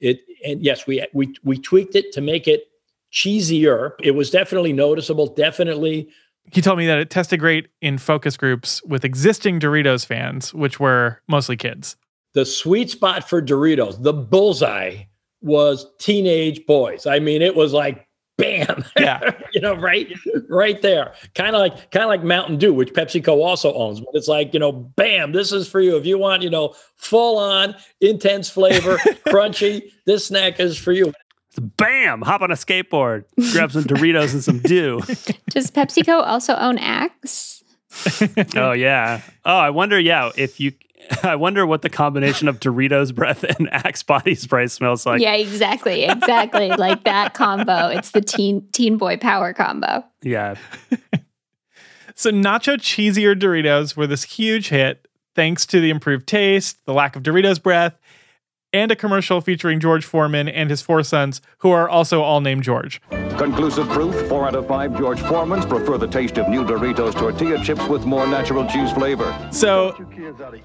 it 0.00 0.20
and 0.44 0.62
yes, 0.62 0.86
we 0.86 1.04
we 1.12 1.34
we 1.44 1.58
tweaked 1.58 1.96
it 1.96 2.12
to 2.12 2.20
make 2.20 2.46
it 2.46 2.64
cheesier. 3.12 3.92
It 4.02 4.12
was 4.12 4.30
definitely 4.30 4.72
noticeable. 4.72 5.26
Definitely 5.28 6.08
He 6.52 6.60
told 6.60 6.78
me 6.78 6.86
that 6.86 6.98
it 6.98 7.10
tested 7.10 7.40
great 7.40 7.68
in 7.80 7.98
focus 7.98 8.36
groups 8.36 8.82
with 8.84 9.04
existing 9.04 9.60
Doritos 9.60 10.04
fans, 10.06 10.52
which 10.54 10.78
were 10.78 11.20
mostly 11.28 11.56
kids. 11.56 11.96
the 12.34 12.44
sweet 12.44 12.90
spot 12.90 13.28
for 13.28 13.40
Doritos, 13.42 14.02
the 14.02 14.12
bullseye 14.12 15.04
was 15.40 15.86
teenage 15.98 16.64
boys. 16.66 17.06
I 17.06 17.18
mean, 17.18 17.42
it 17.42 17.54
was 17.54 17.72
like 17.72 18.08
bam. 18.38 18.84
Yeah. 18.98 19.20
you 19.52 19.60
know, 19.60 19.74
right, 19.74 20.12
right 20.48 20.80
there. 20.82 21.12
Kind 21.34 21.54
of 21.54 21.60
like 21.60 21.90
kind 21.90 22.02
of 22.02 22.08
like 22.08 22.24
Mountain 22.24 22.58
Dew, 22.58 22.72
which 22.72 22.92
PepsiCo 22.92 23.28
also 23.28 23.72
owns. 23.74 24.00
But 24.00 24.08
it's 24.14 24.28
like, 24.28 24.54
you 24.54 24.60
know, 24.60 24.72
bam, 24.72 25.32
this 25.32 25.52
is 25.52 25.68
for 25.68 25.80
you. 25.80 25.96
If 25.96 26.06
you 26.06 26.18
want, 26.18 26.42
you 26.42 26.50
know, 26.50 26.74
full 26.96 27.38
on, 27.38 27.74
intense 28.00 28.48
flavor, 28.48 28.96
crunchy, 29.28 29.92
this 30.06 30.26
snack 30.26 30.58
is 30.58 30.76
for 30.78 30.92
you. 30.92 31.12
Bam! 31.76 32.22
Hop 32.22 32.42
on 32.42 32.50
a 32.50 32.54
skateboard, 32.54 33.24
grab 33.52 33.72
some 33.72 33.82
Doritos 33.82 34.32
and 34.32 34.44
some 34.44 34.58
dew. 34.60 35.00
Does 35.50 35.70
PepsiCo 35.70 36.22
also 36.24 36.54
own 36.54 36.78
Axe? 36.78 37.57
Oh 38.56 38.72
yeah. 38.72 39.22
Oh, 39.44 39.56
I 39.56 39.70
wonder. 39.70 39.98
Yeah, 39.98 40.30
if 40.36 40.60
you, 40.60 40.72
I 41.22 41.36
wonder 41.36 41.66
what 41.66 41.82
the 41.82 41.90
combination 41.90 42.48
of 42.48 42.60
Doritos 42.60 43.14
breath 43.14 43.44
and 43.44 43.68
Axe 43.72 44.02
body 44.02 44.34
spray 44.34 44.66
smells 44.66 45.06
like. 45.06 45.20
yeah, 45.20 45.34
exactly, 45.34 46.04
exactly. 46.04 46.68
like 46.68 47.04
that 47.04 47.34
combo. 47.34 47.88
It's 47.88 48.10
the 48.10 48.20
teen 48.20 48.66
teen 48.72 48.98
boy 48.98 49.16
power 49.16 49.52
combo. 49.52 50.04
Yeah. 50.22 50.56
So 52.14 52.32
nacho 52.32 52.78
cheesier 52.78 53.38
Doritos 53.38 53.96
were 53.96 54.08
this 54.08 54.24
huge 54.24 54.70
hit 54.70 55.06
thanks 55.36 55.64
to 55.66 55.80
the 55.80 55.90
improved 55.90 56.26
taste, 56.26 56.84
the 56.84 56.92
lack 56.92 57.14
of 57.14 57.22
Doritos 57.22 57.62
breath, 57.62 57.96
and 58.72 58.90
a 58.90 58.96
commercial 58.96 59.40
featuring 59.40 59.80
George 59.80 60.04
Foreman 60.04 60.48
and 60.48 60.70
his 60.70 60.82
four 60.82 61.02
sons, 61.02 61.40
who 61.58 61.70
are 61.70 61.88
also 61.88 62.22
all 62.22 62.40
named 62.40 62.62
George. 62.62 63.00
Conclusive 63.38 63.88
proof 63.88 64.28
four 64.28 64.46
out 64.46 64.54
of 64.54 64.66
five 64.66 64.96
George 64.98 65.20
Foremans 65.20 65.68
prefer 65.68 65.96
the 65.96 66.08
taste 66.08 66.38
of 66.38 66.48
new 66.48 66.64
Doritos 66.64 67.14
tortilla 67.14 67.62
chips 67.62 67.86
with 67.86 68.04
more 68.04 68.26
natural 68.26 68.66
cheese 68.66 68.92
flavor. 68.92 69.34
So 69.52 69.96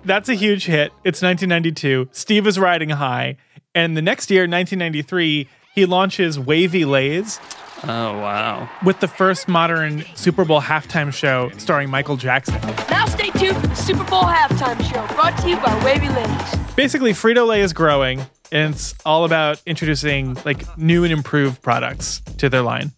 that's 0.04 0.30
a 0.30 0.36
huge 0.36 0.66
hit. 0.66 0.92
It's 1.04 1.22
1992. 1.22 2.10
Steve 2.12 2.48
is 2.48 2.58
riding 2.60 2.90
high. 2.90 3.38
And 3.76 3.98
the 3.98 4.02
next 4.02 4.30
year, 4.30 4.42
1993, 4.42 5.48
he 5.74 5.86
launches 5.86 6.40
Wavy 6.40 6.86
Lays. 6.86 7.40
Oh, 7.86 8.18
wow. 8.18 8.70
With 8.86 9.02
the 9.02 9.10
first 9.10 9.50
modern 9.50 10.06
Super 10.16 10.46
Bowl 10.46 10.62
halftime 10.62 11.14
show 11.14 11.52
starring 11.58 11.90
Michael 11.90 12.16
Jackson. 12.16 12.62
Now 12.90 13.06
stay 13.08 13.30
tuned 13.32 13.58
for 13.58 13.68
the 13.68 13.76
Super 13.76 14.06
Bowl 14.06 14.24
halftime 14.24 14.82
show 14.90 15.06
brought 15.16 15.38
to 15.40 15.50
you 15.50 15.58
by 15.58 15.84
Wavy 15.84 16.08
Lays. 16.08 16.56
Basically, 16.76 17.12
Frito 17.12 17.46
Lay 17.46 17.60
is 17.60 17.74
growing, 17.74 18.22
and 18.54 18.74
it's 18.74 18.96
all 19.06 19.26
about 19.26 19.62
introducing 19.66 20.38
like 20.46 20.78
new 20.78 21.04
and 21.04 21.12
improved 21.12 21.62
products 21.62 22.22
to 22.38 22.48
their 22.48 22.62
line. 22.62 22.92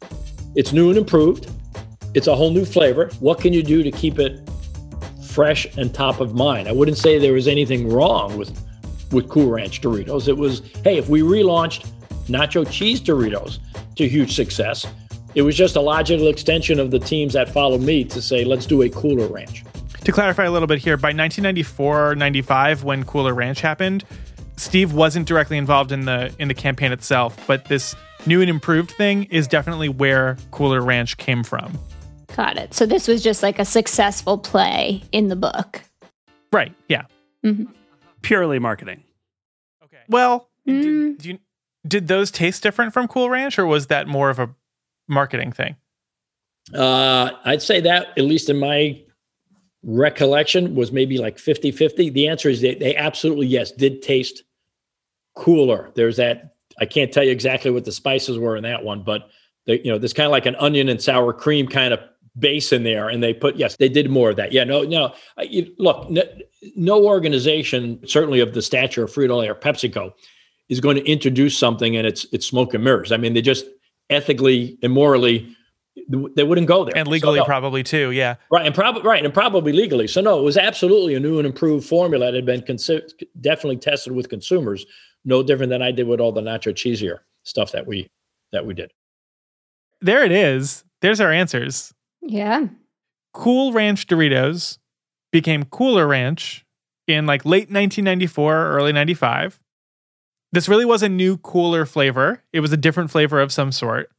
It's 0.56 0.72
new 0.72 0.90
and 0.90 1.00
improved. 1.00 1.50
It's 2.14 2.28
a 2.28 2.36
whole 2.36 2.52
new 2.52 2.64
flavor. 2.64 3.10
What 3.20 3.42
can 3.42 3.54
you 3.54 3.64
do 3.64 3.82
to 3.82 3.90
keep 3.90 4.20
it 4.20 4.48
fresh 5.30 5.66
and 5.78 5.94
top 5.94 6.20
of 6.20 6.36
mind? 6.36 6.68
I 6.68 6.72
wouldn't 6.74 6.98
say 6.98 7.18
there 7.18 7.34
was 7.34 7.48
anything 7.48 7.90
wrong 7.90 8.38
with 8.38 8.56
with 9.12 9.30
Cool 9.30 9.50
Ranch 9.50 9.82
Doritos. 9.82 10.28
It 10.28 10.38
was, 10.38 10.62
hey, 10.84 10.98
if 10.98 11.10
we 11.10 11.22
relaunched 11.22 11.88
nacho 12.26 12.70
cheese 12.70 13.02
Doritos 13.02 13.60
to 13.96 14.08
huge 14.08 14.36
success, 14.36 14.86
it 15.36 15.42
was 15.42 15.56
just 15.56 15.76
a 15.76 15.82
logical 15.82 16.28
extension 16.28 16.80
of 16.80 16.92
the 16.92 17.00
teams 17.00 17.34
that 17.34 17.50
followed 17.50 17.82
me 17.82 18.04
to 18.06 18.22
say, 18.22 18.46
let's 18.46 18.66
do 18.66 18.82
a 18.82 18.90
Cooler 18.90 19.28
Ranch. 19.28 19.64
To 20.04 20.12
clarify 20.12 20.46
a 20.46 20.52
little 20.52 20.68
bit 20.68 20.80
here, 20.80 20.98
by 20.98 21.08
1994 21.10 22.16
95, 22.16 22.84
when 22.84 23.04
Cooler 23.06 23.34
Ranch 23.34 23.62
happened, 23.62 24.06
Steve 24.56 24.94
wasn't 24.94 25.28
directly 25.28 25.58
involved 25.58 25.92
in 25.92 26.06
the 26.06 26.34
in 26.40 26.48
the 26.48 26.54
campaign 26.54 26.92
itself, 26.92 27.38
but 27.48 27.66
this 27.66 27.96
new 28.26 28.42
and 28.42 28.50
improved 28.50 28.92
thing 28.92 29.24
is 29.26 29.48
definitely 29.48 29.90
where 29.90 30.38
Cooler 30.52 30.82
Ranch 30.82 31.18
came 31.18 31.44
from. 31.44 31.78
Got 32.36 32.58
it. 32.58 32.74
So 32.74 32.86
this 32.86 33.08
was 33.08 33.24
just 33.24 33.44
like 33.44 33.60
a 33.60 33.66
successful 33.66 34.38
play 34.38 35.04
in 35.12 35.28
the 35.28 35.36
book. 35.36 35.82
Right. 36.52 36.74
Yeah. 36.88 37.04
Mm-hmm. 37.44 37.72
Purely 38.22 38.60
marketing. 38.60 39.04
Okay. 39.84 40.02
Well, 40.08 40.50
did, 40.66 41.18
do 41.18 41.30
you, 41.30 41.40
did 41.88 42.08
those 42.08 42.32
taste 42.32 42.64
different 42.64 42.94
from 42.94 43.08
Cool 43.08 43.30
Ranch, 43.30 43.60
or 43.60 43.66
was 43.66 43.88
that 43.88 44.08
more 44.08 44.30
of 44.30 44.40
a 44.40 44.50
marketing 45.08 45.52
thing? 45.52 45.76
Uh, 46.74 47.32
I'd 47.44 47.62
say 47.62 47.80
that, 47.82 48.08
at 48.18 48.24
least 48.24 48.50
in 48.50 48.58
my 48.58 49.02
recollection, 49.84 50.76
was 50.76 50.92
maybe 50.92 51.18
like 51.18 51.38
50 51.38 51.72
50. 51.72 52.10
The 52.10 52.28
answer 52.28 52.50
is 52.50 52.62
they, 52.62 52.76
they 52.76 52.96
absolutely, 52.96 53.48
yes, 53.48 53.72
did 53.72 54.02
taste 54.02 54.44
cooler. 55.36 55.92
There's 55.96 56.18
that, 56.18 56.56
I 56.80 56.86
can't 56.86 57.12
tell 57.12 57.24
you 57.24 57.32
exactly 57.32 57.72
what 57.72 57.86
the 57.86 57.92
spices 57.92 58.40
were 58.40 58.56
in 58.56 58.64
that 58.64 58.84
one, 58.84 59.04
but 59.04 59.30
they, 59.68 59.80
you 59.82 59.92
know, 59.92 60.00
there's 60.00 60.14
kind 60.14 60.26
of 60.26 60.32
like 60.32 60.46
an 60.46 60.56
onion 60.56 60.90
and 60.90 61.02
sour 61.02 61.34
cream 61.34 61.68
kind 61.68 61.94
of 61.94 62.00
base 62.38 62.74
in 62.74 62.84
there. 62.84 63.10
And 63.10 63.22
they 63.22 63.34
put, 63.34 63.56
yes, 63.56 63.78
they 63.78 63.90
did 63.90 64.10
more 64.10 64.32
of 64.32 64.36
that. 64.38 64.52
Yeah, 64.52 64.64
no, 64.64 64.84
no. 64.84 65.14
I, 65.38 65.68
look, 65.78 66.10
no, 66.10 66.24
no 66.76 67.06
organization, 67.06 68.06
certainly 68.08 68.40
of 68.40 68.54
the 68.54 68.62
stature 68.62 69.04
of 69.04 69.12
Frito 69.12 69.40
Lay 69.40 69.50
or 69.50 69.56
PepsiCo, 69.56 70.12
is 70.70 70.80
going 70.80 70.96
to 70.98 71.06
introduce 71.06 71.58
something 71.58 71.96
and 71.96 72.08
it's 72.08 72.26
it's 72.32 72.46
smoke 72.46 72.74
and 72.74 72.84
mirrors. 72.84 73.12
I 73.12 73.18
mean, 73.18 73.34
they 73.34 73.42
just 73.42 73.66
ethically 74.10 74.78
and 74.84 74.94
morally 74.94 75.56
they 76.10 76.44
wouldn't 76.44 76.68
go 76.68 76.84
there. 76.84 76.96
And 76.96 77.08
legally 77.08 77.38
so, 77.38 77.44
no. 77.44 77.46
probably 77.46 77.82
too 77.82 78.12
yeah. 78.12 78.36
Right 78.52 78.66
and 78.66 78.76
probably 78.76 79.04
right 79.04 79.24
and 79.24 79.34
probably 79.34 79.72
legally. 79.72 80.08
So 80.08 80.22
no 80.22 80.40
it 80.40 80.44
was 80.44 80.58
absolutely 80.58 81.16
a 81.16 81.20
new 81.20 81.38
and 81.38 81.48
improved 81.48 81.88
formula 81.88 82.26
that 82.26 82.34
had 82.34 82.46
been 82.46 82.62
consi- 82.62 83.10
definitely 83.40 83.78
tested 83.78 84.14
with 84.14 84.30
consumers 84.30 84.86
no 85.24 85.42
different 85.42 85.72
than 85.72 85.82
i 85.82 85.92
did 85.92 86.08
with 86.08 86.20
all 86.20 86.32
the 86.32 86.42
nacho 86.42 86.72
cheesier 86.72 87.20
stuff 87.44 87.72
that 87.72 87.88
we 87.88 88.10
that 88.52 88.66
we 88.66 88.74
did. 88.74 88.92
There 90.02 90.24
it 90.24 90.32
is. 90.32 90.84
There's 91.02 91.22
our 91.22 91.32
answers. 91.32 91.94
Yeah. 92.22 92.68
Cool 93.34 93.74
ranch 93.74 94.08
doritos 94.08 94.78
became 95.32 95.64
cooler 95.66 96.08
ranch 96.08 96.66
in 97.08 97.26
like 97.26 97.46
late 97.46 97.70
1994 97.70 98.68
early 98.70 98.92
95 98.92 99.60
this 100.56 100.70
really 100.70 100.86
was 100.86 101.04
a 101.04 101.10
new 101.10 101.38
cooler 101.38 101.86
flavor 101.86 102.44
it 102.54 102.60
was 102.60 102.72
a 102.72 102.78
different 102.78 103.12
flavor 103.12 103.40
of 103.40 103.52
some 103.52 103.72
sort 103.72 104.10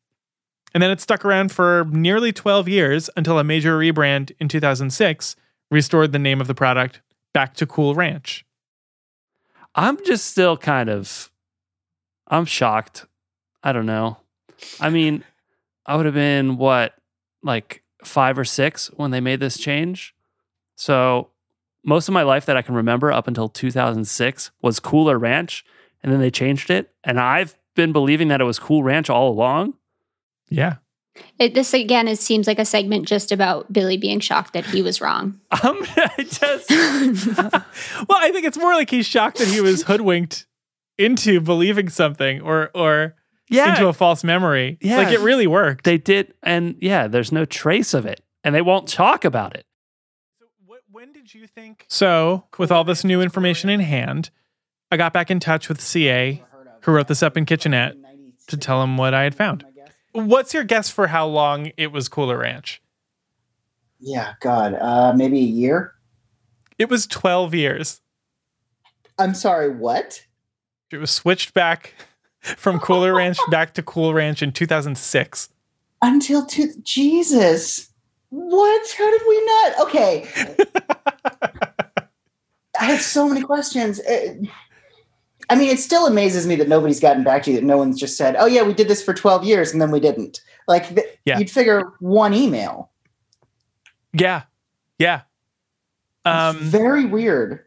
and 0.77 0.83
then 0.83 0.91
it 0.91 1.01
stuck 1.01 1.25
around 1.25 1.51
for 1.53 1.87
nearly 1.91 2.33
12 2.33 2.69
years 2.69 3.09
until 3.17 3.39
a 3.39 3.45
major 3.45 3.79
rebrand 3.79 4.33
in 4.39 4.47
2006 4.47 5.35
restored 5.71 6.13
the 6.13 6.19
name 6.19 6.39
of 6.39 6.47
the 6.49 6.55
product 6.55 7.01
back 7.33 7.55
to 7.55 7.67
Cool 7.67 7.95
Ranch. 7.95 8.45
I'm 9.75 10.03
just 10.05 10.27
still 10.27 10.57
kind 10.57 10.91
of 10.91 11.31
I'm 12.29 12.45
shocked. 12.45 13.07
I 13.63 13.73
don't 13.73 13.87
know. 13.87 14.19
I 14.81 14.91
mean, 14.91 15.25
I 15.87 15.97
would 15.97 16.05
have 16.05 16.15
been 16.15 16.59
what 16.59 16.95
like 17.43 17.83
5 18.05 18.39
or 18.39 18.45
6 18.45 18.89
when 18.97 19.13
they 19.13 19.21
made 19.21 19.41
this 19.41 19.57
change. 19.59 20.15
So, 20.77 21.31
most 21.85 22.09
of 22.09 22.13
my 22.13 22.23
life 22.23 22.45
that 22.47 22.57
I 22.59 22.63
can 22.63 22.75
remember 22.75 23.13
up 23.13 23.29
until 23.29 23.49
2006 23.49 24.51
was 24.61 24.79
Cooler 24.79 25.19
Ranch 25.19 25.65
and 26.03 26.13
then 26.13 26.21
they 26.21 26.31
changed 26.31 26.71
it 26.71 26.93
and 27.05 27.21
I've 27.21 27.55
been 27.75 27.93
believing 27.93 28.29
that 28.29 28.41
it 28.41 28.45
was 28.45 28.59
Cool 28.59 28.83
Ranch 28.83 29.09
all 29.09 29.29
along. 29.29 29.75
Yeah. 30.49 30.77
It, 31.39 31.55
this 31.55 31.73
again, 31.73 32.09
it 32.09 32.19
seems 32.19 32.47
like 32.47 32.59
a 32.59 32.65
segment 32.65 33.07
just 33.07 33.33
about 33.33 33.73
Billy 33.73 33.97
being 33.97 34.21
shocked 34.21 34.53
that 34.53 34.67
he 34.67 34.83
was 34.83 35.01
wrong. 35.01 35.41
Um, 35.63 35.83
just 36.19 36.71
well, 36.71 38.19
I 38.19 38.31
think 38.31 38.45
it's 38.45 38.59
more 38.59 38.75
like 38.75 38.91
he's 38.91 39.07
shocked 39.07 39.39
that 39.39 39.49
he 39.49 39.61
was 39.61 39.83
hoodwinked 39.83 40.47
into 40.99 41.41
believing 41.41 41.89
something 41.89 42.43
or 42.43 42.71
or 42.75 43.15
yeah. 43.49 43.71
into 43.71 43.89
a 43.89 43.93
false 43.93 44.23
memory. 44.23 44.79
Yeah, 44.81 44.99
like 44.99 45.13
it 45.13 45.21
really 45.21 45.47
worked. 45.47 45.85
They 45.85 45.99
did, 45.99 46.35
and 46.43 46.77
yeah, 46.81 47.07
there's 47.07 47.33
no 47.33 47.45
trace 47.45 47.95
of 47.95 48.07
it, 48.07 48.23
and 48.45 48.55
they 48.55 48.63
won't 48.63 48.89
talk 48.89 49.25
about 49.25 49.57
it. 49.57 49.67
So, 50.39 50.47
wh- 50.67 50.95
when 50.95 51.13
did 51.13 51.33
you 51.33 51.47
think? 51.47 51.87
So, 51.89 52.45
with 52.59 52.71
all 52.71 52.85
this 52.85 53.05
new 53.05 53.23
information 53.23 53.71
in 53.71 53.81
hand, 53.81 54.31
I 54.91 54.97
got 54.97 55.13
back 55.13 55.31
in 55.31 55.41
touch 55.41 55.69
with 55.69 55.81
CA, 55.81 56.43
who 56.83 56.93
wrote 56.93 57.09
this 57.09 57.23
up 57.23 57.37
in 57.37 57.45
Kitchenette, 57.45 57.97
to 58.49 58.57
tell 58.57 58.83
him 58.83 58.97
what 58.97 59.15
I 59.15 59.25
had 59.25 59.35
found. 59.35 59.65
What's 60.13 60.55
your 60.55 60.65
guess 60.65 60.89
for 60.89 61.09
how 61.09 61.27
long 61.27 61.73
it 61.77 61.93
was 61.93 62.09
Cooler 62.09 62.39
Ranch? 62.39 62.81
Yeah, 63.99 64.35
God, 64.41 64.75
uh, 64.75 65.13
maybe 65.15 65.39
a 65.39 65.43
year. 65.43 65.95
It 66.79 66.89
was 66.89 67.07
12 67.07 67.55
years. 67.55 68.01
I'm 69.19 69.35
sorry, 69.35 69.71
what? 69.71 70.25
It 70.91 70.99
was 70.99 71.11
switched 71.11 71.55
back 71.55 71.95
from 72.41 72.79
Cooler 72.79 73.15
Ranch 73.15 73.39
back 73.51 73.75
to 73.75 73.83
Cool 73.83 74.15
Ranch 74.15 74.43
in 74.43 74.53
2006. 74.53 75.49
Until 76.03 76.47
two, 76.47 76.73
Jesus, 76.83 77.89
what? 78.29 78.95
How 78.97 79.11
did 79.11 79.23
we 79.29 79.47
not? 79.47 79.81
Okay, 79.81 80.29
I 82.79 82.85
have 82.85 83.01
so 83.01 83.27
many 83.29 83.41
questions. 83.41 83.99
It, 84.05 84.47
I 85.49 85.55
mean, 85.55 85.71
it 85.71 85.79
still 85.79 86.07
amazes 86.07 86.47
me 86.47 86.57
that 86.57 86.69
nobody's 86.69 87.01
gotten 87.01 87.23
back 87.23 87.43
to 87.45 87.51
you. 87.51 87.57
That 87.57 87.65
no 87.65 87.79
one's 87.79 88.01
just 88.01 88.17
said, 88.17 88.37
"Oh 88.39 88.47
yeah, 88.47 88.63
we 88.63 88.75
did 88.75 88.89
this 88.89 89.03
for 89.03 89.15
12 89.15 89.45
years 89.45 89.73
and 89.73 89.81
then 89.81 89.91
we 89.91 90.01
didn't." 90.01 90.41
Like, 90.67 90.89
th- 90.95 91.07
yeah. 91.25 91.39
you'd 91.39 91.51
figure 91.51 91.93
one 92.01 92.35
email. 92.35 92.91
Yeah, 94.13 94.43
yeah. 94.99 95.23
Um, 96.25 96.57
very 96.59 97.05
weird. 97.05 97.61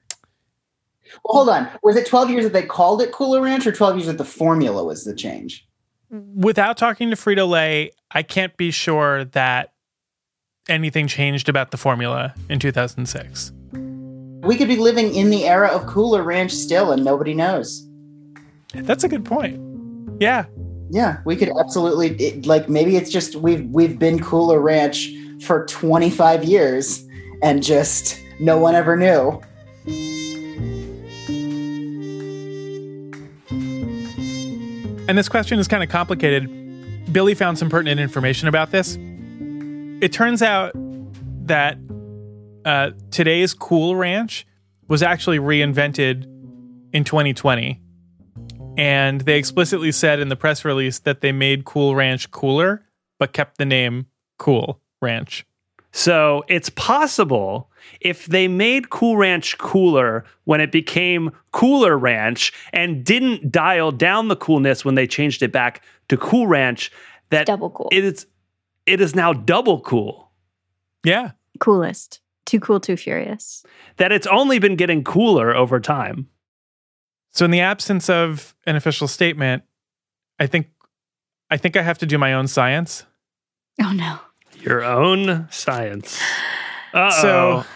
Well, 1.24 1.36
hold 1.36 1.50
on. 1.50 1.70
Was 1.82 1.96
it 1.96 2.06
12 2.06 2.30
years 2.30 2.44
that 2.44 2.54
they 2.54 2.64
called 2.64 3.02
it 3.02 3.12
Cooler 3.12 3.42
Ranch, 3.42 3.66
or 3.66 3.72
12 3.72 3.96
years 3.96 4.08
that 4.08 4.18
the 4.18 4.26
formula 4.26 4.84
was 4.84 5.06
the 5.06 5.16
change? 5.16 5.66
Without 6.10 6.78
talking 6.78 7.10
to 7.12 7.16
Frito 7.16 7.48
Lay, 7.48 7.92
I 8.12 8.24
can't 8.24 8.56
be 8.58 8.72
sure 8.72 9.26
that 9.26 9.74
anything 10.68 11.08
changed 11.08 11.50
about 11.50 11.72
the 11.72 11.78
formula 11.78 12.34
in 12.50 12.60
2006. 12.60 13.54
We 14.42 14.56
could 14.56 14.68
be 14.68 14.78
living 14.78 15.14
in 15.14 15.30
the 15.30 15.46
era 15.46 15.68
of 15.68 15.86
Cooler 15.88 16.24
Ranch 16.24 16.52
still, 16.52 16.92
and 16.92 17.04
nobody 17.04 17.34
knows. 17.34 17.88
That's 18.74 19.04
a 19.04 19.10
good 19.10 19.26
point. 19.26 19.60
Yeah, 20.22 20.46
yeah, 20.90 21.18
we 21.24 21.36
could 21.36 21.50
absolutely 21.60 22.10
it, 22.16 22.46
like 22.46 22.68
maybe 22.68 22.96
it's 22.96 23.12
just 23.12 23.36
we've 23.36 23.66
we've 23.70 24.00
been 24.00 24.22
Cooler 24.22 24.60
Ranch 24.60 25.12
for 25.42 25.66
25 25.68 26.44
years, 26.44 27.06
and 27.44 27.62
just 27.62 28.20
no 28.40 28.58
one 28.58 28.76
ever 28.76 28.98
knew. 28.98 29.42
And 35.08 35.18
this 35.18 35.30
question 35.30 35.60
is 35.60 35.68
kind 35.68 35.84
of 35.84 35.90
complicated. 35.90 36.56
Billy 37.12 37.34
found 37.34 37.58
some 37.58 37.70
pertinent 37.70 38.00
information 38.00 38.48
about 38.48 38.72
this. 38.72 38.98
It 40.02 40.12
turns 40.12 40.42
out 40.42 40.72
that 41.46 41.78
uh, 42.70 42.92
today's 43.10 43.56
Cool 43.56 43.96
Ranch 43.96 44.46
was 44.88 45.02
actually 45.02 45.40
reinvented 45.40 46.26
in 46.94 47.04
2020. 47.04 47.82
And 48.78 49.22
they 49.22 49.40
explicitly 49.40 49.92
said 49.92 50.20
in 50.20 50.30
the 50.30 50.36
press 50.36 50.64
release 50.64 51.00
that 51.00 51.22
they 51.22 51.32
made 51.32 51.66
Cool 51.66 51.96
Ranch 51.96 52.30
cooler, 52.30 52.86
but 53.18 53.34
kept 53.34 53.58
the 53.58 53.66
name 53.66 54.06
Cool 54.38 54.80
Ranch. 55.02 55.48
So 55.92 56.46
it's 56.48 56.70
possible 56.70 57.72
if 58.02 58.28
they 58.28 58.48
made 58.48 58.92
Cool 58.92 59.18
Ranch 59.18 59.58
cooler 59.58 60.24
when 60.44 60.62
it 60.62 60.72
became 60.72 61.32
Cooler 61.52 61.98
Ranch 61.98 62.54
and 62.72 63.04
didn't 63.04 63.52
dial 63.52 63.92
down 63.92 64.28
the 64.28 64.36
coolness 64.36 64.86
when 64.86 64.94
they 64.94 65.08
changed 65.08 65.42
it 65.42 65.52
back 65.52 65.84
to 66.10 66.18
Cool 66.18 66.46
Ranch, 66.46 66.92
that 67.32 67.48
double 67.48 67.72
cool. 67.72 67.90
It 67.92 68.04
is 68.04 68.28
it 68.86 69.02
is 69.02 69.16
now 69.16 69.34
double 69.34 69.82
cool. 69.82 70.32
Yeah. 71.04 71.32
Coolest. 71.60 72.22
Too 72.50 72.60
cool, 72.60 72.80
too 72.80 72.98
furious. 72.98 73.64
That 73.98 74.12
it's 74.12 74.26
only 74.26 74.58
been 74.58 74.76
getting 74.76 75.04
cooler 75.04 75.56
over 75.56 75.80
time. 75.80 76.28
So 77.32 77.46
in 77.46 77.52
the 77.52 77.60
absence 77.62 78.10
of 78.10 78.56
an 78.66 78.76
official 78.76 79.08
statement, 79.08 79.62
I 80.40 80.48
think 80.48 80.68
I 81.52 81.58
think 81.58 81.78
I 81.78 81.84
have 81.84 82.00
to 82.00 82.08
do 82.08 82.18
my 82.18 82.34
own 82.34 82.48
science. 82.48 83.06
Oh 83.80 83.92
no. 83.92 84.18
Your 84.62 84.84
own 84.84 85.48
science. 85.52 86.20
Uh-oh. 86.92 87.22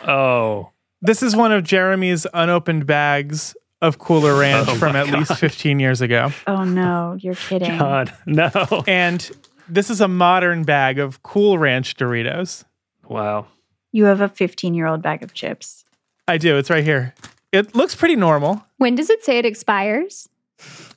So- 0.01 0.09
oh. 0.11 0.69
This 1.03 1.21
is 1.21 1.35
one 1.35 1.51
of 1.51 1.63
Jeremy's 1.63 2.25
unopened 2.33 2.87
bags 2.87 3.55
of 3.81 3.99
Cooler 3.99 4.39
Ranch 4.39 4.69
Oh 4.69 4.75
from 4.75 4.93
my 4.93 5.01
at 5.01 5.09
least 5.11 5.35
15 5.35 5.79
years 5.79 6.01
ago. 6.01 6.31
Oh 6.47 6.63
no, 6.63 7.15
you're 7.19 7.35
kidding. 7.35 7.77
God, 7.77 8.11
no. 8.25 8.49
And 8.87 9.29
this 9.69 9.89
is 9.91 10.01
a 10.01 10.07
modern 10.07 10.63
bag 10.63 10.97
of 10.97 11.21
Cool 11.21 11.59
Ranch 11.59 11.95
Doritos. 11.95 12.63
Wow. 13.07 13.45
You 13.93 14.05
have 14.05 14.19
a 14.19 14.27
15 14.27 14.73
year 14.73 14.87
old 14.87 15.01
bag 15.01 15.23
of 15.23 15.33
chips. 15.33 15.85
I 16.27 16.37
do. 16.37 16.57
It's 16.57 16.69
right 16.69 16.83
here. 16.83 17.13
It 17.53 17.75
looks 17.75 17.95
pretty 17.95 18.15
normal. 18.15 18.65
When 18.77 18.95
does 18.95 19.09
it 19.09 19.23
say 19.23 19.37
it 19.37 19.45
expires? 19.45 20.27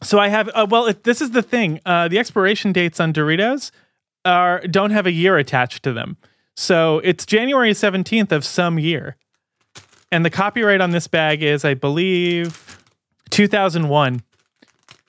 So 0.03 0.19
I 0.19 0.29
have. 0.29 0.49
Uh, 0.55 0.67
well, 0.69 0.87
it, 0.87 1.05
this 1.05 1.21
is 1.21 1.33
the 1.33 1.43
thing. 1.43 1.81
Uh, 1.85 2.09
the 2.09 2.19
expiration 2.19 2.73
dates 2.73 2.99
on 2.99 3.13
Doritos 3.13 3.71
are 4.25 4.61
don't 4.61 4.91
have 4.91 5.07
a 5.07 5.13
year 5.13 5.37
attached 5.37 5.83
to 5.85 5.93
them. 5.93 6.17
So 6.55 7.01
it's 7.01 7.27
January 7.27 7.75
seventeenth 7.75 8.33
of 8.33 8.45
some 8.45 8.79
year, 8.79 9.17
and 10.11 10.25
the 10.25 10.31
copyright 10.31 10.81
on 10.81 10.93
this 10.93 11.09
bag 11.09 11.43
is, 11.43 11.65
I 11.65 11.75
believe, 11.75 12.81
two 13.31 13.49
thousand 13.49 13.89
one. 13.89 14.23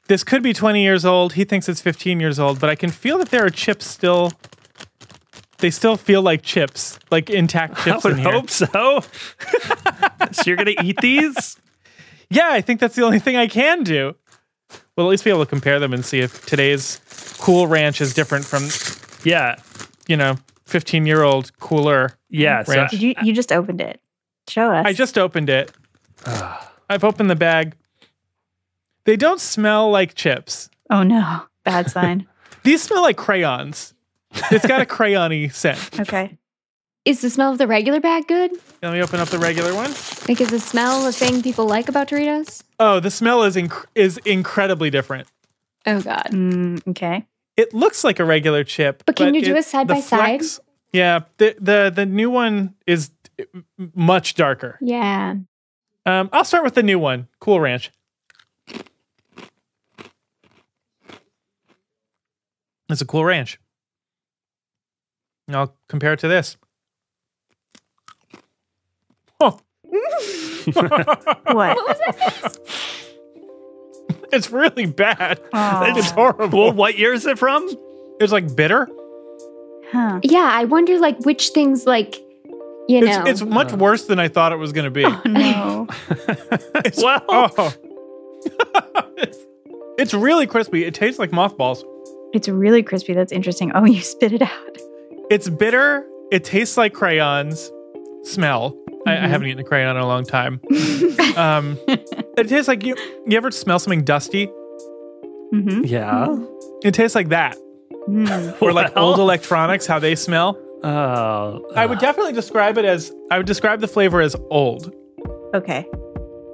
This 0.08 0.24
could 0.24 0.44
be 0.44 0.54
twenty 0.54 0.84
years 0.84 1.06
old. 1.06 1.34
He 1.34 1.46
thinks 1.46 1.70
it's 1.70 1.82
fifteen 1.82 2.20
years 2.20 2.40
old, 2.40 2.60
but 2.60 2.70
I 2.70 2.76
can 2.76 2.90
feel 2.90 3.18
that 3.20 3.30
there 3.30 3.46
are 3.46 3.50
chips 3.50 3.86
still. 3.86 4.34
They 5.60 5.72
still 5.72 5.98
feel 5.98 6.22
like 6.22 6.44
chips, 6.44 7.00
like 7.10 7.30
intact 7.30 7.78
chips. 7.84 8.06
I 8.06 8.10
would 8.10 8.18
in 8.18 8.24
here. 8.24 8.32
hope 8.32 8.50
so. 8.50 8.68
so 10.32 10.42
you're 10.46 10.56
gonna 10.58 10.76
eat 10.84 10.98
these? 11.02 11.58
Yeah, 12.30 12.50
I 12.52 12.62
think 12.62 12.80
that's 12.80 12.96
the 12.96 13.04
only 13.04 13.20
thing 13.20 13.36
I 13.38 13.48
can 13.48 13.84
do. 13.84 14.16
We'll 14.96 15.08
at 15.08 15.10
least 15.10 15.24
be 15.24 15.30
able 15.30 15.46
to 15.46 15.50
compare 15.50 15.80
them 15.80 15.94
and 15.94 16.04
see 16.06 16.20
if 16.20 16.46
today's 16.46 17.00
Cool 17.40 17.68
Ranch 17.68 18.02
is 18.02 18.14
different 18.14 18.46
from, 18.46 18.68
Yeah. 19.24 19.56
you 20.08 20.18
know, 20.18 20.36
15 20.66 21.06
year 21.06 21.24
old 21.24 21.58
Cooler 21.60 22.14
Yeah. 22.30 22.64
So 22.64 22.74
Ranch. 22.74 22.92
Did 22.92 23.02
you 23.02 23.14
you 23.24 23.34
just 23.34 23.52
opened 23.52 23.82
it? 23.82 24.00
Show 24.50 24.72
us. 24.72 24.86
I 24.86 24.94
just 24.94 25.18
opened 25.18 25.50
it. 25.50 25.72
I've 26.90 27.04
opened 27.04 27.30
the 27.30 27.36
bag. 27.36 27.76
They 29.06 29.16
don't 29.16 29.40
smell 29.40 29.90
like 29.90 30.14
chips. 30.16 30.70
Oh 30.90 31.04
no. 31.04 31.44
Bad 31.64 31.90
sign. 31.90 32.28
These 32.64 32.84
smell 32.84 33.02
like 33.02 33.18
crayons. 33.18 33.94
It's 34.52 34.66
got 34.68 34.82
a 34.82 34.86
crayony 34.86 35.52
scent. 35.54 36.00
Okay. 36.00 36.38
Is 37.06 37.22
the 37.22 37.30
smell 37.30 37.52
of 37.54 37.58
the 37.58 37.68
regular 37.68 38.00
bag 38.02 38.28
good? 38.28 38.52
Let 38.84 38.92
me 38.94 39.02
open 39.02 39.20
up 39.22 39.30
the 39.30 39.40
regular 39.40 39.74
one. 39.74 39.92
Like, 40.28 40.42
is 40.42 40.50
the 40.50 40.60
smell 40.60 41.08
a 41.08 41.12
thing 41.12 41.42
people 41.42 41.66
like 41.66 41.88
about 41.88 42.10
Doritos? 42.10 42.64
Oh, 42.80 43.00
the 43.00 43.10
smell 43.12 43.44
is 43.44 43.56
inc- 43.56 43.86
is 43.96 44.18
incredibly 44.26 44.90
different. 44.90 45.28
Oh 45.86 46.02
God. 46.02 46.28
Mm, 46.32 46.86
okay. 46.90 47.26
It 47.56 47.74
looks 47.74 48.04
like 48.04 48.20
a 48.20 48.26
regular 48.26 48.64
chip. 48.66 49.04
But 49.06 49.16
can 49.16 49.34
you 49.34 49.42
do 49.42 49.56
it- 49.56 49.60
a 49.60 49.64
side 49.64 49.88
the 49.88 49.94
by 49.96 50.00
side? 50.02 50.42
Yeah, 50.92 51.22
the 51.38 51.56
the 51.60 51.92
the 51.96 52.06
new 52.06 52.30
one 52.30 52.76
is 52.86 53.12
much 53.96 54.36
darker. 54.36 54.78
Yeah. 54.82 55.36
Um, 56.06 56.30
I'll 56.34 56.46
start 56.46 56.64
with 56.64 56.74
the 56.76 56.84
new 56.84 57.00
one, 57.00 57.28
Cool 57.40 57.60
Ranch. 57.60 57.92
It's 62.90 63.02
a 63.02 63.06
Cool 63.06 63.26
Ranch. 63.26 63.60
And 65.48 65.56
I'll 65.56 65.74
compare 65.88 66.14
it 66.14 66.20
to 66.20 66.28
this. 66.28 66.58
Oh, 69.40 69.60
What? 71.52 71.78
it's 74.34 74.52
really 74.52 74.86
bad. 74.88 75.40
Oh. 75.54 75.84
It's 75.96 76.12
horrible. 76.12 76.60
well, 76.66 76.74
what 76.74 76.98
year 76.98 77.14
is 77.14 77.26
it 77.26 77.40
from? 77.40 77.70
It's 78.20 78.32
like 78.32 78.56
bitter. 78.56 78.90
Huh. 79.92 80.20
Yeah. 80.24 80.50
I 80.52 80.66
wonder, 80.66 81.00
like, 81.00 81.20
which 81.20 81.50
things, 81.50 81.86
like, 81.86 82.16
you 82.90 83.02
know. 83.02 83.24
It's, 83.26 83.42
it's 83.42 83.50
much 83.50 83.74
uh. 83.74 83.78
worse 83.78 84.06
than 84.06 84.20
I 84.20 84.28
thought 84.28 84.52
it 84.52 84.58
was 84.58 84.74
going 84.74 84.86
to 84.86 84.92
be. 84.92 85.06
Oh 85.06 85.22
no. 85.26 85.88
It's, 86.86 87.02
Well- 87.02 87.24
oh. 87.30 87.74
it's, 89.18 89.38
it's 89.98 90.14
really 90.14 90.48
crispy. 90.48 90.84
It 90.86 90.94
tastes 90.94 91.20
like 91.20 91.32
mothballs. 91.32 91.84
It's 92.34 92.48
really 92.50 92.84
crispy. 92.84 93.14
That's 93.14 93.32
interesting. 93.32 93.72
Oh, 93.74 93.86
you 93.86 94.02
spit 94.02 94.34
it 94.34 94.42
out. 94.42 94.78
It's 95.30 95.50
bitter. 95.50 96.06
It 96.32 96.44
tastes 96.44 96.78
like 96.78 96.94
crayons. 96.94 97.72
Smell. 98.24 98.78
I, 99.06 99.14
I 99.14 99.16
Mhm. 99.16 99.30
haven't 99.30 99.48
eaten 99.48 99.60
a 99.60 99.64
crayon 99.64 99.96
in 99.96 100.02
a 100.02 100.08
long 100.08 100.24
time. 100.26 100.60
um, 101.38 101.78
it 101.88 102.48
tastes 102.50 102.68
like 102.68 102.84
you. 102.84 102.96
You 103.26 103.38
ever 103.38 103.52
smell 103.52 103.80
something 103.80 104.04
dusty? 104.04 104.48
Mm-hmm. 105.54 105.86
Yeah. 105.86 106.28
It 106.84 106.94
tastes 106.94 107.16
like 107.16 107.30
that, 107.30 107.58
Mm. 108.10 108.62
or 108.62 108.74
like 108.74 108.96
Well. 108.96 109.06
old 109.06 109.20
electronics, 109.20 109.86
how 109.88 110.00
they 110.00 110.16
smell. 110.16 110.58
Oh. 110.84 111.66
I 111.76 111.86
would 111.86 112.00
definitely 112.00 112.34
describe 112.34 112.78
it 112.78 112.86
as. 112.86 113.12
I 113.32 113.38
would 113.38 113.48
describe 113.48 113.80
the 113.82 113.88
flavor 113.88 114.22
as 114.22 114.36
old. 114.50 114.94
Okay. 115.56 115.86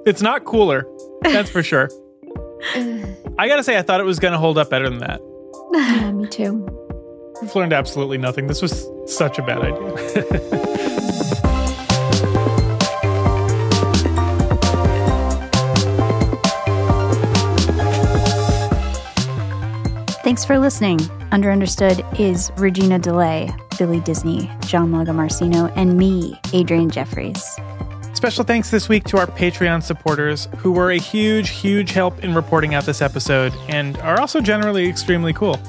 It's 0.06 0.22
not 0.22 0.44
cooler. 0.44 0.86
That's 1.22 1.50
for 1.50 1.62
sure. 1.62 1.88
I 3.38 3.48
gotta 3.48 3.62
say, 3.64 3.76
I 3.78 3.82
thought 3.82 4.00
it 4.00 4.04
was 4.04 4.18
gonna 4.20 4.38
hold 4.38 4.58
up 4.58 4.70
better 4.70 4.88
than 4.88 4.98
that. 5.00 5.20
yeah, 5.72 6.12
me 6.12 6.26
too. 6.28 6.66
I've 7.42 7.54
learned 7.54 7.72
absolutely 7.72 8.18
nothing. 8.18 8.46
This 8.46 8.62
was 8.62 8.88
such 9.06 9.38
a 9.38 9.42
bad 9.42 9.62
idea. 9.62 10.94
Thanks 20.22 20.44
for 20.44 20.58
listening. 20.58 21.00
Under 21.32 21.50
Understood 21.50 22.04
is 22.18 22.50
Regina 22.56 22.98
DeLay, 22.98 23.54
Billy 23.78 24.00
Disney, 24.00 24.50
John 24.66 24.90
Lagomarsino, 24.90 25.72
and 25.76 25.98
me, 25.98 26.34
Adrianne 26.44 26.90
Jeffries. 26.90 27.44
Special 28.14 28.42
thanks 28.42 28.70
this 28.70 28.88
week 28.88 29.04
to 29.04 29.18
our 29.18 29.26
Patreon 29.26 29.82
supporters 29.82 30.48
who 30.56 30.72
were 30.72 30.90
a 30.90 30.98
huge, 30.98 31.50
huge 31.50 31.90
help 31.92 32.24
in 32.24 32.34
reporting 32.34 32.74
out 32.74 32.84
this 32.84 33.02
episode 33.02 33.52
and 33.68 33.98
are 33.98 34.18
also 34.18 34.40
generally 34.40 34.88
extremely 34.88 35.32
cool. 35.32 35.60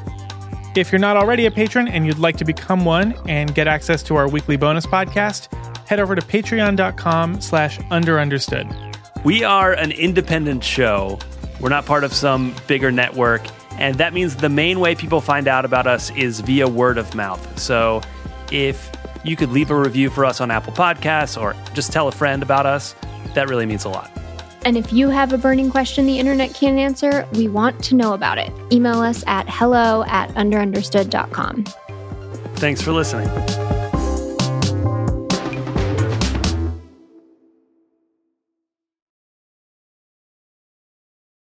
If 0.76 0.92
you're 0.92 1.00
not 1.00 1.16
already 1.16 1.46
a 1.46 1.52
patron 1.52 1.88
and 1.88 2.06
you'd 2.06 2.20
like 2.20 2.36
to 2.36 2.44
become 2.44 2.84
one 2.84 3.14
and 3.30 3.56
get 3.56 3.66
access 3.66 4.04
to 4.04 4.18
our 4.18 4.28
weekly 4.28 4.58
bonus 4.58 4.86
podcast, 4.86 5.48
head 5.88 6.02
over 6.02 6.16
to 6.16 6.22
patreon.com 6.22 7.40
slash 7.40 7.80
underunderstood. 7.80 9.24
We 9.24 9.46
are 9.46 9.72
an 9.72 9.94
independent 9.94 10.66
show. 10.66 11.18
We're 11.62 11.70
not 11.70 11.86
part 11.86 12.04
of 12.04 12.14
some 12.14 12.54
bigger 12.68 12.92
network. 12.92 13.48
And 13.80 13.98
that 14.00 14.14
means 14.14 14.36
the 14.36 14.50
main 14.50 14.82
way 14.82 14.96
people 14.96 15.22
find 15.22 15.48
out 15.48 15.64
about 15.64 15.88
us 15.88 16.12
is 16.12 16.42
via 16.42 16.68
word 16.68 16.98
of 16.98 17.16
mouth. 17.16 17.58
So 17.58 18.02
if 18.52 18.92
you 19.24 19.38
could 19.38 19.52
leave 19.52 19.72
a 19.72 19.80
review 19.80 20.10
for 20.10 20.26
us 20.26 20.42
on 20.42 20.52
Apple 20.52 20.74
Podcasts 20.74 21.42
or 21.42 21.56
just 21.74 21.94
tell 21.94 22.10
a 22.10 22.12
friend 22.12 22.44
about 22.44 22.66
us, 22.66 22.96
that 23.34 23.48
really 23.48 23.66
means 23.66 23.86
a 23.86 23.90
lot. 23.90 24.12
And 24.66 24.78
if 24.78 24.92
you 24.92 25.10
have 25.10 25.32
a 25.32 25.38
burning 25.38 25.70
question 25.70 26.06
the 26.08 26.20
internet 26.20 26.54
can't 26.54 26.78
answer, 26.78 27.28
we 27.34 27.48
want 27.48 27.84
to 27.86 27.96
know 27.96 28.14
about 28.14 28.38
it. 28.38 28.52
Email 28.72 29.00
us 29.00 29.24
at 29.28 29.46
hello 29.48 30.04
at 30.08 30.30
underunderstood.com. 30.32 31.66
Thanks 32.56 32.82
for 32.82 32.92
listening. 32.92 33.30